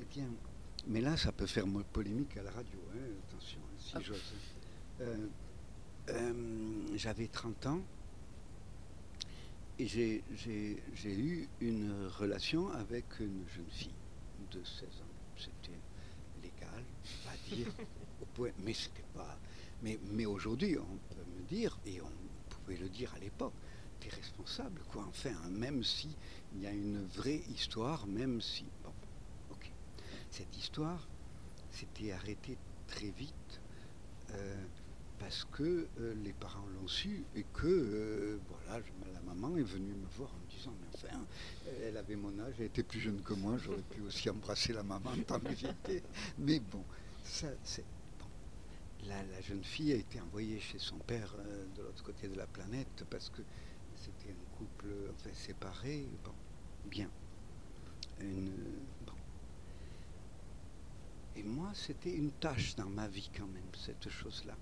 Eh 0.00 0.04
bien, 0.14 0.26
mais 0.86 1.00
là, 1.00 1.16
ça 1.16 1.32
peut 1.32 1.46
faire 1.46 1.64
polémique 1.92 2.36
à 2.36 2.42
la 2.42 2.50
radio, 2.50 2.78
hein, 2.94 2.98
attention, 3.28 3.58
hein, 3.64 3.76
si 3.78 3.92
Ah. 3.96 4.00
j'ose. 4.02 4.22
Euh, 5.00 5.16
euh, 6.10 6.32
J'avais 6.96 7.26
30 7.28 7.66
ans 7.66 7.80
et 9.78 9.86
j'ai- 9.86 10.22
j'ai 10.34 10.82
j'ai 10.94 11.14
eu 11.14 11.48
une 11.60 12.06
relation 12.18 12.70
avec 12.72 13.04
une 13.20 13.44
jeune 13.54 13.70
fille 13.70 13.94
de 14.52 14.62
16 14.64 14.88
ans. 15.02 15.12
C'était 15.36 15.78
mais 20.12 20.26
aujourd'hui, 20.26 20.76
on 20.78 20.98
peut 21.14 21.24
me 21.36 21.42
dire, 21.48 21.78
et 21.86 22.00
on 22.00 22.10
pouvait 22.50 22.76
le 22.76 22.88
dire 22.88 23.12
à 23.14 23.18
l'époque, 23.18 23.54
t'es 24.00 24.08
responsable, 24.10 24.80
quoi. 24.90 25.04
Enfin, 25.08 25.30
hein, 25.44 25.50
même 25.50 25.82
si 25.84 26.16
il 26.54 26.62
y 26.62 26.66
a 26.66 26.72
une 26.72 27.04
vraie 27.06 27.42
histoire, 27.54 28.06
même 28.06 28.40
si. 28.40 28.64
Bon, 28.84 28.92
ok. 29.50 29.70
Cette 30.30 30.56
histoire 30.56 31.06
s'était 31.70 32.12
arrêtée 32.12 32.58
très 32.88 33.10
vite. 33.10 33.60
euh, 34.32 34.64
parce 35.18 35.46
que 35.52 35.88
euh, 35.98 36.14
les 36.24 36.32
parents 36.32 36.66
l'ont 36.78 36.88
su 36.88 37.24
et 37.34 37.44
que 37.54 37.66
euh, 37.66 38.38
voilà, 38.48 38.82
la 39.14 39.20
maman 39.22 39.56
est 39.56 39.62
venue 39.62 39.94
me 39.94 40.06
voir 40.16 40.30
en 40.34 40.38
me 40.38 40.50
disant 40.58 40.72
mais 40.80 40.88
enfin, 40.94 41.26
elle 41.82 41.96
avait 41.96 42.16
mon 42.16 42.38
âge, 42.40 42.54
elle 42.58 42.66
était 42.66 42.82
plus 42.82 43.00
jeune 43.00 43.20
que 43.22 43.32
moi, 43.34 43.56
j'aurais 43.58 43.82
pu 43.82 44.02
aussi 44.02 44.28
embrasser 44.28 44.72
la 44.72 44.82
maman 44.82 45.12
tant. 45.26 45.40
Mais 46.38 46.60
bon, 46.60 46.84
La, 49.04 49.40
jeune 49.40 49.62
fille 49.62 49.92
a 49.92 49.96
été 49.96 50.20
envoyée 50.20 50.58
chez 50.58 50.78
son 50.78 50.96
père 50.98 51.34
euh, 51.38 51.66
de 51.76 51.82
l'autre 51.82 52.02
côté 52.02 52.28
de 52.28 52.36
la 52.36 52.46
planète 52.46 53.04
parce 53.10 53.30
que 53.30 53.42
c'était 53.94 54.30
un 54.30 54.56
couple 54.56 54.88
séparé. 55.32 56.06
Bon, 56.24 56.32
bien. 56.86 57.10
Bon. 58.20 59.12
Et 61.36 61.42
moi, 61.42 61.70
c'était 61.74 62.14
une 62.14 62.30
tâche 62.32 62.74
dans 62.76 62.88
ma 62.88 63.06
vie 63.08 63.30
quand 63.36 63.46
même, 63.46 63.70
cette 63.76 64.08
chose-là. 64.08 64.56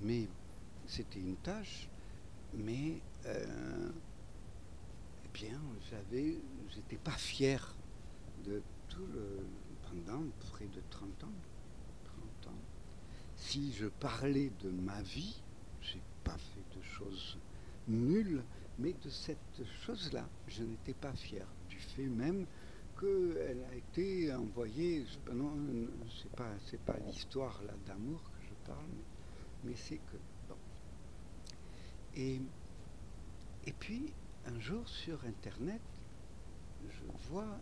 Mais 0.00 0.28
c'était 0.86 1.20
une 1.20 1.36
tâche, 1.36 1.88
mais 2.54 3.00
euh, 3.26 3.90
eh 5.24 5.28
bien, 5.32 5.60
j'avais, 5.90 6.38
j'étais 6.74 6.98
pas 6.98 7.12
fier 7.12 7.74
de 8.44 8.62
tout 8.88 9.06
pendant 9.82 10.24
près 10.52 10.66
de 10.66 10.82
30 10.90 11.24
ans. 11.24 11.28
30 11.28 11.28
ans. 11.28 11.51
Si 13.44 13.72
je 13.72 13.86
parlais 13.86 14.50
de 14.50 14.70
ma 14.70 15.02
vie, 15.02 15.42
j'ai 15.80 16.00
pas 16.24 16.38
fait 16.38 16.64
de 16.76 16.80
choses 16.80 17.38
nulles, 17.88 18.44
mais 18.78 18.92
de 18.94 19.10
cette 19.10 19.62
chose-là, 19.84 20.30
je 20.46 20.62
n'étais 20.62 20.94
pas 20.94 21.12
fier 21.12 21.46
du 21.68 21.78
fait 21.78 22.06
même 22.08 22.46
qu'elle 22.98 23.64
a 23.70 23.74
été 23.74 24.32
envoyée. 24.32 25.04
je- 25.06 25.32
Non, 25.32 25.52
c'est 26.22 26.32
pas, 26.32 26.54
pas 26.86 26.98
l'histoire 27.00 27.60
d'amour 27.84 28.22
que 28.30 28.42
je 28.48 28.54
parle, 28.64 28.90
mais, 29.64 29.74
c'est 29.76 29.98
que. 29.98 30.16
Et 33.64 33.72
puis 33.80 34.14
un 34.44 34.58
jour 34.60 34.88
sur 34.88 35.24
internet, 35.24 35.82
je 36.88 37.04
vois 37.28 37.60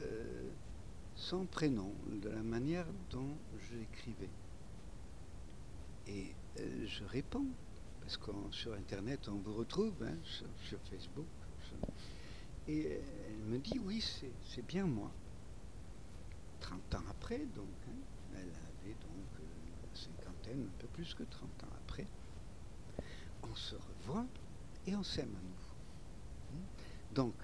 euh, 0.00 0.50
son 1.14 1.46
prénom, 1.46 1.92
de 2.06 2.28
la 2.28 2.42
manière 2.42 2.86
dont 3.10 3.36
je 3.58 3.76
l'écrivais. 3.76 4.30
Et 6.10 6.34
euh, 6.58 6.86
je 6.86 7.04
réponds, 7.04 7.46
parce 8.00 8.16
que 8.16 8.30
sur 8.50 8.74
internet 8.74 9.28
on 9.28 9.36
vous 9.36 9.54
retrouve, 9.54 9.94
hein, 10.02 10.16
sur, 10.24 10.78
Facebook. 10.90 11.26
et 12.66 12.86
euh, 12.86 13.00
elle 13.28 13.52
me 13.52 13.58
dit 13.58 13.78
oui, 13.78 14.04
c'est 14.48 14.66
bien 14.66 14.86
moi. 14.86 15.10
30 16.60 16.94
ans 16.96 17.04
après, 17.08 17.38
donc, 17.38 17.68
hein, 17.88 18.34
elle 18.34 18.40
avait 18.40 18.94
donc 18.94 19.40
euh, 19.40 19.94
cinquantaine, 19.94 20.68
un 20.68 20.80
peu 20.80 20.88
plus 20.88 21.14
que 21.14 21.22
30 21.22 21.42
ans 21.64 21.74
après, 21.84 22.06
on 23.42 23.54
se 23.54 23.76
revoit 23.76 24.26
et 24.86 24.96
on 24.96 25.02
s'aime 25.04 25.34
à 25.36 25.42
nouveau. 25.42 25.74
Hmm. 26.52 27.14
Donc, 27.14 27.34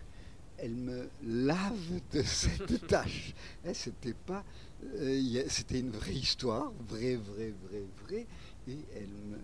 elle 0.58 0.74
me 0.76 1.10
lave 1.22 2.00
de 2.12 2.22
cette 2.24 2.86
tâche. 2.86 3.34
Hein, 3.64 3.74
c'était 3.74 4.14
pas, 4.14 4.44
euh, 4.84 5.44
c'était 5.48 5.80
une 5.80 5.90
vraie 5.90 6.14
histoire, 6.14 6.72
vraie, 6.88 7.16
vraie, 7.16 7.52
vraie, 7.52 7.86
vraie, 8.04 8.26
et 8.68 8.78
elle 8.94 9.08
me, 9.08 9.38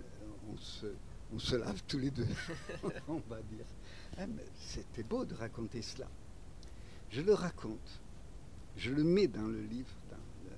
on 0.53 0.57
se, 0.57 0.87
on 1.33 1.39
se 1.39 1.57
lave 1.57 1.83
tous 1.87 1.99
les 1.99 2.11
deux, 2.11 2.29
on 3.09 3.21
va 3.29 3.43
dire. 3.43 3.67
Mais 4.19 4.45
c'était 4.59 5.03
beau 5.05 5.25
de 5.25 5.35
raconter 5.35 5.83
cela. 5.83 6.09
Je 7.11 7.21
le 7.21 7.35
raconte, 7.35 8.03
je 8.77 8.91
le 8.91 9.05
mets 9.05 9.29
dans 9.29 9.47
le 9.47 9.63
livre, 9.63 9.95
dans 10.11 10.17
le- 10.17 10.53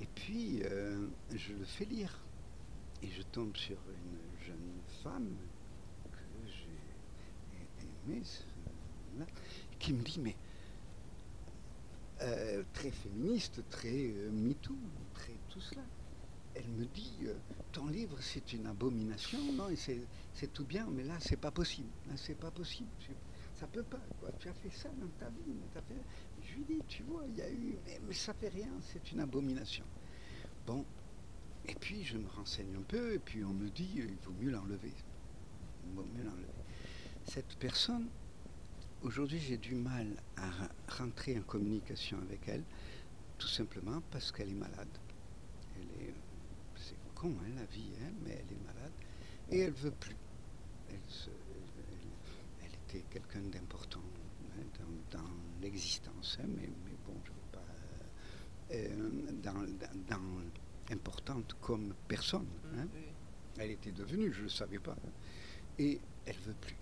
et 0.00 0.06
puis 0.14 0.62
euh, 0.64 1.06
je 1.34 1.52
le 1.52 1.64
fais 1.64 1.84
lire. 1.84 2.26
Et 3.02 3.08
je 3.10 3.22
tombe 3.22 3.56
sur 3.56 3.78
une 3.90 4.46
jeune 4.46 4.82
femme 5.02 5.36
que 6.12 6.18
j'ai 6.46 6.80
aimée, 7.80 8.22
qui 9.78 9.92
me 9.92 10.02
dit, 10.02 10.20
mais 10.20 10.36
euh, 12.22 12.62
très 12.74 12.90
féministe, 12.90 13.62
très 13.70 13.88
euh, 13.88 14.30
MeToo, 14.30 14.76
très 15.14 15.34
tout 15.48 15.60
cela. 15.60 15.82
Elle 16.54 16.68
me 16.68 16.84
dit, 16.84 17.14
euh, 17.24 17.34
ton 17.72 17.86
livre 17.86 18.16
c'est 18.20 18.52
une 18.52 18.66
abomination, 18.66 19.38
non, 19.52 19.68
et 19.68 19.76
c'est, 19.76 20.52
tout 20.52 20.64
bien, 20.64 20.86
mais 20.90 21.04
là 21.04 21.16
c'est 21.20 21.36
pas 21.38 21.50
possible, 21.50 21.88
là 22.08 22.14
c'est 22.16 22.34
pas 22.34 22.50
possible, 22.50 22.88
ça 23.54 23.66
peut 23.68 23.84
pas, 23.84 24.00
tu 24.38 24.48
as 24.48 24.54
fait 24.54 24.70
ça 24.70 24.88
dans 25.00 25.08
ta 25.18 25.30
vie, 25.30 25.54
je 26.42 26.54
lui 26.56 26.64
dis, 26.64 26.80
tu 26.88 27.04
vois, 27.04 27.24
il 27.28 27.36
y 27.36 27.42
a 27.42 27.50
eu, 27.50 27.78
mais, 27.86 28.00
mais 28.08 28.14
ça 28.14 28.34
fait 28.34 28.48
rien, 28.48 28.70
c'est 28.92 29.12
une 29.12 29.20
abomination. 29.20 29.84
Bon, 30.66 30.84
et 31.66 31.74
puis 31.74 32.04
je 32.04 32.16
me 32.16 32.28
renseigne 32.28 32.74
un 32.76 32.82
peu, 32.82 33.14
et 33.14 33.18
puis 33.18 33.44
on 33.44 33.52
me 33.52 33.68
dit, 33.68 34.00
euh, 34.00 34.06
il 34.08 34.16
vaut 34.24 34.34
mieux 34.40 34.50
l'enlever. 34.50 34.92
Il 35.86 35.94
vaut 35.94 36.06
mieux 36.16 36.24
l'enlever. 36.24 36.46
Cette 37.24 37.56
personne, 37.58 38.08
aujourd'hui 39.02 39.38
j'ai 39.38 39.56
du 39.58 39.74
mal 39.74 40.06
à 40.36 40.48
re- 40.50 40.70
rentrer 40.98 41.38
en 41.38 41.42
communication 41.42 42.18
avec 42.18 42.48
elle, 42.48 42.64
tout 43.38 43.48
simplement 43.48 44.02
parce 44.10 44.32
qu'elle 44.32 44.50
est 44.50 44.54
malade. 44.54 44.88
Elle 45.76 46.06
est, 46.08 46.14
c'est 46.76 46.96
con, 47.14 47.34
hein, 47.42 47.50
la 47.56 47.64
vie, 47.66 47.92
hein, 48.02 48.12
mais 48.24 48.30
elle 48.32 48.52
est 48.56 48.64
malade, 48.64 48.92
et 49.50 49.58
elle 49.60 49.72
veut 49.72 49.90
plus. 49.92 50.16
Elle, 50.88 51.00
se- 51.08 51.30
elle- 51.30 52.64
elle 52.66 52.74
était 52.88 53.04
quelqu'un 53.10 53.42
d'important 53.50 54.02
hein, 54.58 54.62
dans, 54.78 55.18
dans 55.18 55.28
l'existence, 55.60 56.38
hein, 56.40 56.46
mais, 56.48 56.68
mais 56.84 56.96
bon, 57.06 57.14
je 57.24 57.30
veux 57.30 57.50
pas... 57.52 57.64
euh, 58.72 59.32
dans, 59.42 59.66
importante 60.90 61.54
comme 61.60 61.94
personne. 62.08 62.48
Oui. 62.74 62.80
Elle 63.58 63.70
était 63.72 63.92
devenue, 63.92 64.32
je 64.32 64.38
ne 64.40 64.44
le 64.44 64.48
savais 64.50 64.78
pas. 64.78 64.96
Et 65.78 66.00
elle 66.26 66.36
veut 66.38 66.54
plus 66.54 66.76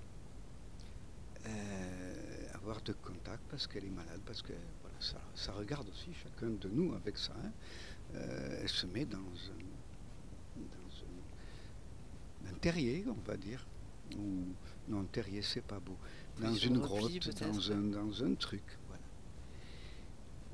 euh, 1.48 2.54
avoir 2.54 2.80
de 2.82 2.92
contact 2.92 3.42
parce 3.50 3.66
qu'elle 3.66 3.84
est 3.84 3.90
malade, 3.90 4.20
parce 4.26 4.42
que 4.42 4.52
voilà, 4.82 4.96
ça, 5.00 5.20
ça 5.34 5.52
regarde 5.52 5.88
aussi 5.88 6.12
chacun 6.22 6.50
de 6.50 6.68
nous 6.68 6.94
avec 6.94 7.16
ça. 7.18 7.32
hein. 7.44 7.52
Euh, 8.14 8.60
elle 8.62 8.68
se 8.68 8.86
met 8.86 9.04
dans 9.04 9.18
un, 9.18 10.56
dans 10.56 10.94
un, 12.48 12.54
un 12.54 12.58
terrier, 12.58 13.04
on 13.08 13.20
va 13.28 13.36
dire. 13.36 13.66
Ou, 14.16 14.46
non, 14.88 15.04
terrier, 15.04 15.42
c'est 15.42 15.60
pas 15.60 15.80
beau. 15.80 15.96
Dans 16.40 16.50
Plus 16.52 16.64
une 16.64 16.76
un 16.76 16.86
repli, 16.86 17.18
grotte, 17.18 17.40
dans 17.42 17.72
un, 17.72 17.80
dans 17.82 18.24
un 18.24 18.34
truc. 18.34 18.62
Voilà. 18.88 19.02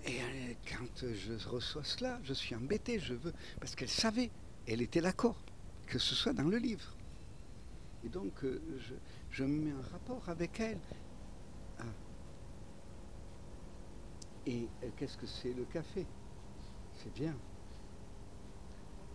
Et 0.07 0.57
quand 0.69 1.07
je 1.07 1.49
reçois 1.49 1.85
cela, 1.85 2.21
je 2.25 2.35
suis 2.35 2.55
embêté, 2.55 2.99
je 2.99 3.15
veux. 3.15 3.33
Parce 3.61 3.75
qu'elle 3.77 3.89
savait, 3.89 4.31
elle 4.67 4.83
était 4.83 5.01
d'accord, 5.01 5.41
que 5.87 5.99
ce 5.99 6.15
soit 6.17 6.33
dans 6.33 6.49
le 6.49 6.59
livre. 6.59 6.97
Et 8.05 8.09
donc, 8.09 8.45
euh, 8.45 8.61
je, 9.31 9.45
me 9.45 9.65
mets 9.65 9.73
en 9.73 9.91
rapport 9.93 10.29
avec 10.29 10.61
elle. 10.61 10.79
Ah. 11.79 11.85
Et 14.47 14.69
euh, 14.83 14.91
qu'est-ce 14.97 15.17
que 15.17 15.27
c'est 15.27 15.55
le 15.55 15.65
café? 15.65 16.07
C'est 16.97 17.13
bien. 17.15 17.35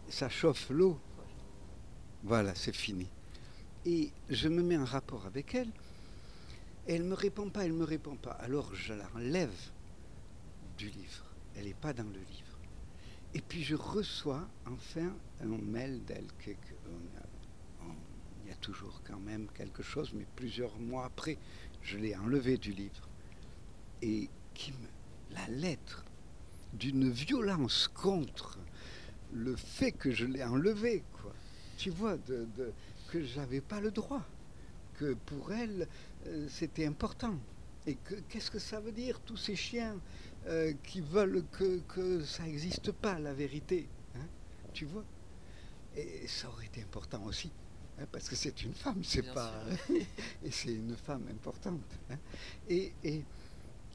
Ça 0.08 0.28
chauffe 0.28 0.70
l'eau. 0.72 1.00
Voilà, 2.24 2.56
c'est 2.56 2.76
fini. 2.76 3.08
Et 3.86 4.12
je 4.30 4.50
me 4.50 4.64
mets 4.64 4.78
en 4.78 4.86
rapport 4.86 5.26
avec 5.26 5.54
elle. 5.54 5.72
Et 6.88 6.96
elle 6.96 7.04
ne 7.04 7.10
me 7.10 7.16
répond 7.16 7.50
pas, 7.50 7.66
elle 7.66 7.74
ne 7.74 7.78
me 7.78 7.86
répond 7.86 8.16
pas. 8.16 8.32
Alors 8.32 8.74
je 8.74 8.94
l'enlève 8.94 9.72
du 10.78 10.90
livre. 10.90 11.26
Elle 11.56 11.66
n'est 11.66 11.74
pas 11.76 11.94
dans 11.94 12.04
le 12.04 12.20
livre. 12.20 12.58
Et 13.36 13.42
puis 13.42 13.64
je 13.64 13.76
reçois 13.76 14.48
enfin 14.66 15.14
un 15.42 15.46
mail 15.46 16.04
d'elle. 16.06 16.26
Il 18.50 18.54
y 18.54 18.56
a 18.56 18.58
toujours 18.62 19.00
quand 19.06 19.20
même 19.20 19.48
quelque 19.54 19.84
chose, 19.84 20.12
mais 20.16 20.26
plusieurs 20.36 20.76
mois 20.80 21.06
après, 21.06 21.38
je 21.84 22.00
l'ai 22.00 22.16
enlevé 22.16 22.58
du 22.58 22.72
livre. 22.72 23.08
Et 24.02 24.28
qui 24.56 24.72
me, 24.72 25.36
la 25.36 25.46
lettre 25.50 26.04
d'une 26.74 27.12
violence 27.12 27.88
contre 27.88 28.58
le 29.36 29.56
fait 29.56 29.92
que 29.92 30.10
je 30.10 30.26
l'ai 30.26 30.44
enlevé, 30.44 31.04
quoi. 31.22 31.32
Tu 31.78 31.92
vois, 31.92 32.18
de, 32.18 32.48
de- 32.58 32.74
que 33.12 33.24
j'avais 33.24 33.62
pas 33.62 33.82
le 33.82 33.92
droit, 33.92 34.24
que 34.96 35.14
pour 35.14 35.54
elle 35.54 35.88
euh, 36.26 36.48
c'était 36.50 36.88
important. 36.88 37.36
Et 37.86 37.94
que 37.98 38.16
qu'est-ce 38.16 38.50
que 38.50 38.58
ça 38.58 38.80
veut 38.80 38.92
dire 38.92 39.20
tous 39.22 39.38
ces 39.38 39.56
chiens 39.56 39.96
euh, 40.48 40.74
qui 40.84 41.02
veulent 41.02 41.46
que, 41.52 41.82
que 41.82 42.24
ça 42.26 42.46
n'existe 42.46 42.92
pas 42.94 43.20
la 43.20 43.34
vérité, 43.36 43.88
hein, 44.16 44.28
tu 44.74 44.86
vois? 44.86 45.06
Et 45.96 46.28
ça 46.28 46.48
aurait 46.50 46.66
été 46.66 46.82
important 46.82 47.24
aussi, 47.26 47.52
parce 48.08 48.30
que 48.30 48.36
c'est 48.36 48.64
une 48.64 48.74
femme, 48.74 49.04
c'est 49.04 49.22
Bien 49.22 49.34
pas 49.34 49.64
et 50.44 50.52
c'est 50.52 50.74
une 50.74 50.96
femme 50.96 51.28
importante. 51.30 51.82
hein. 52.10 52.18
Et, 52.68 52.94
et, 53.04 53.24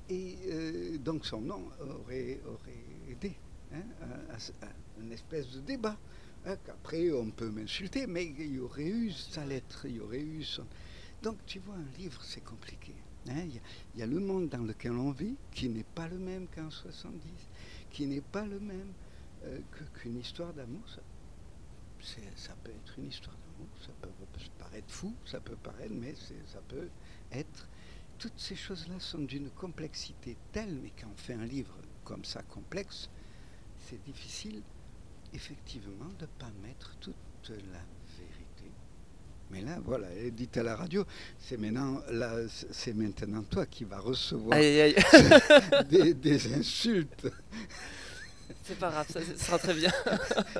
et, 0.08 0.38
euh, 0.50 0.98
donc 0.98 1.24
son 1.26 1.40
nom 1.40 1.70
aurait, 1.80 2.40
aurait 2.44 2.84
aidé 3.08 3.34
hein, 3.72 3.82
à- 4.00 4.34
à- 4.34 4.66
à- 4.66 4.72
une 5.00 5.12
espèce 5.12 5.48
de 5.52 5.60
débat. 5.60 5.98
Hein, 6.46 6.56
qu'après, 6.62 7.10
on 7.10 7.30
peut 7.30 7.48
m'insulter, 7.50 8.06
mais 8.06 8.26
il 8.26 8.54
y 8.56 8.58
aurait 8.58 8.84
eu 8.86 9.10
sa 9.12 9.46
lettre, 9.46 9.86
il 9.86 9.96
y 9.96 10.00
aurait 10.00 10.20
eu 10.20 10.42
son... 10.44 10.66
Donc, 11.22 11.38
tu 11.46 11.58
vois, 11.58 11.76
un 11.76 11.90
livre, 11.98 12.22
c'est 12.22 12.42
compliqué. 12.42 12.94
hein. 13.28 13.44
Il 13.46 13.54
y, 13.54 13.58
a- 13.58 13.62
il 13.94 14.00
y 14.00 14.02
a 14.02 14.06
le 14.06 14.20
monde 14.20 14.50
dans 14.50 14.62
lequel 14.62 14.92
on 14.92 15.10
vit 15.12 15.38
qui 15.50 15.70
n'est 15.70 15.84
pas 15.84 16.06
le 16.08 16.18
même 16.18 16.46
qu'en 16.48 16.68
70, 16.70 17.48
qui 17.90 18.06
n'est 18.06 18.20
pas 18.20 18.44
le 18.44 18.60
même 18.60 18.92
euh, 19.44 19.58
que- 19.70 19.84
qu'une 20.00 20.18
histoire 20.18 20.52
d'amour. 20.52 20.86
Ça, 20.94 21.00
ça 22.36 22.54
peut 22.62 22.70
être 22.70 22.98
une 22.98 23.06
histoire 23.08 23.36
d'amour, 23.36 23.68
ça 23.80 23.92
peut 24.00 24.08
paraître 24.58 24.92
fou, 24.92 25.14
ça 25.24 25.40
peut 25.40 25.56
paraître, 25.56 25.94
mais 25.94 26.14
ça 26.14 26.60
peut 26.68 26.88
être. 27.32 27.68
Toutes 28.18 28.38
ces 28.38 28.56
choses-là 28.56 29.00
sont 29.00 29.18
d'une 29.18 29.50
complexité 29.50 30.36
telle, 30.52 30.78
mais 30.82 30.92
quand 30.98 31.08
on 31.12 31.16
fait 31.16 31.34
un 31.34 31.44
livre 31.44 31.74
comme 32.04 32.24
ça 32.24 32.42
complexe, 32.42 33.08
c'est 33.78 34.02
difficile 34.04 34.62
effectivement 35.32 36.08
de 36.18 36.22
ne 36.22 36.30
pas 36.38 36.50
mettre 36.62 36.96
toute 37.00 37.16
la 37.48 37.80
vérité. 38.18 38.70
Mais 39.50 39.60
là, 39.62 39.78
voilà, 39.84 40.08
elle 40.10 40.32
dite 40.32 40.56
à 40.56 40.62
la 40.62 40.76
radio, 40.76 41.04
c'est 41.38 41.56
maintenant, 41.56 42.00
c'est 42.70 42.94
maintenant 42.94 43.42
toi 43.42 43.66
qui 43.66 43.84
vas 43.84 43.98
recevoir 43.98 44.56
Aïe, 44.58 44.80
aïe, 44.80 44.94
aïe. 45.12 45.84
des, 45.90 46.14
des 46.14 46.54
insultes. 46.54 47.26
C'est 48.62 48.78
pas 48.78 48.90
grave, 48.90 49.06
ça, 49.10 49.20
ça 49.22 49.36
sera 49.36 49.58
très 49.58 49.74
bien. 49.74 49.90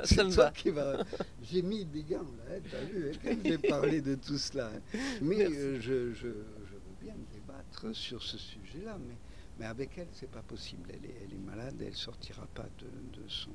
C'est 0.05 0.07
ça 0.17 0.25
me 0.25 0.31
va. 0.31 0.51
qui 0.53 0.71
vas. 0.71 1.05
J'ai 1.43 1.63
mis 1.63 1.85
des 1.85 2.03
gants 2.05 2.23
là, 2.39 2.55
hein, 2.57 2.61
t'as 2.71 2.85
vu, 2.85 3.11
hein, 3.11 3.19
quand 3.23 3.37
j'ai 3.45 3.59
parlé 3.59 4.01
de 4.01 4.15
tout 4.15 4.39
cela. 4.39 4.71
hein. 4.75 4.99
Mais 5.23 5.45
euh, 5.45 5.81
je, 5.81 6.13
je, 6.15 6.29
je 6.29 6.75
veux 6.75 6.97
bien 7.01 7.15
débattre 7.33 7.95
sur 7.95 8.23
ce 8.23 8.39
sujet-là, 8.39 8.99
mais, 8.99 9.17
mais 9.59 9.67
avec 9.67 9.99
elle, 9.99 10.09
c'est 10.13 10.31
pas 10.31 10.43
possible. 10.43 10.91
Elle 10.93 11.05
est, 11.05 11.15
elle 11.25 11.33
est 11.35 11.39
malade, 11.39 11.77
elle 11.81 11.95
sortira 11.97 12.47
pas 12.55 12.69
de, 12.79 12.87
de 13.21 13.29
son. 13.29 13.51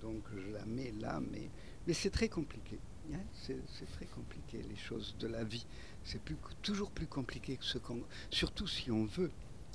Donc 0.00 0.24
je 0.36 0.50
la 0.50 0.64
mets 0.66 0.92
là, 0.92 1.20
mais, 1.20 1.50
mais 1.86 1.92
c'est 1.94 2.10
très 2.10 2.28
compliqué. 2.28 2.78
hein, 3.12 3.18
C'est 3.32 3.58
c'est 3.68 3.90
très 3.90 4.06
compliqué, 4.06 4.62
les 4.62 4.76
choses 4.76 5.16
de 5.18 5.28
la 5.28 5.44
vie. 5.44 5.66
C'est 6.04 6.20
plus, 6.20 6.36
toujours 6.62 6.90
plus 6.90 7.06
compliqué 7.06 7.56
que 7.56 7.64
ce 7.64 7.78
qu'on. 7.78 8.02
Surtout 8.30 8.66
si 8.66 8.90
on 8.90 9.04
veut 9.04 9.30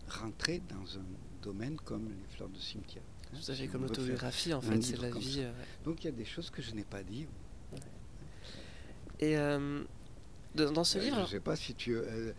rentrer 0.10 0.60
dans 0.70 0.98
un 1.00 1.06
domaine 1.42 1.78
comme 1.78 2.10
les 2.10 2.28
fleurs 2.36 2.50
de 2.50 2.60
cimetière. 2.60 3.04
Hein, 3.34 3.38
Tout 3.46 3.52
à 3.52 3.56
fait 3.56 3.68
comme 3.68 3.84
l'autobiographie, 3.84 4.54
en 4.54 4.62
fait, 4.62 4.82
c'est 4.82 5.00
la 5.02 5.10
vie. 5.10 5.38
euh, 5.40 5.52
donc 5.86 6.04
il 6.04 6.06
y 6.06 6.10
a 6.10 6.14
des 6.14 6.26
choses 6.26 6.50
que 6.50 6.62
je 6.62 6.72
n'ai 6.72 6.84
pas 6.84 7.04
dit. 7.04 7.26
Et 9.20 9.38
euh, 9.38 9.84
dans 10.56 10.84
ce 10.84 10.98
Euh, 10.98 11.02
livre, 11.02 11.16
Je 11.18 11.22
ne 11.22 11.26
sais 11.28 11.40
pas 11.40 11.56
si 11.56 11.74
tu. 11.76 11.96
euh, 11.96 12.34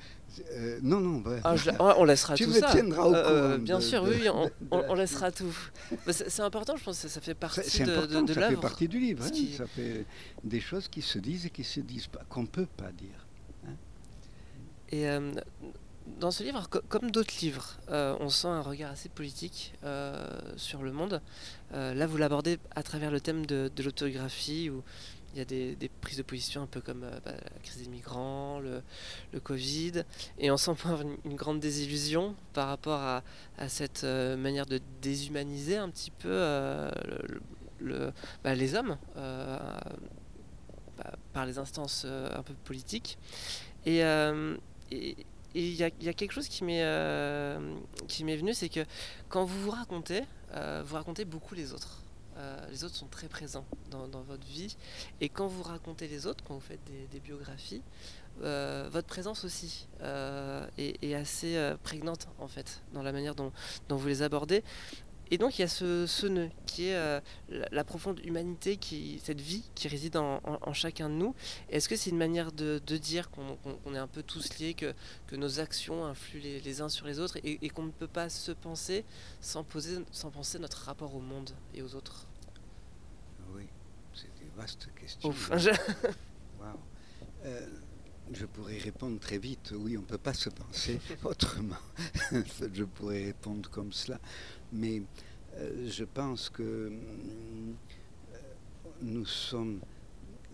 non, 0.82 1.00
non, 1.00 1.18
bah, 1.20 1.38
Ah, 1.44 1.56
je 1.56 1.70
on 1.80 2.04
laissera 2.04 2.34
Tu 2.34 2.44
tout 2.44 2.50
me 2.50 2.60
ça. 2.60 2.70
tiendras 2.70 3.04
au 3.04 3.12
courant 3.12 3.58
bien 3.58 3.78
de- 3.78 3.82
sûr, 3.82 4.04
de- 4.04 4.10
oui, 4.10 4.28
on, 4.70 4.94
laissera 4.94 5.30
tout. 5.32 5.54
C'est 6.10 6.40
important, 6.40 6.76
je 6.76 6.84
pense 6.84 7.00
que 7.02 7.08
ça 7.08 7.20
fait 7.20 7.34
partie 7.34 7.60
de, 7.82 8.06
de 8.06 8.26
ça 8.28 8.34
fait 8.34 8.40
l'œuvre. 8.40 8.60
partie 8.60 8.88
du 8.88 8.98
livre. 9.00 9.24
Hein, 9.24 9.30
qui- 9.30 9.54
Ça 9.54 9.66
fait 9.66 10.04
des 10.44 10.60
choses 10.60 10.88
qui 10.88 11.02
se 11.02 11.18
disent 11.18 11.46
et 11.46 11.50
qui 11.50 11.64
se 11.64 11.80
disent 11.80 12.06
pas, 12.06 12.22
qu'on 12.28 12.42
ne 12.42 12.46
peut 12.48 12.66
pas 12.76 12.92
dire. 12.92 13.26
Et 14.90 15.08
euh, 15.08 15.32
dans 16.20 16.30
ce 16.30 16.42
livre, 16.42 16.68
co- 16.68 16.80
comme 16.88 17.10
d'autres 17.10 17.34
livres, 17.40 17.78
euh, 17.90 18.16
on 18.20 18.28
sent 18.28 18.48
un 18.48 18.62
regard 18.62 18.92
assez 18.92 19.08
politique 19.08 19.74
euh, 19.84 20.26
sur 20.56 20.82
le 20.82 20.92
monde. 20.92 21.20
Euh, 21.72 21.94
là, 21.94 22.06
vous 22.06 22.16
l'abordez 22.16 22.58
à 22.74 22.82
travers 22.82 23.10
le 23.10 23.20
thème 23.20 23.46
de, 23.46 23.70
de 23.74 23.82
où 24.70 24.82
il 25.34 25.38
y 25.38 25.40
a 25.40 25.44
des, 25.44 25.90
prises 26.00 26.16
de 26.16 26.22
position 26.22 26.62
un 26.62 26.66
peu 26.66 26.80
comme 26.80 27.00
bah, 27.24 27.32
la 27.32 27.60
crise 27.62 27.82
des 27.82 27.88
migrants, 27.88 28.60
le, 28.60 28.82
Covid, 29.40 30.04
et 30.38 30.50
on 30.50 30.56
sent 30.56 30.72
une, 31.02 31.16
une 31.30 31.36
grande 31.36 31.60
désillusion 31.60 32.34
par 32.54 32.68
rapport 32.68 33.00
à, 33.00 33.22
cette 33.68 34.04
manière 34.04 34.66
de 34.66 34.80
déshumaniser 35.02 35.76
un 35.76 35.90
petit 35.90 36.10
peu 36.10 36.30
bah, 38.42 38.54
les 38.54 38.74
hommes 38.74 38.96
bah, 39.14 39.82
par 41.32 41.46
les 41.46 41.58
instances 41.58 42.04
un 42.06 42.42
peu 42.42 42.54
politiques. 42.64 43.18
Et 43.84 44.02
et 45.58 45.62
il 45.62 45.74
y, 45.74 45.82
a- 45.82 45.90
quelque 45.90 46.30
chose 46.30 46.46
qui 46.46 46.62
m'est 46.62 46.84
euh, 46.84 47.58
qui 48.06 48.22
m'est 48.22 48.36
venu, 48.36 48.54
c'est 48.54 48.68
que 48.68 48.84
quand 49.28 49.44
vous 49.44 49.60
vous 49.60 49.70
racontez, 49.72 50.22
euh, 50.54 50.84
vous 50.86 50.94
racontez 50.94 51.24
beaucoup 51.24 51.56
les 51.56 51.72
autres. 51.72 52.00
Euh, 52.36 52.64
les 52.70 52.84
autres 52.84 52.94
sont 52.94 53.08
très 53.08 53.26
présents 53.26 53.64
dans, 53.90 54.06
votre 54.22 54.46
vie. 54.46 54.76
Et 55.20 55.28
quand 55.28 55.48
vous 55.48 55.64
racontez 55.64 56.06
les 56.06 56.28
autres, 56.28 56.44
quand 56.46 56.54
vous 56.54 56.60
faites 56.60 56.78
des, 57.10 57.18
biographies, 57.18 57.82
votre 58.40 59.08
présence 59.08 59.44
aussi 59.44 59.88
est, 60.78 61.14
assez 61.14 61.74
prégnante 61.82 62.28
en 62.38 62.46
fait 62.46 62.80
dans 62.92 63.02
la 63.02 63.10
manière 63.10 63.34
dont 63.34 63.50
vous 63.90 64.06
les 64.06 64.22
abordez. 64.22 64.62
Et 65.30 65.38
donc 65.38 65.58
il 65.58 65.62
y 65.62 65.64
a 65.64 65.68
ce, 65.68 66.06
ce 66.06 66.26
nœud 66.26 66.48
qui 66.66 66.86
est 66.86 66.96
euh, 66.96 67.20
la, 67.48 67.68
la 67.70 67.84
profonde 67.84 68.20
humanité, 68.24 68.76
qui, 68.76 69.20
cette 69.24 69.40
vie 69.40 69.64
qui 69.74 69.88
réside 69.88 70.16
en, 70.16 70.40
en- 70.44 70.58
en 70.62 70.72
chacun 70.72 71.08
de 71.08 71.14
nous. 71.14 71.34
Est-ce 71.70 71.88
que 71.88 71.96
c'est 71.96 72.10
une 72.10 72.16
manière 72.18 72.50
de, 72.52 72.80
de 72.86 72.96
dire 72.96 73.30
qu'on 73.30 73.94
est 73.94 73.98
un 73.98 74.06
peu 74.06 74.22
tous 74.22 74.58
liés, 74.58 74.74
que, 74.74 74.94
que 75.26 75.36
nos 75.36 75.60
actions 75.60 76.04
influent 76.04 76.42
les, 76.42 76.60
les 76.60 76.80
uns 76.80 76.88
sur 76.88 77.06
les 77.06 77.18
autres 77.18 77.36
et, 77.44 77.58
et 77.62 77.68
qu'on 77.70 77.84
ne 77.84 77.90
peut 77.90 78.06
pas 78.08 78.28
se 78.28 78.52
penser 78.52 79.04
sans, 79.40 79.64
poser, 79.64 79.98
sans 80.12 80.30
penser 80.30 80.58
notre 80.58 80.78
rapport 80.84 81.14
au 81.14 81.20
monde 81.20 81.50
et 81.74 81.82
aux 81.82 81.94
autres? 81.94 82.26
Oui, 83.54 83.64
c'est 84.14 84.32
des 84.38 84.50
vastes 84.56 84.88
questions. 84.98 85.28
Ouf, 85.30 85.50
je- 85.56 85.70
Waouh. 86.60 86.78
Euh, 87.44 87.66
je 88.32 88.44
pourrais 88.44 88.76
répondre 88.76 89.18
très 89.20 89.38
vite, 89.38 89.72
oui, 89.74 89.96
on 89.96 90.02
ne 90.02 90.06
peut 90.06 90.18
pas 90.18 90.34
se 90.34 90.50
penser 90.50 91.00
autrement. 91.24 91.76
je 92.74 92.84
pourrais 92.84 93.24
répondre 93.24 93.70
comme 93.70 93.90
cela. 93.92 94.18
Mais 94.72 95.02
euh, 95.56 95.88
je 95.88 96.04
pense 96.04 96.50
que 96.50 96.62
euh, 96.62 96.90
nous 99.02 99.24
sommes. 99.24 99.80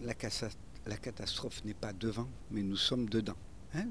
La, 0.02 0.14
catastrophe 0.14 1.64
n'est 1.64 1.74
pas 1.74 1.92
devant, 1.92 2.28
mais 2.50 2.62
nous 2.62 2.76
sommes 2.76 3.08
dedans. 3.08 3.36
hein. 3.74 3.86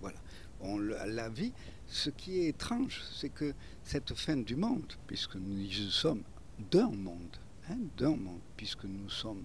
Voilà. 0.00 0.18
On, 0.60 0.78
la 0.78 1.28
vie, 1.28 1.52
ce 1.86 2.10
qui 2.10 2.40
est 2.40 2.48
étrange, 2.48 3.02
c'est 3.14 3.28
que 3.28 3.54
cette 3.84 4.12
fin 4.14 4.36
du 4.36 4.56
monde, 4.56 4.92
puisque 5.06 5.36
nous 5.36 5.70
sommes 5.90 6.22
d'un 6.70 6.90
monde, 6.90 7.36
hein, 7.70 7.78
d'un 7.96 8.16
monde, 8.16 8.40
puisque 8.56 8.84
nous 8.84 9.08
sommes 9.08 9.44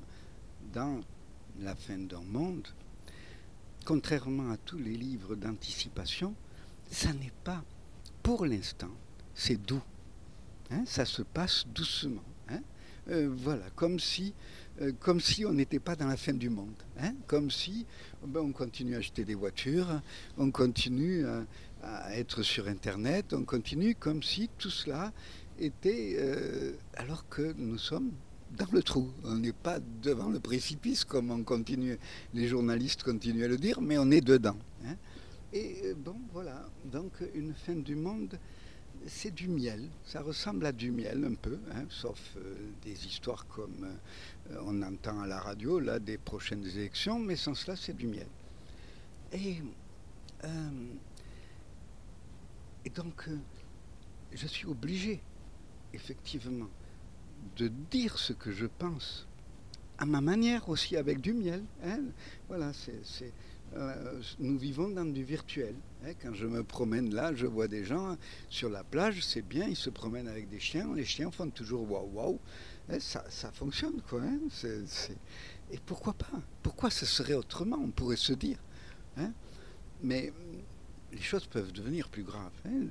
dans 0.73 0.99
la 1.61 1.75
fin 1.75 1.99
d'un 1.99 2.23
monde, 2.23 2.67
contrairement 3.85 4.49
à 4.51 4.57
tous 4.57 4.79
les 4.79 4.95
livres 4.95 5.35
d'anticipation, 5.35 6.33
ça 6.89 7.13
n'est 7.13 7.33
pas, 7.43 7.63
pour 8.23 8.45
l'instant, 8.45 8.91
c'est 9.35 9.57
doux. 9.63 9.81
Hein, 10.73 10.83
ça 10.87 11.05
se 11.05 11.21
passe 11.21 11.65
doucement. 11.67 12.23
hein. 12.49 12.61
Euh, 13.09 13.29
voilà, 13.31 13.69
comme 13.75 13.99
si, 13.99 14.33
euh, 14.81 14.91
comme 14.99 15.19
si 15.19 15.45
on 15.45 15.53
n'était 15.53 15.79
pas 15.79 15.95
dans 15.95 16.07
la 16.07 16.17
fin 16.17 16.33
du 16.33 16.49
monde. 16.49 16.73
hein, 16.99 17.13
comme 17.27 17.51
si 17.51 17.85
ben, 18.25 18.39
on 18.39 18.51
continue 18.51 18.95
à 18.95 18.99
acheter 18.99 19.23
des 19.23 19.35
voitures, 19.35 20.01
on 20.37 20.49
continue 20.49 21.25
à, 21.83 22.15
être 22.15 22.41
sur 22.43 22.67
Internet, 22.67 23.33
on 23.33 23.43
continue 23.43 23.93
comme 23.93 24.23
si 24.23 24.49
tout 24.57 24.69
cela 24.69 25.11
était, 25.59 26.15
euh, 26.17 26.71
alors 26.95 27.27
que 27.27 27.53
nous 27.57 27.77
sommes 27.77 28.11
dans 28.57 28.71
le 28.71 28.81
trou. 28.81 29.11
On 29.25 29.35
n'est 29.35 29.51
pas 29.51 29.79
devant 30.01 30.29
le 30.29 30.39
précipice 30.39 31.03
comme 31.03 31.29
on 31.29 31.43
les 32.33 32.47
journalistes 32.47 33.03
continuent 33.03 33.43
à 33.43 33.47
le 33.47 33.57
dire, 33.57 33.81
mais 33.81 33.97
on 33.97 34.09
est 34.11 34.21
dedans. 34.21 34.57
Et 35.51 35.93
bon, 35.95 36.15
voilà. 36.31 36.67
Donc 36.85 37.11
une 37.35 37.53
fin 37.53 37.75
du 37.75 37.95
monde, 37.95 38.39
c'est 39.07 39.33
du 39.33 39.47
miel. 39.47 39.89
Ça 40.05 40.21
ressemble 40.21 40.65
à 40.65 40.71
du 40.71 40.91
miel 40.91 41.25
un 41.25 41.35
peu, 41.35 41.59
hein, 41.71 41.85
sauf 41.89 42.19
euh, 42.37 42.55
des 42.83 43.05
histoires 43.05 43.45
comme 43.47 43.85
euh, 44.51 44.57
on 44.65 44.81
entend 44.81 45.21
à 45.21 45.27
la 45.27 45.39
radio 45.39 45.79
là 45.79 45.99
des 45.99 46.17
prochaines 46.17 46.65
élections, 46.65 47.19
mais 47.19 47.35
sans 47.35 47.55
cela, 47.55 47.75
c'est 47.75 47.95
du 47.95 48.07
miel. 48.07 48.27
Et, 49.31 49.57
euh, 50.43 50.69
donc, 52.95 53.29
je 54.33 54.47
suis 54.47 54.67
obligé, 54.67 55.21
effectivement, 55.93 56.69
de 57.57 57.67
dire 57.91 58.17
ce 58.17 58.33
que 58.33 58.51
je 58.51 58.65
pense 58.65 59.27
à 59.97 60.05
ma 60.05 60.21
manière 60.21 60.69
aussi 60.69 60.97
avec 60.97 61.21
du 61.21 61.33
miel. 61.33 61.63
hein. 61.83 62.01
Voilà, 62.47 62.71
c'est, 62.73 63.31
euh, 63.75 64.21
nous 64.39 64.57
vivons 64.57 64.89
dans 64.89 65.05
du 65.05 65.23
virtuel. 65.23 65.75
hein. 66.05 66.11
Quand 66.21 66.33
je 66.33 66.45
me 66.47 66.63
promène 66.63 67.13
là, 67.13 67.33
je 67.33 67.45
vois 67.47 67.67
des 67.67 67.83
gens 67.85 68.17
sur 68.49 68.69
la 68.69 68.83
plage, 68.83 69.21
c'est 69.25 69.41
bien, 69.41 69.67
ils 69.67 69.75
se 69.75 69.89
promènent 69.89 70.27
avec 70.27 70.49
des 70.49 70.59
chiens, 70.59 70.93
les 70.93 71.05
chiens 71.05 71.31
font 71.31 71.49
toujours 71.49 71.89
waouh 71.91 72.09
waouh. 72.13 72.39
Hein, 72.89 72.99
Ça, 72.99 73.23
ça 73.29 73.51
fonctionne 73.51 74.01
quoi. 74.09 74.21
hein. 74.21 74.39
Et 75.71 75.79
pourquoi 75.85 76.13
pas? 76.13 76.41
Pourquoi 76.61 76.89
ce 76.89 77.05
serait 77.05 77.33
autrement? 77.33 77.77
On 77.81 77.89
pourrait 77.91 78.15
se 78.17 78.33
dire. 78.33 78.57
hein. 79.17 79.31
Mais 80.01 80.29
hum, 80.29 80.59
les 81.11 81.21
choses 81.21 81.45
peuvent 81.45 81.71
devenir 81.71 82.09
plus 82.09 82.23
graves 82.23 82.51
hein, 82.65 82.87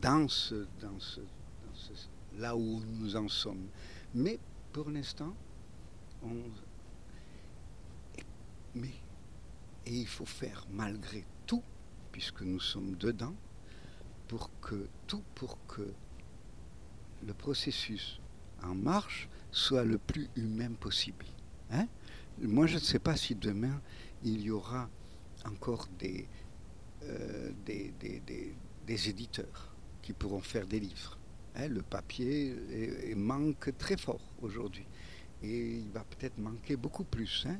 dans, 0.00 0.28
ce, 0.28 0.66
dans 0.80 0.98
ce- 1.00 1.20
là 2.38 2.56
où 2.56 2.80
nous 3.00 3.16
en 3.16 3.28
sommes. 3.28 3.66
Mais 4.14 4.38
pour 4.72 4.90
l'instant, 4.90 5.34
on... 6.22 6.34
mais 8.74 8.90
et 9.88 9.94
il 9.94 10.06
faut 10.06 10.26
faire 10.26 10.66
malgré 10.70 11.24
tout, 11.46 11.62
puisque 12.12 12.42
nous 12.42 12.60
sommes 12.60 12.94
dedans, 12.96 13.34
pour 14.28 14.50
que 14.60 14.86
tout 15.06 15.22
pour 15.34 15.58
que 15.66 15.90
le 17.26 17.32
processus 17.32 18.20
en 18.62 18.74
marche 18.74 19.28
soit 19.50 19.84
le 19.84 19.96
plus 19.96 20.28
humain 20.36 20.72
possible. 20.78 21.24
Hein 21.70 21.88
Moi, 22.42 22.66
je 22.66 22.74
ne 22.74 22.80
sais 22.80 22.98
pas 22.98 23.16
si 23.16 23.34
demain, 23.34 23.80
il 24.22 24.42
y 24.42 24.50
aura 24.50 24.90
encore 25.46 25.88
des, 25.98 26.28
euh, 27.04 27.50
des, 27.64 27.94
des, 27.98 28.20
des, 28.26 28.54
des, 28.86 29.08
éditeurs 29.08 29.74
qui 30.02 30.12
pourront 30.12 30.42
faire 30.42 30.66
des 30.66 30.80
livres. 30.80 31.16
Hein 31.56 31.68
le 31.68 31.80
papier 31.80 32.54
manque 33.16 33.72
très 33.78 33.96
fort 33.96 34.20
aujourd'hui. 34.42 34.86
Et 35.42 35.78
il 35.78 35.90
va 35.90 36.04
peut-être 36.04 36.36
manquer 36.36 36.76
beaucoup 36.76 37.04
plus. 37.04 37.46
Hein 37.48 37.58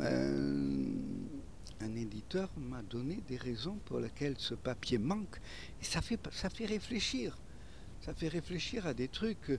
euh, 0.00 0.84
un 1.80 1.96
éditeur 1.96 2.50
m'a 2.56 2.82
donné 2.82 3.20
des 3.28 3.36
raisons 3.36 3.78
pour 3.86 4.00
lesquelles 4.00 4.36
ce 4.38 4.54
papier 4.54 4.98
manque. 4.98 5.40
Et 5.80 5.84
ça 5.84 6.00
fait, 6.02 6.18
réfléchir. 6.66 7.36
Ça 8.02 8.14
fait 8.14 8.28
réfléchir 8.28 8.86
à 8.86 8.94
des 8.94 9.08
trucs. 9.08 9.58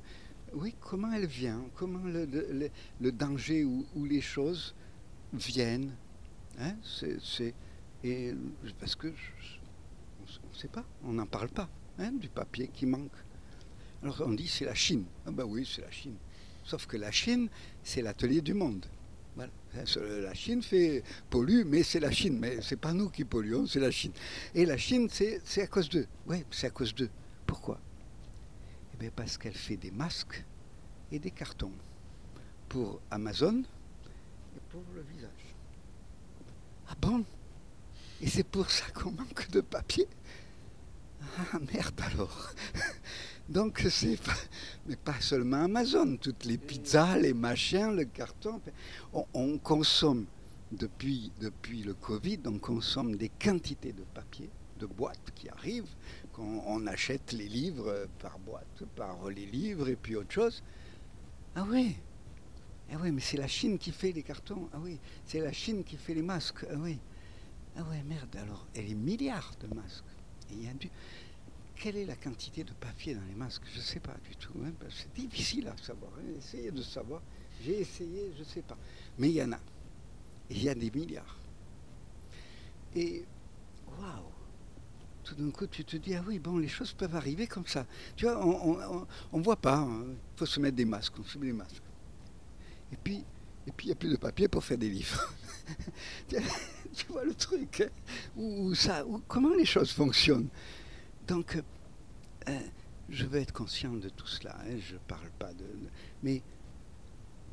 Oui, 0.54 0.76
comment 0.80 1.12
elle 1.12 1.26
vient 1.28 1.64
Comment 1.76 2.04
le, 2.04 3.12
danger 3.12 3.64
ou, 3.64 4.06
les 4.06 4.22
choses 4.22 4.76
viennent 5.34 5.96
hein 6.60 6.76
c'est, 6.84 7.54
et 8.04 8.34
Parce 8.80 8.96
que 8.96 9.08
on 9.08 10.50
ne 10.50 10.56
sait 10.56 10.68
pas, 10.68 10.86
on 11.04 11.14
n'en 11.14 11.26
parle 11.26 11.50
pas 11.50 11.70
hein, 12.00 12.12
du 12.12 12.30
papier 12.30 12.70
qui 12.74 12.86
manque. 12.86 13.12
Alors 14.04 14.22
on 14.26 14.34
dit 14.34 14.48
c'est 14.48 14.66
la 14.66 14.76
Chine. 14.76 15.06
Ah 15.26 15.32
ben 15.32 15.46
oui, 15.46 15.68
c'est 15.70 15.82
la 15.82 15.92
Chine. 15.92 16.16
Sauf 16.64 16.86
que 16.86 16.98
la 16.98 17.12
Chine, 17.12 17.50
c'est 17.84 18.02
l'atelier 18.02 18.42
du 18.42 18.54
monde. 18.54 18.86
La 19.74 20.34
Chine 20.34 20.62
fait 20.62 21.04
pollue, 21.30 21.64
mais 21.66 21.84
c'est 21.84 22.00
la 22.00 22.12
Chine. 22.12 22.38
Mais 22.40 22.62
c'est 22.62 22.76
pas 22.76 22.94
nous 22.94 23.10
qui 23.10 23.24
polluons, 23.24 23.66
c'est 23.68 23.80
la 23.80 23.92
Chine. 23.92 24.12
Et 24.54 24.66
la 24.66 24.78
Chine, 24.78 25.08
c'est 25.10 25.62
à 25.62 25.68
cause 25.68 25.88
d'eux. 25.90 26.08
Oui, 26.28 26.44
c'est 26.52 26.68
à 26.68 26.72
cause 26.72 26.94
d'eux. 26.94 27.10
Pourquoi? 27.46 27.80
Eh 28.94 28.98
bien, 28.98 29.12
parce 29.16 29.38
qu'elle 29.38 29.56
fait 29.56 29.78
des 29.78 29.92
masques 29.92 30.44
et 31.12 31.20
des 31.20 31.32
cartons 31.32 31.72
pour 32.68 33.02
Amazon 33.10 33.64
et 34.56 34.60
pour 34.70 34.84
le 34.94 35.02
visage. 35.02 35.30
Ah 36.90 36.96
bon? 37.00 37.24
Et 38.20 38.28
c'est 38.28 38.44
pour 38.44 38.70
ça 38.70 38.86
qu'on 38.94 39.12
manque 39.12 39.50
de 39.52 39.62
papier? 39.62 40.08
Ah 41.38 41.60
merde 41.74 42.02
alors 42.02 42.52
donc 43.52 43.86
c'est 43.90 44.18
pas, 44.18 44.34
mais 44.88 44.96
pas 44.96 45.20
seulement 45.20 45.66
Amazon, 45.66 46.18
toutes 46.18 46.46
les 46.46 46.58
pizzas, 46.58 47.18
les 47.18 47.34
machins, 47.34 47.96
le 47.96 48.06
carton. 48.06 48.62
On, 49.14 49.26
on, 49.34 49.58
consomme 49.58 50.26
depuis, 50.72 51.32
depuis 51.40 51.84
le 51.84 51.94
Covid, 51.94 52.40
on 52.46 52.58
consomme 52.58 53.16
des 53.16 53.30
quantités 53.30 53.94
de 53.94 54.04
papier, 54.14 54.50
de 54.80 54.86
boîtes 54.86 55.32
qui 55.36 55.50
arrivent, 55.50 55.94
qu'on 56.34 56.64
on 56.66 56.88
achète 56.88 57.34
les 57.34 57.48
livres 57.48 58.08
par 58.20 58.40
boîte, 58.40 58.84
par 58.96 59.30
les 59.30 59.46
livres 59.46 59.90
et 59.90 59.96
puis 59.96 60.16
autre 60.16 60.32
chose. 60.32 60.64
Ah 61.56 61.66
oui, 61.70 61.98
ah 62.94 62.98
oui, 63.02 63.12
mais 63.12 63.22
c'est 63.22 63.38
la 63.38 63.48
Chine 63.48 63.78
qui 63.78 63.92
fait 63.92 64.12
les 64.12 64.24
cartons. 64.24 64.70
Ah 64.74 64.78
oui, 64.82 65.00
c'est 65.26 65.40
la 65.40 65.54
Chine 65.54 65.84
qui 65.84 65.96
fait 65.96 66.14
les 66.14 66.22
masques. 66.22 66.66
Ah 66.70 66.76
oui. 66.78 67.00
Ah 67.78 67.84
ouais, 67.84 68.04
merde, 68.04 68.36
alors, 68.36 68.68
et 68.76 68.82
les 68.82 68.96
milliards 68.96 69.54
de 69.62 69.74
masques. 69.74 70.04
Il 70.52 70.64
y 70.64 70.68
a 70.68 70.72
quelle 71.82 71.98
est 71.98 72.06
la 72.06 72.16
quantité 72.16 72.64
de 72.64 72.74
papier 72.74 73.16
dans 73.16 73.26
les 73.28 73.34
masques? 73.34 73.64
Je 73.74 73.80
ne 73.80 73.84
sais 73.84 74.00
pas 74.00 74.16
du 74.24 74.36
tout. 74.36 74.54
Hein, 74.64 74.72
c'est 74.92 75.12
difficile 75.16 75.68
à 75.68 75.76
savoir. 75.82 76.12
Hein, 76.20 76.34
essayez 76.38 76.70
de 76.70 76.84
savoir. 76.84 77.24
J'ai 77.64 77.82
essayé, 77.82 78.32
je 78.36 78.42
ne 78.42 78.46
sais 78.46 78.62
pas. 78.62 78.78
Mais 79.18 79.30
il 79.30 79.36
y 79.36 79.44
en 79.44 79.52
a. 79.52 79.60
Il 80.52 80.62
y 80.62 80.70
a 80.70 80.76
des 80.76 80.92
milliards. 80.92 81.40
Et 82.96 83.26
waouh 83.88 84.26
Tout 85.24 85.34
d'un 85.34 85.50
coup, 85.50 85.66
tu 85.66 85.84
te 85.84 85.98
dis, 85.98 86.14
ah 86.14 86.24
oui, 86.28 86.38
bon, 86.38 86.60
les 86.60 86.68
choses 86.68 86.94
peuvent 86.94 87.16
arriver 87.16 87.48
comme 87.48 87.66
ça. 87.66 87.88
Tu 88.16 88.26
vois, 88.26 88.46
on 88.46 89.38
ne 89.40 89.44
voit 89.44 89.56
pas. 89.56 89.84
Il 89.88 89.92
hein, 89.92 90.16
faut 90.36 90.46
se 90.46 90.60
mettre 90.60 90.76
des 90.76 90.86
masques. 90.86 91.14
On 91.20 91.24
se 91.24 91.40
met 91.40 91.48
des 91.48 91.54
masques. 91.54 91.82
Et 92.92 92.98
puis, 92.98 93.24
et 93.66 93.72
puis 93.72 93.88
il 93.88 93.90
n'y 93.90 93.94
a 93.94 93.96
plus 93.96 94.12
de 94.12 94.18
papier 94.18 94.48
pour 94.48 94.64
faire 94.64 94.78
des 94.78 94.90
livres. 94.90 95.34
tu 96.28 97.06
vois 97.10 97.24
le 97.24 97.34
truc 97.34 97.90
ça, 98.76 99.04
Comment 99.28 99.56
les 99.56 99.66
choses 99.66 99.92
fonctionnent? 99.92 100.50
Donc, 101.32 101.58
euh, 102.50 102.60
je 103.08 103.26
veux 103.26 103.40
être 103.40 103.54
conscient 103.54 103.94
de 103.94 104.10
tout 104.10 104.28
cela. 104.28 104.54
Hein, 104.66 104.76
je 104.86 104.96
ne 104.96 105.00
parle 105.00 105.30
pas 105.40 105.54
de. 105.54 105.64
Mais 106.24 106.42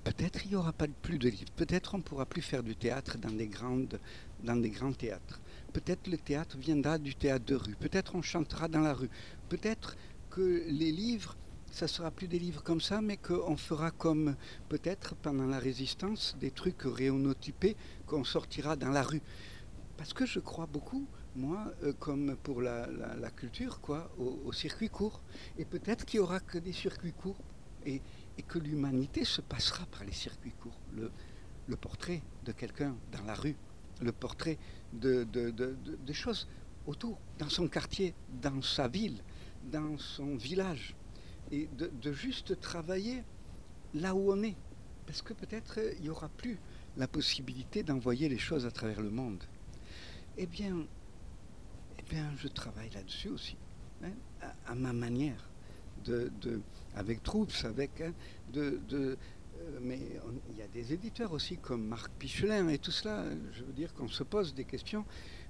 peut-être 0.03 0.45
il 0.45 0.49
n'y 0.49 0.57
aura 0.57 0.73
pas 0.73 0.89
plus 0.89 1.21
de 1.21 1.29
livres. 1.29 1.53
Peut-être 1.55 1.95
on 1.95 1.99
ne 1.99 2.03
pourra 2.03 2.27
plus 2.27 2.43
faire 2.43 2.65
du 2.65 2.75
théâtre 2.75 3.19
dans 3.19 3.31
des, 3.31 3.47
grandes, 3.47 4.01
dans 4.43 4.57
des 4.57 4.71
grands 4.71 4.93
théâtres. 4.93 5.41
Peut-être 5.73 6.09
le 6.09 6.19
théâtre 6.19 6.57
viendra 6.59 6.99
du 6.99 7.15
théâtre 7.15 7.45
de 7.45 7.55
rue. 7.55 7.77
Peut-être 7.77 8.17
on 8.17 8.23
chantera 8.23 8.67
dans 8.67 8.81
la 8.81 8.95
rue. 8.95 9.11
Peut-être 9.49 9.97
que 10.29 10.65
les 10.67 10.91
livres, 10.91 11.37
ça 11.71 11.85
ne 11.85 11.91
sera 11.91 12.11
plus 12.11 12.27
des 12.27 12.41
livres 12.41 12.65
comme 12.65 12.81
ça, 12.81 13.01
mais 13.01 13.17
qu'on 13.17 13.57
fera 13.57 13.93
comme 13.93 14.35
peut-être 14.69 15.15
pendant 15.15 15.47
la 15.47 15.61
résistance 15.61 16.37
des 16.41 16.51
trucs 16.51 16.83
réonotypés 16.83 17.77
qu'on 18.09 18.25
sortira 18.25 18.75
dans 18.75 18.91
la 18.91 19.05
rue. 19.05 19.23
Parce 19.97 20.13
que 20.13 20.27
je 20.27 20.41
crois 20.41 20.67
beaucoup 20.67 21.07
moi, 21.39 21.73
euh, 21.85 21.93
comme 21.93 22.37
pour 22.37 22.61
la, 22.61 22.87
culture, 23.37 23.81
quoi, 23.81 24.11
au, 24.19 24.53
circuit 24.53 24.89
court. 24.89 25.21
Et 25.57 25.65
peut-être 25.65 26.05
qu'il 26.05 26.21
n'y 26.21 26.25
aura 26.25 26.41
que 26.41 26.59
des 26.59 26.73
circuits 26.73 27.13
courts 27.13 27.41
et, 27.87 28.03
que 28.47 28.59
l'humanité 28.59 29.25
se 29.25 29.41
passera 29.41 29.85
par 29.87 30.05
les 30.05 30.13
circuits 30.13 30.53
courts. 30.61 30.81
Le, 30.95 31.77
portrait 31.77 32.23
de 32.45 32.53
quelqu'un 32.53 32.97
dans 33.13 33.25
la 33.25 33.35
rue, 33.35 33.57
le 34.01 34.13
portrait 34.13 34.59
de, 34.93 35.27
choses 36.13 36.49
autour, 36.87 37.19
dans 37.39 37.49
son 37.49 37.69
quartier, 37.69 38.15
dans 38.43 38.63
sa 38.63 38.89
ville, 38.89 39.23
dans 39.71 39.97
son 39.99 40.37
village. 40.37 40.95
Et 41.51 41.69
de, 41.77 42.13
juste 42.13 42.61
travailler 42.61 43.23
là 43.95 44.15
où 44.15 44.33
on 44.33 44.43
est. 44.43 44.57
Parce 45.07 45.23
que 45.23 45.33
peut-être 45.33 45.79
il 45.97 46.03
n'y 46.03 46.11
aura 46.11 46.29
plus 46.29 46.59
la 46.97 47.09
possibilité 47.09 47.83
d'envoyer 47.83 48.29
les 48.29 48.39
choses 48.39 48.67
à 48.67 48.71
travers 48.71 49.01
le 49.01 49.11
monde. 49.11 49.43
Eh 50.37 50.47
bien, 50.47 50.87
bien, 52.09 52.31
je 52.37 52.49
travaille 52.49 52.91
là-dessus 52.91 53.29
aussi, 53.29 53.57
hein, 54.03 54.11
à, 54.43 54.73
à, 54.73 54.75
ma 54.75 54.93
manière, 54.93 55.49
de, 56.05 56.31
de, 56.41 56.61
avec 56.95 57.23
Troups, 57.23 57.65
avec, 57.65 58.01
hein, 58.01 58.13
de, 58.53 58.81
de 58.89 59.17
euh, 59.61 59.79
mais 59.83 59.99
il 60.51 60.57
y 60.57 60.63
a 60.63 60.69
des 60.69 60.93
éditeurs 60.93 61.33
aussi 61.33 61.57
comme 61.57 61.85
Marc 61.85 62.11
Pichelin 62.19 62.69
et 62.69 62.79
tout 62.79 62.93
cela. 62.93 63.25
Je 63.53 63.65
veux 63.65 63.73
dire 63.73 63.93
qu'on 63.95 64.09
se 64.09 64.23
pose 64.23 64.55
des 64.55 64.65
questions, 64.65 65.05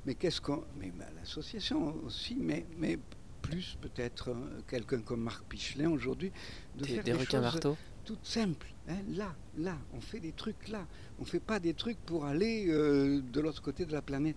mais 0.06 0.14
qu'est-ce 0.14 0.40
qu'on, 0.40 0.64
mais 0.78 0.90
bah, 0.90 1.04
l'association 1.16 1.94
aussi, 2.04 2.34
mais, 2.34 2.66
mais 2.78 2.98
plus 3.42 3.76
peut-être 3.80 4.30
euh, 4.30 4.60
quelqu'un 4.66 5.00
comme 5.00 5.22
Marc 5.22 5.44
Pichelin 5.44 5.90
aujourd'hui, 5.90 6.32
de 6.76 6.84
des, 6.84 6.94
faire 6.94 7.04
des, 7.04 7.12
des 7.12 7.24
choses 7.24 7.40
marteau. 7.40 7.76
toutes 8.04 8.24
simples. 8.24 8.68
Hein, 8.88 8.96
là, 9.10 9.36
là, 9.58 9.76
on 9.92 10.00
fait 10.00 10.20
des 10.20 10.32
trucs 10.32 10.68
là. 10.68 10.86
On 11.18 11.24
fait 11.24 11.40
pas 11.40 11.60
des 11.60 11.74
trucs 11.74 11.98
pour 11.98 12.24
aller 12.24 12.66
euh, 12.68 13.20
de 13.20 13.40
l'autre 13.40 13.60
côté 13.62 13.84
de 13.84 13.92
la 13.92 14.02
planète. 14.02 14.36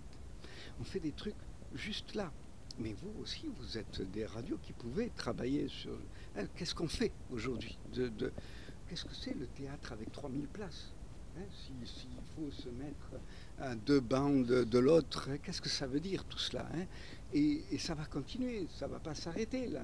On 0.80 0.84
fait 0.84 1.00
des 1.00 1.12
trucs 1.12 1.34
juste 1.74 2.14
là. 2.14 2.32
Mais 2.78 2.94
vous 2.94 3.12
aussi, 3.20 3.48
vous 3.58 3.78
êtes 3.78 4.00
des 4.12 4.24
radios 4.24 4.58
qui 4.62 4.72
pouvaient 4.72 5.10
travailler 5.14 5.68
sur... 5.68 5.92
Hein, 6.36 6.46
Qu'est-ce 6.56 6.74
qu'on 6.74 6.88
fait 6.88 7.12
aujourd'hui 7.30 7.78
de. 7.92 8.32
Qu'est-ce 8.88 9.04
que 9.04 9.14
c'est 9.14 9.34
le 9.34 9.46
théâtre 9.46 9.92
avec 9.92 10.10
3000 10.12 10.46
places 10.48 10.92
hein, 11.38 11.42
S'il 11.50 11.86
si, 11.86 12.00
si 12.00 12.08
faut 12.36 12.50
se 12.50 12.68
mettre 12.70 13.10
à 13.58 13.74
deux 13.74 14.00
bandes 14.00 14.46
de, 14.46 14.64
de 14.64 14.78
l'autre, 14.78 15.28
hein, 15.30 15.38
qu'est-ce 15.42 15.60
que 15.60 15.68
ça 15.68 15.86
veut 15.86 16.00
dire 16.00 16.24
tout 16.24 16.38
cela 16.38 16.66
et, 17.34 17.78
ça 17.78 17.94
va 17.94 18.04
continuer, 18.04 18.66
ça 18.78 18.86
ne 18.86 18.92
va 18.92 18.98
pas 18.98 19.14
s'arrêter 19.14 19.66
là. 19.68 19.82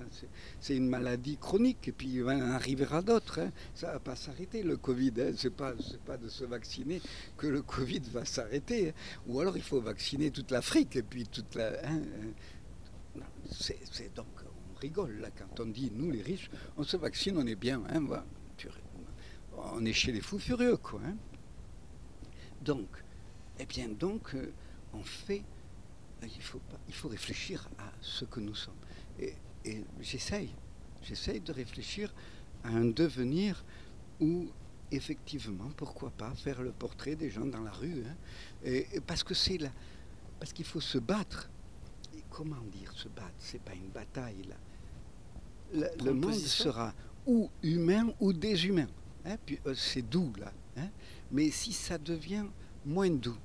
C'est 0.61 0.77
une 0.77 0.89
maladie 0.89 1.37
chronique 1.39 1.89
et 1.89 1.93
puis 1.93 2.09
il 2.09 2.25
en 2.25 2.51
arrivera 2.53 3.03
d'autres. 3.03 3.41
Ça 3.75 3.89
ne 3.89 3.93
va 3.95 4.01
pas 4.01 4.17
s'arrêter 4.17 4.63
le 4.63 4.77
Covid. 4.77 5.15
Ce 5.37 5.49
n'est 5.49 5.55
pas, 5.55 5.73
de 5.73 6.29
se 6.29 6.45
vacciner 6.45 7.01
que 7.37 7.47
le 7.47 7.63
Covid 7.63 8.03
va 8.13 8.25
s'arrêter. 8.25 8.93
Ou 9.27 9.41
alors 9.41 9.57
il 9.57 9.63
faut 9.63 9.81
vacciner 9.81 10.31
toute 10.31 10.51
l'Afrique 10.51 10.97
et 10.97 11.03
puis 11.03 11.27
toute 11.27 11.55
la... 11.55 11.69
Hein, 11.87 12.01
donc 14.15 14.27
on 14.75 14.79
rigole 14.79 15.21
là 15.21 15.29
quand 15.31 15.61
on 15.61 15.67
dit 15.67 15.91
nous 15.95 16.11
les 16.11 16.23
riches 16.23 16.51
on 16.77 16.83
se 16.83 16.97
vaccine 16.97 17.37
on 17.39 17.47
est 17.47 17.57
bien 17.57 17.83
hein, 17.89 18.03
on 19.55 19.85
est 19.85 19.93
chez 19.93 20.13
les 20.13 20.21
fous 20.21 20.39
furieux 20.39 20.77
quoi 20.77 21.01
hein. 21.05 21.17
donc 22.63 22.89
eh 23.59 23.67
bien 23.67 23.89
donc 23.89 24.35
euh, 24.35 24.53
on 24.93 25.03
fait 25.03 25.43
il 26.23 26.43
faut 26.43 26.59
pas 26.59 26.79
il 26.89 26.95
faut 26.95 27.09
réfléchir 27.09 27.69
à 27.79 27.93
ce 28.01 28.25
que 28.25 28.41
nous 28.41 28.55
sommes 28.55 28.75
et, 29.19 29.35
et 29.65 29.85
j'essaye 30.01 30.55
j'essaye 31.03 31.41
de 31.41 31.53
réfléchir 31.53 32.13
à 32.65 32.69
un 32.69 32.87
devenir 32.87 33.65
où 34.21 34.49
effectivement 34.91 35.71
pourquoi 35.77 36.11
pas 36.11 36.35
faire 36.35 36.63
le 36.63 36.73
portrait 36.73 37.17
des 37.17 37.31
gens 37.31 37.47
dans 37.47 37.63
la 37.63 37.71
rue 37.73 38.03
hein, 38.07 38.17
et, 38.65 38.87
et 38.93 39.01
parce 39.01 39.23
que 39.23 39.35
c'est 39.35 39.59
là 39.59 39.71
parce 40.39 40.53
qu'il 40.53 40.65
faut 40.65 40.81
se 40.81 40.99
battre 40.99 41.49
comment 42.31 42.63
dire 42.73 42.93
se 42.93 43.09
battre? 43.09 43.35
C'est 43.39 43.61
pas 43.61 43.75
une 43.75 43.89
bataille 43.89 44.45
là. 44.49 44.57
Le, 45.75 46.05
le 46.05 46.15
monde 46.15 46.35
sera 46.35 46.95
ou 47.27 47.51
humain 47.63 48.13
ou 48.21 48.33
déshumain. 48.33 48.87
Hein, 49.25 49.37
puis 49.45 49.59
euh, 49.67 49.75
c'est 49.75 50.03
doux 50.03 50.33
là. 50.39 50.53
Hein, 50.77 50.89
mais 51.33 51.51
si 51.51 51.73
ça 51.73 51.99
devient 51.99 52.47
moins 52.87 53.11
doux, 53.11 53.37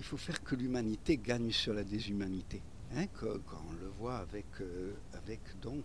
il 0.00 0.04
faut 0.06 0.16
faire 0.16 0.42
que 0.42 0.54
l'humanité 0.56 1.18
gagne 1.18 1.52
sur 1.52 1.74
la 1.74 1.84
déshumanité. 1.84 2.62
Hein, 2.96 3.06
quand 3.14 3.62
on 3.68 3.72
le 3.74 3.88
voit 3.88 4.16
avec, 4.16 4.46
euh, 4.60 4.94
avec 5.12 5.40
donc 5.60 5.84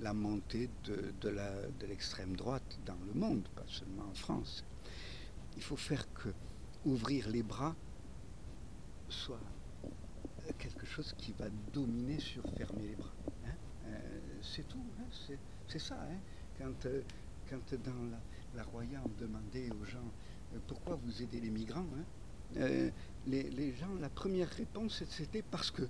la 0.00 0.14
montée 0.14 0.70
de, 0.84 1.12
de 1.20 1.86
l'extrême 1.86 2.34
droite 2.36 2.78
dans 2.86 2.96
le 3.04 3.12
monde, 3.12 3.46
pas 3.54 3.66
seulement 3.66 4.04
en 4.08 4.14
France. 4.14 4.64
Il 5.56 5.62
faut 5.62 5.76
faire 5.76 6.06
que 6.14 6.30
ouvrir 6.84 7.28
les 7.28 7.42
bras 7.42 7.74
soit 9.08 9.40
quelque 10.58 10.86
chose 10.86 11.12
qui 11.18 11.32
va 11.32 11.50
dominer 11.74 12.20
sur 12.20 12.42
fermer 12.56 12.86
les 12.88 12.96
bras. 12.96 13.12
hein. 13.44 13.54
Euh, 13.86 14.20
c'est 14.40 14.66
tout, 14.68 14.84
hein, 15.00 15.08
c'est, 15.68 15.78
ça. 15.80 16.00
hein. 16.00 16.20
Quand, 16.56 16.86
euh, 16.86 17.02
quand 17.50 17.74
dans 17.74 18.04
la, 18.10 18.20
la 18.54 18.62
Roya 18.62 19.02
on 19.04 19.20
demandait 19.20 19.68
aux 19.72 19.84
gens 19.84 20.12
pourquoi 20.66 20.94
vous 20.94 21.22
aidez 21.22 21.40
les 21.40 21.50
migrants, 21.50 21.86
les, 23.26 23.74
gens, 23.76 23.88
la 24.00 24.08
première 24.08 24.48
réponse 24.50 25.02
c'était 25.10 25.42
parce 25.42 25.70
que. 25.70 25.82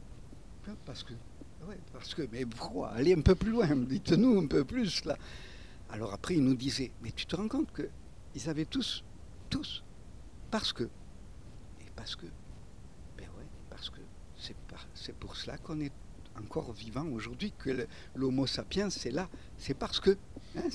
Parce 0.84 1.02
que. 1.04 1.12
Ouais, 1.68 1.78
parce 1.92 2.14
que. 2.14 2.22
Mais 2.32 2.44
pourquoi 2.46 2.90
Allez 2.90 3.14
un 3.14 3.20
peu 3.20 3.34
plus 3.34 3.50
loin, 3.50 3.68
dites-nous 3.76 4.40
un 4.40 4.46
peu 4.46 4.64
plus 4.64 5.04
là. 5.04 5.16
Alors 5.90 6.12
après, 6.12 6.34
ils 6.34 6.42
nous 6.44 6.54
disaient, 6.56 6.90
mais 7.02 7.12
tu 7.12 7.26
te 7.26 7.36
rends 7.36 7.48
compte 7.48 7.72
que 7.72 7.88
ils 8.34 8.48
avaient 8.48 8.64
tous, 8.64 9.04
tous, 9.50 9.82
parce 10.50 10.72
que. 10.72 10.84
Et 10.84 11.90
parce 11.94 12.16
que. 12.16 12.26
Ben 13.16 13.28
ouais, 13.38 13.46
parce 13.70 13.90
que 13.90 14.00
c'est 14.94 15.14
pour 15.14 15.36
cela 15.36 15.56
qu'on 15.58 15.80
est 15.80 15.92
encore 16.38 16.72
vivant 16.72 17.06
aujourd'hui, 17.06 17.52
que 17.58 17.86
l'homo 18.14 18.46
sapiens 18.46 18.90
c'est 18.90 19.10
là. 19.10 19.28
C'est 19.56 19.74
parce 19.74 20.00
que. 20.00 20.16
hein, 20.56 20.68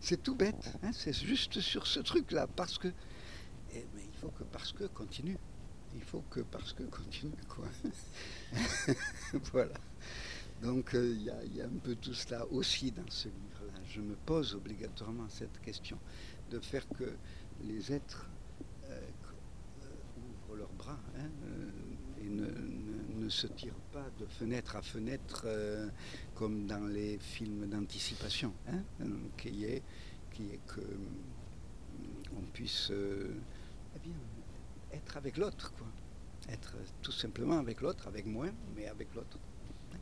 c'est 0.00 0.22
tout 0.22 0.34
bête. 0.34 0.72
hein, 0.82 0.90
c'est 0.92 1.12
juste 1.14 1.60
sur 1.60 1.86
ce 1.86 2.00
truc-là, 2.00 2.46
parce 2.48 2.78
que. 2.78 2.88
Et- 3.72 3.86
mais 3.94 4.02
il 4.04 4.18
faut 4.20 4.30
que 4.30 4.42
parce 4.44 4.72
que 4.72 4.84
continue. 4.84 5.38
Il 5.94 6.02
faut 6.02 6.22
que 6.30 6.40
parce 6.40 6.72
que 6.72 6.84
continue, 6.84 7.32
quoi. 7.48 7.66
voilà. 9.52 9.74
Donc 10.62 10.94
euh, 10.94 11.14
il 11.16 11.22
y, 11.22 11.60
a- 11.60 11.64
un 11.66 11.78
peu 11.82 11.94
tout 11.96 12.14
cela 12.14 12.46
aussi 12.52 12.90
dans 12.92 13.08
ce 13.08 13.28
livre-là. 13.28 13.80
Je 13.88 14.00
me 14.00 14.14
pose 14.26 14.54
obligatoirement 14.54 15.28
cette 15.28 15.60
question 15.62 15.98
de 16.50 16.60
faire 16.60 16.86
que 16.88 17.12
les 17.64 17.92
êtres 17.92 18.28
euh, 18.88 19.00
euh, 19.82 19.86
ouvrent 20.48 20.56
leurs 20.56 20.72
bras 20.72 20.98
hein, 21.18 21.28
et 22.22 22.28
ne, 22.28 22.46
ne- 22.46 23.28
se 23.28 23.46
tirent 23.46 23.74
pas 23.92 24.06
de 24.18 24.26
fenêtre 24.26 24.74
à 24.76 24.82
fenêtre 24.82 25.46
comme 26.34 26.66
dans 26.66 26.86
les 26.86 27.18
films 27.18 27.66
d'anticipation. 27.68 28.52
hein, 28.68 28.82
qui 29.36 29.64
est, 29.64 29.82
qui 30.32 30.44
puisse 32.52 32.90
eh 32.90 33.98
bien, 33.98 34.14
être 34.92 35.16
avec 35.16 35.36
l'autre, 35.36 35.72
quoi. 35.76 35.86
Être 36.52 36.74
euh, 36.76 36.84
tout 37.02 37.12
simplement 37.12 37.58
avec 37.58 37.80
l'autre, 37.80 38.08
avec 38.08 38.26
moi, 38.26 38.46
mais 38.74 38.86
avec 38.88 39.14
l'autre. 39.14 39.38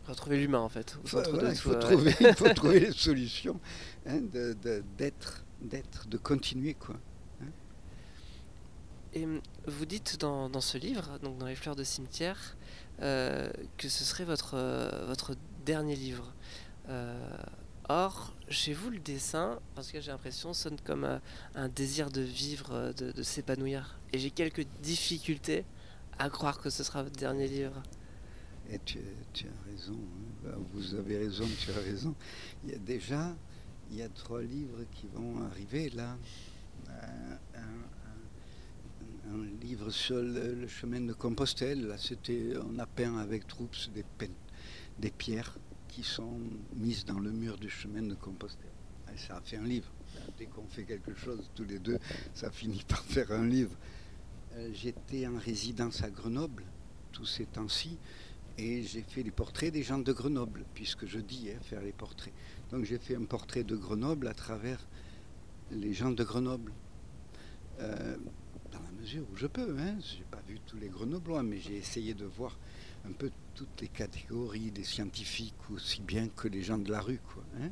Retrouver 0.07 0.39
l'humain 0.39 0.61
en 0.61 0.71
fait. 0.71 0.97
au 0.97 1.03
de 1.03 1.51
il, 1.51 1.57
faut 1.57 1.75
trouver, 1.75 2.15
il 2.21 2.35
faut 2.35 2.49
trouver 2.55 2.81
les 2.81 2.93
solutions 2.93 3.61
hein, 4.07 4.21
d'être, 4.97 5.45
d'être, 5.61 6.09
de 6.09 6.17
continuer 6.17 6.73
quoi. 6.75 6.97
Et 9.15 9.25
hum, 9.25 9.41
vous 9.67 9.87
dites 9.87 10.19
dans, 10.21 10.49
dans 10.49 10.61
ce 10.61 10.79
livre, 10.79 11.19
donc 11.23 11.39
dans 11.39 11.47
Les 11.47 11.55
fleurs 11.55 11.77
de 11.77 11.85
cimetière, 11.85 12.57
euh, 13.01 13.51
que 13.77 13.89
ce 13.89 14.05
serait 14.05 14.25
votre, 14.25 14.55
euh, 14.55 15.07
votre 15.07 15.35
dernier 15.65 15.97
livre. 15.97 16.33
Euh, 16.89 17.37
chez 18.51 18.73
vous, 18.73 18.91
le 18.91 18.99
dessin, 18.99 19.61
parce 19.75 19.91
que 19.91 20.01
j'ai 20.01 20.11
l'impression, 20.11 20.53
sonne 20.53 20.79
comme 20.85 21.05
euh, 21.05 21.19
un 21.55 21.69
désir 21.69 22.11
de 22.11 22.21
vivre, 22.21 22.73
euh, 22.73 22.93
de, 22.93 23.23
s'épanouir. 23.23 23.99
Et 24.13 24.19
j'ai 24.19 24.31
quelques 24.31 24.67
difficultés 24.83 25.65
à 26.19 26.31
croire 26.31 26.59
que 26.61 26.71
ce 26.71 26.83
sera 26.83 27.03
votre 27.03 27.19
dernier 27.19 27.49
livre. 27.49 27.83
Et 28.71 28.79
tu, 28.85 28.99
as 28.99 29.71
raison, 29.71 29.95
hein. 29.95 30.29
Ben, 30.45 30.55
vous 30.73 30.95
avez 30.95 31.19
raison, 31.19 31.45
tu 31.61 31.71
as 31.71 31.81
raison. 31.81 32.15
Il 32.65 32.71
y 32.71 32.75
a 32.75 32.79
déjà, 32.79 33.37
il 33.91 33.97
y 33.97 34.03
a 34.03 34.09
trois 34.09 34.43
livres 34.43 34.85
qui 34.93 35.07
vont 35.09 35.43
arriver 35.47 35.91
là. 35.91 36.17
Un, 36.89 37.69
livre 39.61 39.91
sur 39.91 40.23
le, 40.23 40.67
chemin 40.69 41.03
de 41.03 41.13
Compostelle, 41.13 41.87
là 41.87 41.99
c'était, 41.99 42.55
on 42.65 42.79
a 42.79 42.87
peint 42.87 43.19
avec 43.19 43.47
Troups 43.47 43.91
des, 43.91 44.05
des 44.99 45.11
pierres 45.11 45.59
qui 45.89 46.03
sont 46.03 46.39
mises 46.77 47.05
dans 47.05 47.19
le 47.19 47.31
mur 47.31 47.57
du 47.59 47.69
chemin 47.69 48.03
de 48.03 48.15
Compostelle. 48.15 48.71
Ça 49.17 49.39
a 49.39 49.41
fait 49.41 49.57
un 49.57 49.65
livre. 49.65 49.91
Dès 50.39 50.47
qu'on 50.47 50.67
fait 50.69 50.85
quelque 50.85 51.15
chose 51.15 51.51
tous 51.55 51.65
les 51.65 51.79
deux, 51.79 51.99
ça 52.35 52.51
finit 52.51 52.85
par 52.87 53.03
faire 53.05 53.33
un 53.33 53.47
livre. 53.47 53.77
Euh, 54.55 54.71
J'étais 54.73 55.27
en 55.27 55.39
résidence 55.39 56.03
à 56.03 56.11
Grenoble 56.11 56.65
tous 57.11 57.27
ces 57.27 57.47
temps-ci 57.47 57.99
et 58.59 58.83
j'ai 58.83 59.03
fait 59.03 59.23
les 59.23 59.31
portraits 59.31 59.73
des 59.73 59.83
gens 59.83 59.99
de 59.99 60.13
Grenoble, 60.13 60.65
puisque 60.75 61.07
je 61.07 61.19
dis 61.19 61.51
hein, 61.51 61.59
faire 61.63 61.81
les 61.81 61.93
portraits. 61.93 62.35
Donc 62.71 62.85
j'ai 62.85 62.99
fait 62.99 63.17
un 63.17 63.25
portrait 63.25 63.65
de 63.65 63.77
Grenoble 63.77 64.29
à 64.29 64.35
travers 64.35 64.87
les 65.71 65.93
gens 65.93 66.11
de 66.11 66.23
Grenoble. 66.23 66.73
Euh, 67.81 68.17
dans 68.73 68.81
la 68.83 68.91
mesure 69.01 69.25
où 69.33 69.37
je 69.37 69.47
peux. 69.47 69.77
Hein. 69.79 69.97
Je 70.01 70.19
n'ai 70.19 70.25
pas 70.31 70.43
vu 70.47 70.59
tous 70.67 70.77
les 70.77 70.89
Grenoblois, 70.89 71.43
mais 71.43 71.59
j'ai 71.59 71.77
essayé 71.77 72.15
de 72.15 72.25
voir 72.25 72.59
un 73.07 73.13
peu 73.13 73.31
toutes 73.59 73.81
les 73.81 73.89
catégories 73.89 74.71
des 74.71 74.85
scientifiques, 74.85 75.69
aussi 75.75 76.01
bien 76.01 76.29
que 76.29 76.47
les 76.47 76.63
gens 76.63 76.79
de 76.79 76.93
la 76.93 77.01
rue, 77.01 77.19
quoi, 77.35 77.43
hein, 77.61 77.71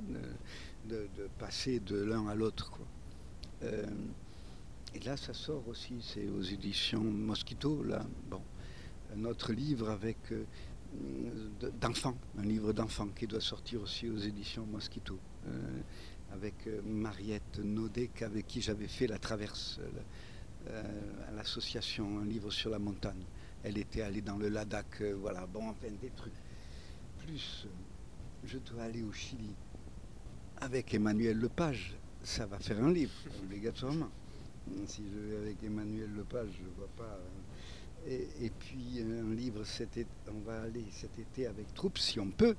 de, 0.89 1.07
passer 1.39 1.79
de 1.79 1.95
l'un 2.03 2.27
à 2.27 2.35
l'autre. 2.35 2.73
quoi. 2.73 2.85
Euh, 3.63 3.87
et 4.97 4.99
là, 5.01 5.17
ça 5.17 5.33
sort 5.33 5.63
aussi, 5.69 5.95
c'est 6.03 6.27
aux 6.29 6.43
éditions 6.43 7.05
Mosquito, 7.05 7.85
là. 7.85 8.05
Bon, 8.29 8.43
livre 9.51 9.91
avec 9.91 10.17
euh, 10.33 10.45
de- 11.61 11.71
d'enfants, 11.81 12.19
un 12.37 12.43
livre 12.43 12.73
d'enfants 12.73 13.11
qui 13.17 13.29
doit 13.29 13.41
sortir 13.41 13.81
aussi 13.81 14.09
aux 14.09 14.19
éditions 14.19 14.67
Mosquito, 14.67 15.17
euh, 15.47 15.81
avec 16.33 16.69
Mariette 16.85 17.61
Nodek, 17.63 18.23
avec 18.23 18.49
qui 18.49 18.61
j'avais 18.61 18.89
fait 18.89 19.07
la 19.07 19.19
traverse 19.19 19.79
à 20.69 21.31
l'association, 21.31 22.19
un 22.19 22.25
livre 22.25 22.51
sur 22.51 22.71
la 22.71 22.81
montagne. 22.81 23.25
Elle 23.67 23.79
était 23.79 24.03
allée 24.03 24.21
dans 24.21 24.37
le 24.37 24.49
Ladakh, 24.49 25.01
euh, 25.01 25.17
voilà, 25.21 25.45
bon, 25.47 25.71
enfin 25.71 25.89
des 26.01 26.11
trucs. 26.11 26.33
Plus, 27.19 27.67
euh, 27.67 27.69
je 28.45 28.59
dois 28.59 28.85
aller 28.85 29.03
au 29.03 29.11
Chili 29.13 29.51
avec 30.59 30.95
Emmanuel 30.95 31.37
Lepage, 31.39 31.97
ça 32.23 32.47
va 32.47 32.61
faire 32.61 32.79
un 32.83 32.93
livre, 32.93 33.13
obligatoirement. 33.43 34.09
Si 34.87 35.03
je 35.13 35.19
vais 35.19 35.37
avec 35.37 35.63
Emmanuel 35.65 36.11
Lepage, 36.17 36.49
je 36.59 36.63
ne 36.63 36.75
vois 36.77 36.89
pas. 36.97 37.19
euh, 37.19 38.09
et, 38.09 38.47
et 38.47 38.51
puis 38.51 39.01
euh, 39.01 39.23
un 39.25 39.35
livre, 39.35 39.65
cet 39.65 39.97
été- 39.97 40.07
on 40.29 40.39
va 40.49 40.63
aller 40.63 40.85
cet 40.93 41.19
été 41.19 41.49
avec 41.49 41.75
Troupe, 41.75 41.99
si 41.99 42.21
on 42.21 42.31
peut, 42.31 42.55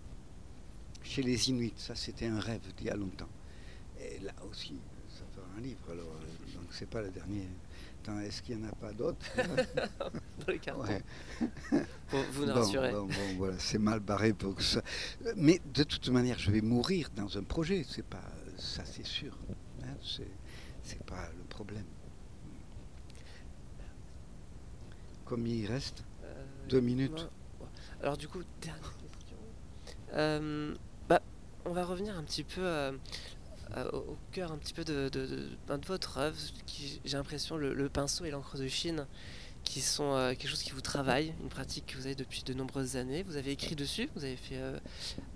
chez 1.03 1.23
les 1.23 1.49
Inuits. 1.49 1.73
Ça, 1.77 1.95
c'était 1.95 2.27
un 2.27 2.39
rêve 2.41 2.61
d'il 2.75 2.87
y 2.87 2.89
a 2.89 2.97
longtemps. 2.97 3.29
Et 4.01 4.19
là 4.19 4.33
aussi, 4.49 4.75
ça 5.09 5.23
fera 5.33 5.47
un 5.57 5.61
livre. 5.61 5.79
Alors, 5.89 6.19
donc 6.53 6.67
c'est 6.71 6.89
pas 6.89 7.01
le 7.01 7.11
dernier. 7.11 7.47
Attends, 8.07 8.19
est-ce 8.21 8.41
qu'il 8.41 8.57
n'y 8.57 8.65
en 8.65 8.69
a 8.69 8.75
pas 8.75 8.93
d'autres 8.93 9.25
Dans 9.37 10.47
le 10.53 10.57
carton. 10.59 10.83
Ouais. 10.83 11.03
Pour 12.07 12.19
vous 12.31 12.45
nous 12.45 12.53
Bon, 12.53 12.59
rassurer. 12.61 12.91
bon, 12.91 13.05
bon, 13.05 13.35
voilà, 13.37 13.59
c'est 13.59 13.79
mal 13.79 13.99
barré 13.99 14.33
pour 14.33 14.55
que 14.55 14.63
ça. 14.63 14.81
Mais 15.35 15.61
de 15.73 15.83
toute 15.83 16.07
manière, 16.09 16.39
je 16.39 16.51
vais 16.51 16.61
mourir 16.61 17.09
dans 17.15 17.37
un 17.37 17.43
projet. 17.43 17.85
C'est 17.87 18.05
pas 18.05 18.23
ça, 18.57 18.85
c'est 18.85 19.05
sûr. 19.05 19.37
hein, 19.83 19.87
c'est, 20.01 21.03
pas 21.05 21.29
le 21.37 21.43
problème. 21.49 21.83
Combien 25.25 25.53
il 25.55 25.65
reste? 25.65 26.05
Euh, 26.23 26.45
Deux 26.69 26.79
minutes. 26.79 27.29
Alors 28.01 28.15
du 28.15 28.29
coup, 28.29 28.41
dernière 28.61 28.93
question. 28.97 29.37
Euh, 30.13 30.73
bah, 31.09 31.21
on 31.65 31.73
va 31.73 31.83
revenir 31.83 32.17
un 32.17 32.23
petit 32.23 32.45
peu 32.45 32.61
euh, 32.63 32.93
au 33.93 33.97
au 33.97 34.17
cœur 34.31 34.51
un 34.51 34.57
petit 34.57 34.73
peu 34.73 34.83
de, 34.83 35.09
de, 35.09 35.25
de- 35.25 35.49
ben, 35.67 35.79
votre 35.85 36.17
œuvre, 36.17 36.37
j'ai 37.05 37.17
l'impression 37.17 37.57
le, 37.57 37.89
pinceau 37.89 38.25
et 38.25 38.31
l'encre 38.31 38.57
de 38.57 38.67
Chine, 38.67 39.05
qui 39.63 39.81
sont 39.81 40.13
euh, 40.13 40.29
quelque 40.29 40.47
chose 40.49 40.63
qui 40.63 40.71
vous 40.71 40.81
travaille, 40.81 41.33
une 41.41 41.49
pratique 41.49 41.87
que 41.87 41.97
vous 41.97 42.05
avez 42.05 42.15
depuis 42.15 42.43
de 42.43 42.53
nombreuses 42.53 42.95
années. 42.95 43.23
Vous 43.23 43.35
avez 43.35 43.51
écrit 43.51 43.75
dessus, 43.75 44.09
vous 44.15 44.23
avez 44.23 44.37
fait 44.37 44.55
euh, 44.57 44.79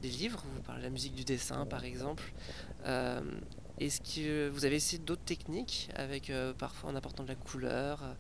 des 0.02 0.10
livres, 0.10 0.44
vous 0.56 0.62
parlez 0.62 0.82
de 0.82 0.86
la 0.86 0.92
musique 0.92 1.16
du 1.16 1.24
dessin 1.26 1.66
par 1.66 1.84
exemple. 1.84 2.32
Euh, 2.86 3.20
Est-ce 3.80 4.00
que 4.02 4.48
vous 4.50 4.64
avez 4.66 4.76
essayé 4.76 5.00
d'autres 5.02 5.26
techniques 5.26 5.90
avec 5.96 6.30
euh, 6.30 6.54
parfois 6.54 6.92
en 6.92 6.96
apportant 6.96 7.24
de 7.24 7.30
la 7.30 7.36
couleur 7.36 8.04
euh, 8.04 8.14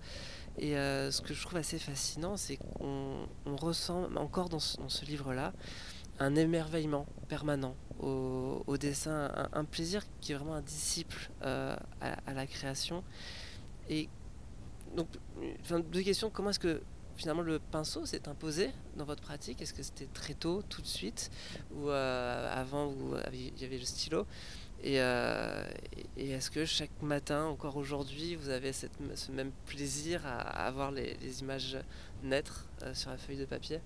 et 0.58 0.76
euh, 0.76 1.12
ce 1.12 1.22
que 1.22 1.34
je 1.34 1.42
trouve 1.42 1.58
assez 1.58 1.80
fascinant, 1.80 2.36
c'est 2.36 2.58
qu'on 2.58 3.26
on 3.46 3.56
ressent 3.56 4.10
encore 4.18 4.50
dans 4.50 4.60
ce 4.60 5.06
livre-là 5.06 5.54
un 6.20 6.36
émerveillement 6.36 7.06
permanent 7.30 7.74
au, 8.02 8.78
dessin, 8.78 9.32
un, 9.54 9.64
plaisir 9.64 10.04
qui 10.22 10.32
est 10.32 10.36
vraiment 10.36 10.56
un 10.56 10.62
disciple 10.62 11.30
euh, 11.44 11.76
à, 12.02 12.34
la 12.34 12.48
création. 12.48 13.04
Et 13.90 14.10
donc, 14.96 15.08
deux 15.92 16.02
questions. 16.02 16.30
Comment 16.30 16.50
est-ce 16.50 16.60
que 16.60 16.82
finalement 17.16 17.44
le 17.44 17.60
pinceau 17.60 18.06
s'est 18.06 18.28
imposé 18.28 18.72
dans 18.96 19.06
votre 19.06 19.22
pratique? 19.22 19.62
Est-ce 19.62 19.74
que 19.74 19.84
c'était 19.84 20.08
très 20.14 20.34
tôt, 20.34 20.64
tout 20.68 20.82
de 20.82 20.88
suite? 20.88 21.30
Ou 21.76 21.90
euh, 21.90 22.54
avant, 22.54 22.94
aviez- 23.26 23.54
il 23.56 23.62
y 23.62 23.66
avait 23.66 23.78
le 23.78 23.86
stylo? 23.86 24.26
Et, 24.84 25.00
euh, 25.00 25.64
et- 26.18 26.32
est-ce 26.32 26.50
que 26.50 26.66
chaque 26.66 27.02
matin, 27.04 27.46
encore 27.46 27.78
aujourd'hui, 27.78 28.36
vous 28.36 28.50
avez 28.50 28.74
ce 28.74 28.88
même 29.32 29.52
plaisir 29.68 30.26
à, 30.26 30.40
à 30.40 30.72
voir 30.72 30.92
les, 30.92 31.16
images 31.42 31.78
naître 32.24 32.66
sur 32.94 33.12
la 33.12 33.18
feuille 33.18 33.38
de 33.38 33.46
papier? 33.46 33.80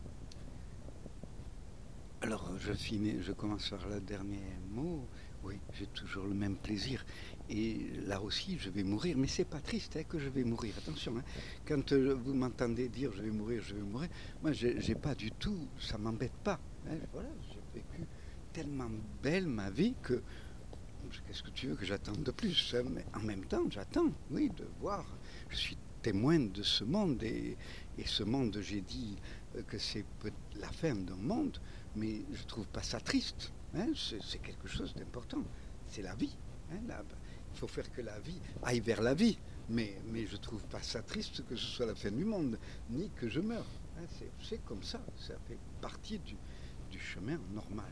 Alors, 2.25 2.51
je 2.57 2.73
finis, 2.73 3.17
je 3.21 3.33
commence 3.33 3.69
par 3.69 3.87
le 3.87 4.01
dernier 4.01 4.41
mot. 4.71 5.07
Oui, 5.43 5.59
j'ai 5.73 5.85
toujours 5.85 6.25
le 6.25 6.33
même 6.33 6.55
plaisir. 6.55 7.05
Et 7.51 7.91
là 8.07 8.19
aussi, 8.19 8.57
je 8.57 8.71
vais 8.71 8.81
mourir. 8.81 9.15
Mais 9.15 9.27
c'est 9.27 9.45
pas 9.45 9.59
triste 9.59 9.95
hein, 9.95 10.05
que 10.09 10.17
je 10.17 10.29
vais 10.29 10.43
mourir. 10.43 10.73
Attention, 10.75 11.15
hein. 11.19 11.23
quand 11.67 11.91
euh, 11.91 12.15
vous 12.15 12.33
m'entendez 12.33 12.89
dire 12.89 13.11
je 13.15 13.21
vais 13.21 13.29
mourir, 13.29 13.61
je 13.61 13.75
vais 13.75 13.83
mourir, 13.83 14.09
moi, 14.41 14.53
j'ai 14.53 14.95
pas 14.95 15.13
du 15.13 15.31
tout, 15.33 15.67
ça 15.79 15.99
m'embête 15.99 16.33
pas. 16.43 16.59
Hein. 16.89 16.97
Voilà, 17.13 17.29
j'ai 17.47 17.79
vécu 17.79 18.07
tellement 18.51 18.89
belle 19.21 19.45
ma 19.45 19.69
vie 19.69 19.93
que 20.01 20.23
qu'est-ce 21.27 21.43
que 21.43 21.51
tu 21.51 21.67
veux 21.67 21.75
que 21.75 21.85
j'attende 21.85 22.23
de 22.23 22.31
plus 22.31 22.75
Mais 22.89 23.05
en 23.13 23.19
même 23.21 23.45
temps, 23.45 23.69
j'attends, 23.69 24.09
oui, 24.31 24.49
de 24.57 24.65
voir. 24.81 25.05
Je 25.49 25.57
suis 25.57 25.77
témoin 26.01 26.39
de 26.39 26.63
ce 26.63 26.83
monde 26.83 27.21
et, 27.21 27.55
ce 28.03 28.23
monde, 28.23 28.57
j'ai 28.61 28.81
dit 28.81 29.15
euh, 29.55 29.61
que 29.63 29.77
c'est 29.77 30.05
la 30.59 30.69
fin 30.69 30.95
d'un 30.95 31.15
monde, 31.15 31.59
mais 31.95 32.21
je 32.31 32.43
trouve 32.43 32.67
pas 32.67 32.83
ça 32.83 32.99
triste. 32.99 33.51
Hein, 33.75 33.87
c'est 33.95 34.41
quelque 34.41 34.67
chose 34.67 34.93
d'important. 34.95 35.43
C'est 35.87 36.01
la 36.01 36.15
vie. 36.15 36.35
Hein, 36.71 36.79
il 37.53 37.57
faut 37.57 37.67
faire 37.67 37.91
que 37.91 38.01
la 38.01 38.19
vie 38.19 38.39
aille 38.63 38.79
vers 38.79 39.01
la 39.01 39.13
vie. 39.13 39.37
Mais, 39.69 39.97
mais 40.11 40.27
je 40.27 40.33
ne 40.33 40.41
trouve 40.41 40.63
pas 40.65 40.81
ça 40.81 41.01
triste 41.01 41.43
que 41.47 41.55
ce 41.55 41.65
soit 41.65 41.85
la 41.87 41.95
fin 41.95 42.11
du 42.11 42.23
monde, 42.23 42.59
ni 42.89 43.09
que 43.09 43.27
je 43.27 43.39
meure. 43.39 43.65
Hein, 43.97 44.05
c'est 44.41 44.63
comme 44.65 44.83
ça. 44.83 45.01
Ça 45.17 45.35
fait 45.47 45.57
partie 45.81 46.19
du, 46.19 46.35
chemin 46.97 47.37
normal. 47.53 47.91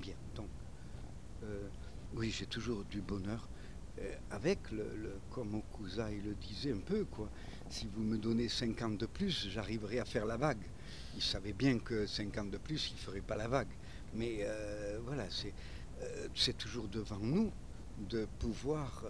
Bien, 0.00 0.14
donc, 0.34 0.48
euh, 1.42 1.68
oui, 2.14 2.30
j'ai 2.30 2.46
toujours 2.46 2.84
du 2.84 3.02
bonheur. 3.02 3.46
Euh, 4.00 4.14
avec 4.30 4.70
le, 4.70 5.18
comme 5.30 5.54
Okusa 5.54 6.10
il 6.10 6.24
le 6.24 6.34
disait 6.34 6.72
un 6.72 6.78
peu, 6.78 7.04
quoi. 7.04 7.28
Si 7.68 7.86
vous 7.86 8.02
me 8.02 8.16
donnez 8.16 8.48
50 8.48 8.96
de 8.96 9.06
plus, 9.06 9.48
j'arriverai 9.50 9.98
à 9.98 10.04
faire 10.04 10.26
la 10.26 10.36
vague. 10.36 10.64
Il 11.16 11.22
savait 11.22 11.52
bien 11.52 11.78
que 11.78 12.06
50 12.06 12.50
de 12.50 12.56
plus, 12.56 12.90
il 12.90 12.94
ne 12.94 12.98
ferait 12.98 13.20
pas 13.20 13.36
la 13.36 13.48
vague. 13.48 13.68
Mais 14.14 14.38
euh, 14.40 14.98
voilà, 15.04 15.24
euh, 15.24 16.28
c'est 16.34 16.56
toujours 16.56 16.88
devant 16.88 17.18
nous 17.18 17.52
de 18.08 18.26
pouvoir 18.38 19.04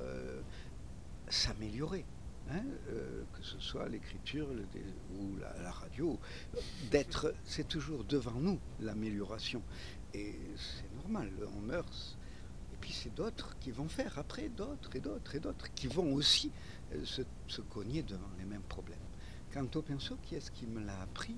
s'améliorer. 1.29 2.05
Hein, 2.51 2.65
que 2.89 3.43
ce 3.45 3.61
soit 3.61 3.89
l'écriture 3.89 4.49
ou 5.17 5.37
la, 5.37 5.71
radio, 5.71 6.19
d'être, 6.91 7.33
c'est 7.45 7.69
toujours 7.69 8.03
devant 8.03 8.41
nous 8.41 8.59
l'amélioration. 8.81 9.63
Et 10.13 10.35
c'est 10.57 10.93
normal, 10.97 11.31
on 11.57 11.61
meurt. 11.61 12.19
C'est 12.91 13.15
d'autres 13.15 13.57
qui 13.61 13.71
vont 13.71 13.89
faire 13.89 14.19
après, 14.19 14.49
d'autres 14.49 14.95
et 14.97 15.01
d'autres 15.01 15.35
et 15.35 15.41
d'autres, 15.41 15.73
qui 15.75 15.87
vont 15.87 16.13
aussi 16.15 16.51
se, 17.05 17.23
se, 17.47 17.61
cogner 17.63 18.03
devant 18.03 18.31
les 18.39 18.45
mêmes 18.45 18.63
problèmes. 18.63 18.99
Quant 19.53 19.67
au 19.75 19.83
pinceau, 19.83 20.17
qui 20.23 20.35
est-ce 20.35 20.51
qui 20.51 20.67
me 20.67 20.81
l'a 20.85 21.01
appris? 21.01 21.37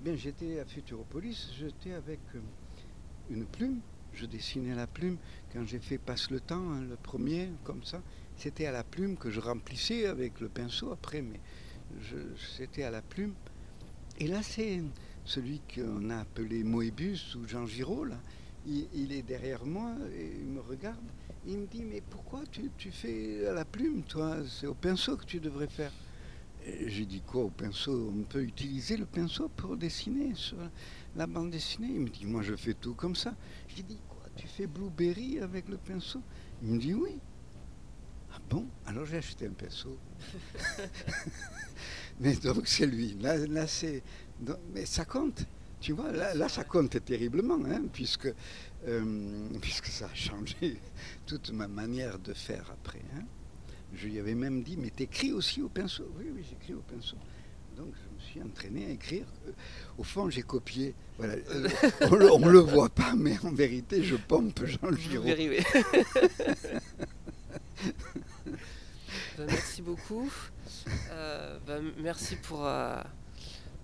Bien, 0.00 0.14
j'étais 0.14 0.60
à 0.60 0.64
Futuropolis, 0.64 1.50
j'étais 1.58 1.92
avec 1.92 2.20
euh, 2.36 2.40
une 3.30 3.44
plume, 3.44 3.80
je 4.12 4.26
dessinais 4.26 4.76
la 4.76 4.86
plume. 4.86 5.16
Quand 5.52 5.66
j'ai 5.66 5.80
fait 5.80 5.98
Passe 5.98 6.30
le 6.30 6.38
temps, 6.38 6.70
hein, 6.70 6.82
le 6.82 6.94
premier, 6.94 7.50
comme 7.64 7.82
ça, 7.82 8.00
c'était 8.36 8.66
à 8.66 8.72
la 8.72 8.84
plume 8.84 9.16
que 9.16 9.30
je 9.30 9.40
remplissais 9.40 10.06
avec 10.06 10.40
le 10.40 10.48
pinceau 10.48 10.92
après, 10.92 11.20
mais 11.20 11.40
c'était 12.56 12.84
à 12.84 12.92
la 12.92 13.02
plume. 13.02 13.34
Et 14.18 14.28
là, 14.28 14.40
c'est 14.44 14.82
celui 15.24 15.60
qu'on 15.74 16.10
a 16.10 16.18
appelé 16.18 16.62
Moebius 16.62 17.34
ou 17.34 17.48
Jean 17.48 17.66
Giraud, 17.66 18.06
Il, 18.94 19.12
est 19.12 19.22
derrière 19.22 19.64
moi 19.64 19.94
et 20.14 20.32
il 20.40 20.46
me 20.46 20.60
regarde. 20.60 20.96
Il 21.46 21.58
me 21.58 21.66
dit, 21.66 21.82
mais 21.82 22.02
pourquoi 22.02 22.42
tu, 22.50 22.70
tu 22.76 22.90
fais 22.90 23.46
à 23.46 23.54
la 23.54 23.64
plume, 23.64 24.02
toi? 24.02 24.36
C'est 24.46 24.66
au 24.66 24.74
pinceau 24.74 25.16
que 25.16 25.24
tu 25.24 25.40
devrais 25.40 25.68
faire. 25.68 25.92
J'ai 26.86 27.06
dit 27.06 27.22
quoi 27.22 27.44
au 27.44 27.50
pinceau? 27.50 28.12
On 28.14 28.24
peut 28.24 28.42
utiliser 28.42 28.96
le 28.96 29.06
pinceau 29.06 29.48
pour 29.48 29.76
dessiner 29.76 30.34
sur 30.34 30.58
la 31.16 31.26
bande 31.26 31.50
dessinée? 31.50 31.88
Il 31.90 32.00
me 32.00 32.08
dit 32.08 32.26
moi 32.26 32.42
je 32.42 32.54
fais 32.56 32.74
tout 32.74 32.94
comme 32.94 33.16
ça. 33.16 33.34
J'ai 33.68 33.82
dit 33.82 33.98
quoi 34.08 34.22
Tu 34.36 34.46
fais 34.46 34.66
Blueberry 34.66 35.38
avec 35.38 35.68
le 35.68 35.78
pinceau? 35.78 36.20
Il 36.62 36.72
me 36.72 36.78
dit 36.78 36.94
oui. 36.94 37.18
Ah 38.32 38.38
bon? 38.50 38.66
Alors 38.86 39.06
j'ai 39.06 39.16
acheté 39.16 39.46
un 39.46 39.52
pinceau. 39.52 39.96
mais 42.20 42.34
donc 42.36 42.66
c'est 42.66 42.86
lui. 42.86 43.16
Là, 43.20 43.38
là 43.46 43.66
c'est. 43.66 44.02
Mais 44.74 44.84
ça 44.84 45.04
compte. 45.04 45.46
Tu 45.80 45.92
vois, 45.92 46.10
là, 46.12 46.34
là 46.34 46.48
ça 46.48 46.64
compte 46.64 47.02
terriblement, 47.04 47.58
hein, 47.70 47.82
puisque, 47.92 48.32
euh, 48.86 49.48
puisque 49.60 49.86
ça 49.86 50.06
a 50.06 50.14
changé 50.14 50.80
toute 51.26 51.50
ma 51.52 51.68
manière 51.68 52.18
de 52.18 52.32
faire 52.32 52.70
après. 52.72 53.02
Hein. 53.16 53.22
Je 53.94 54.08
lui 54.08 54.18
avais 54.18 54.34
même 54.34 54.62
dit, 54.62 54.76
mais 54.76 54.90
t'écris 54.90 55.32
aussi 55.32 55.62
au 55.62 55.68
pinceau 55.68 56.10
Oui, 56.18 56.26
oui, 56.34 56.44
j'écris 56.48 56.74
au 56.74 56.82
pinceau. 56.82 57.16
Donc 57.76 57.94
je 57.94 58.14
me 58.14 58.20
suis 58.20 58.42
entraîné 58.42 58.86
à 58.86 58.90
écrire. 58.90 59.24
Au 59.98 60.02
fond, 60.02 60.28
j'ai 60.28 60.42
copié. 60.42 60.94
Voilà, 61.16 61.34
euh, 61.50 61.68
on 62.32 62.40
ne 62.40 62.50
le 62.50 62.58
voit 62.58 62.88
pas, 62.88 63.14
mais 63.16 63.36
en 63.44 63.52
vérité, 63.52 64.02
je 64.02 64.16
pompe 64.16 64.64
Jean 64.64 64.92
Giraud. 64.92 65.24
Oui. 65.24 65.60
Ben, 69.38 69.46
merci 69.46 69.82
beaucoup. 69.82 70.28
Euh, 71.12 71.58
ben, 71.64 71.92
merci 71.98 72.34
pour, 72.34 72.66
euh, 72.66 73.00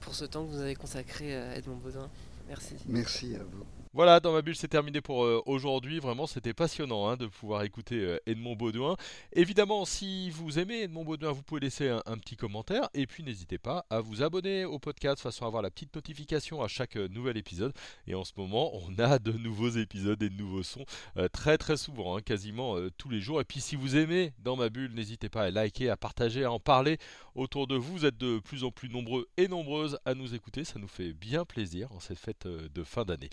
pour 0.05 0.15
ce 0.15 0.25
temps 0.25 0.45
que 0.45 0.51
vous 0.51 0.61
avez 0.61 0.75
consacré 0.75 1.35
à 1.35 1.57
Edmond 1.57 1.77
Baudin. 1.77 2.09
Merci. 2.49 2.75
Merci 2.87 3.35
à 3.37 3.43
vous. 3.43 3.65
Voilà, 3.95 4.19
dans 4.19 4.33
ma 4.33 4.43
bulle, 4.43 4.57
c'est 4.57 4.67
terminé 4.67 5.01
pour 5.01 5.23
euh, 5.23 5.41
aujourd'hui. 5.47 6.01
Vraiment, 6.01 6.27
c'était 6.27 6.53
passionnant 6.53 7.07
hein, 7.07 7.17
de 7.17 7.29
pouvoir 7.29 7.63
écouter 7.63 8.01
euh, 8.01 8.19
Edmond 8.27 8.57
Baudouin. 8.57 8.97
Évidemment, 9.35 9.85
si 9.85 10.31
vous 10.31 10.59
aimez 10.59 10.83
Edmond 10.83 11.05
Baudouin, 11.05 11.31
vous 11.31 11.45
pouvez 11.45 11.61
laisser 11.61 11.91
un, 11.91 12.19
petit 12.19 12.35
commentaire. 12.35 12.89
Et 12.93 13.07
puis, 13.07 13.23
n'hésitez 13.23 13.57
pas 13.57 13.87
à 13.91 14.01
vous 14.01 14.25
abonner 14.25 14.65
au 14.65 14.81
podcast 14.81 15.23
façon 15.23 15.45
à 15.45 15.47
avoir 15.47 15.63
la 15.63 15.71
petite 15.71 15.95
notification 15.95 16.61
à 16.61 16.67
chaque 16.67 16.97
euh, 16.97 17.07
nouvel 17.07 17.37
épisode. 17.37 17.73
Et 18.09 18.17
en 18.17 18.25
ce 18.25 18.33
moment, 18.37 18.73
on 18.75 18.99
a 18.99 19.21
de 19.21 19.31
nouveaux 19.31 19.71
épisodes 19.71 20.21
et 20.25 20.29
de 20.29 20.35
nouveaux 20.35 20.65
sons 20.65 20.87
très 21.33 21.57
très 21.57 21.77
souvent, 21.77 22.17
hein, 22.17 22.21
quasiment 22.21 22.77
tous 22.99 23.11
les 23.11 23.21
jours. 23.21 23.41
Et 23.41 23.45
puis, 23.45 23.61
si 23.61 23.77
vous 23.77 23.95
aimez 23.95 24.33
dans 24.41 24.57
ma 24.57 24.71
bulle, 24.71 24.93
n'hésitez 24.95 25.29
pas 25.29 25.43
à 25.43 25.51
liker, 25.53 25.89
à 25.89 25.97
partager, 25.97 26.43
à 26.43 26.51
en 26.51 26.59
parler 26.59 26.99
autour 27.37 27.69
de 27.69 27.77
vous. 27.77 27.93
Vous 27.93 28.07
êtes 28.07 28.19
de 28.19 28.41
plus 28.41 28.65
en 28.65 28.73
plus 28.73 28.89
nombreux 28.89 29.29
et 29.37 29.47
nombreuses 29.47 29.99
à 30.05 30.15
nous 30.15 30.35
écouter. 30.35 30.65
Ça 30.65 30.81
nous 30.81 30.89
fait 30.89 31.13
bien 31.13 31.45
plaisir 31.45 31.93
en 31.93 32.01
cette 32.01 32.19
fête 32.19 32.49
de 32.49 32.83
fin 32.83 33.05
d'année. 33.05 33.31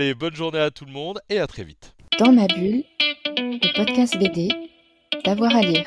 Allez, 0.00 0.14
bonne 0.14 0.32
journée 0.36 0.60
à 0.60 0.70
tout 0.70 0.84
le 0.84 0.92
monde 0.92 1.18
et 1.28 1.40
à 1.40 1.48
très 1.48 1.64
vite. 1.64 1.92
Dans 2.20 2.30
ma 2.30 2.46
bulle, 2.46 2.84
le 3.36 3.76
podcast 3.76 4.16
BD, 4.16 4.48
d'avoir 5.24 5.56
à 5.56 5.60
lire. 5.60 5.84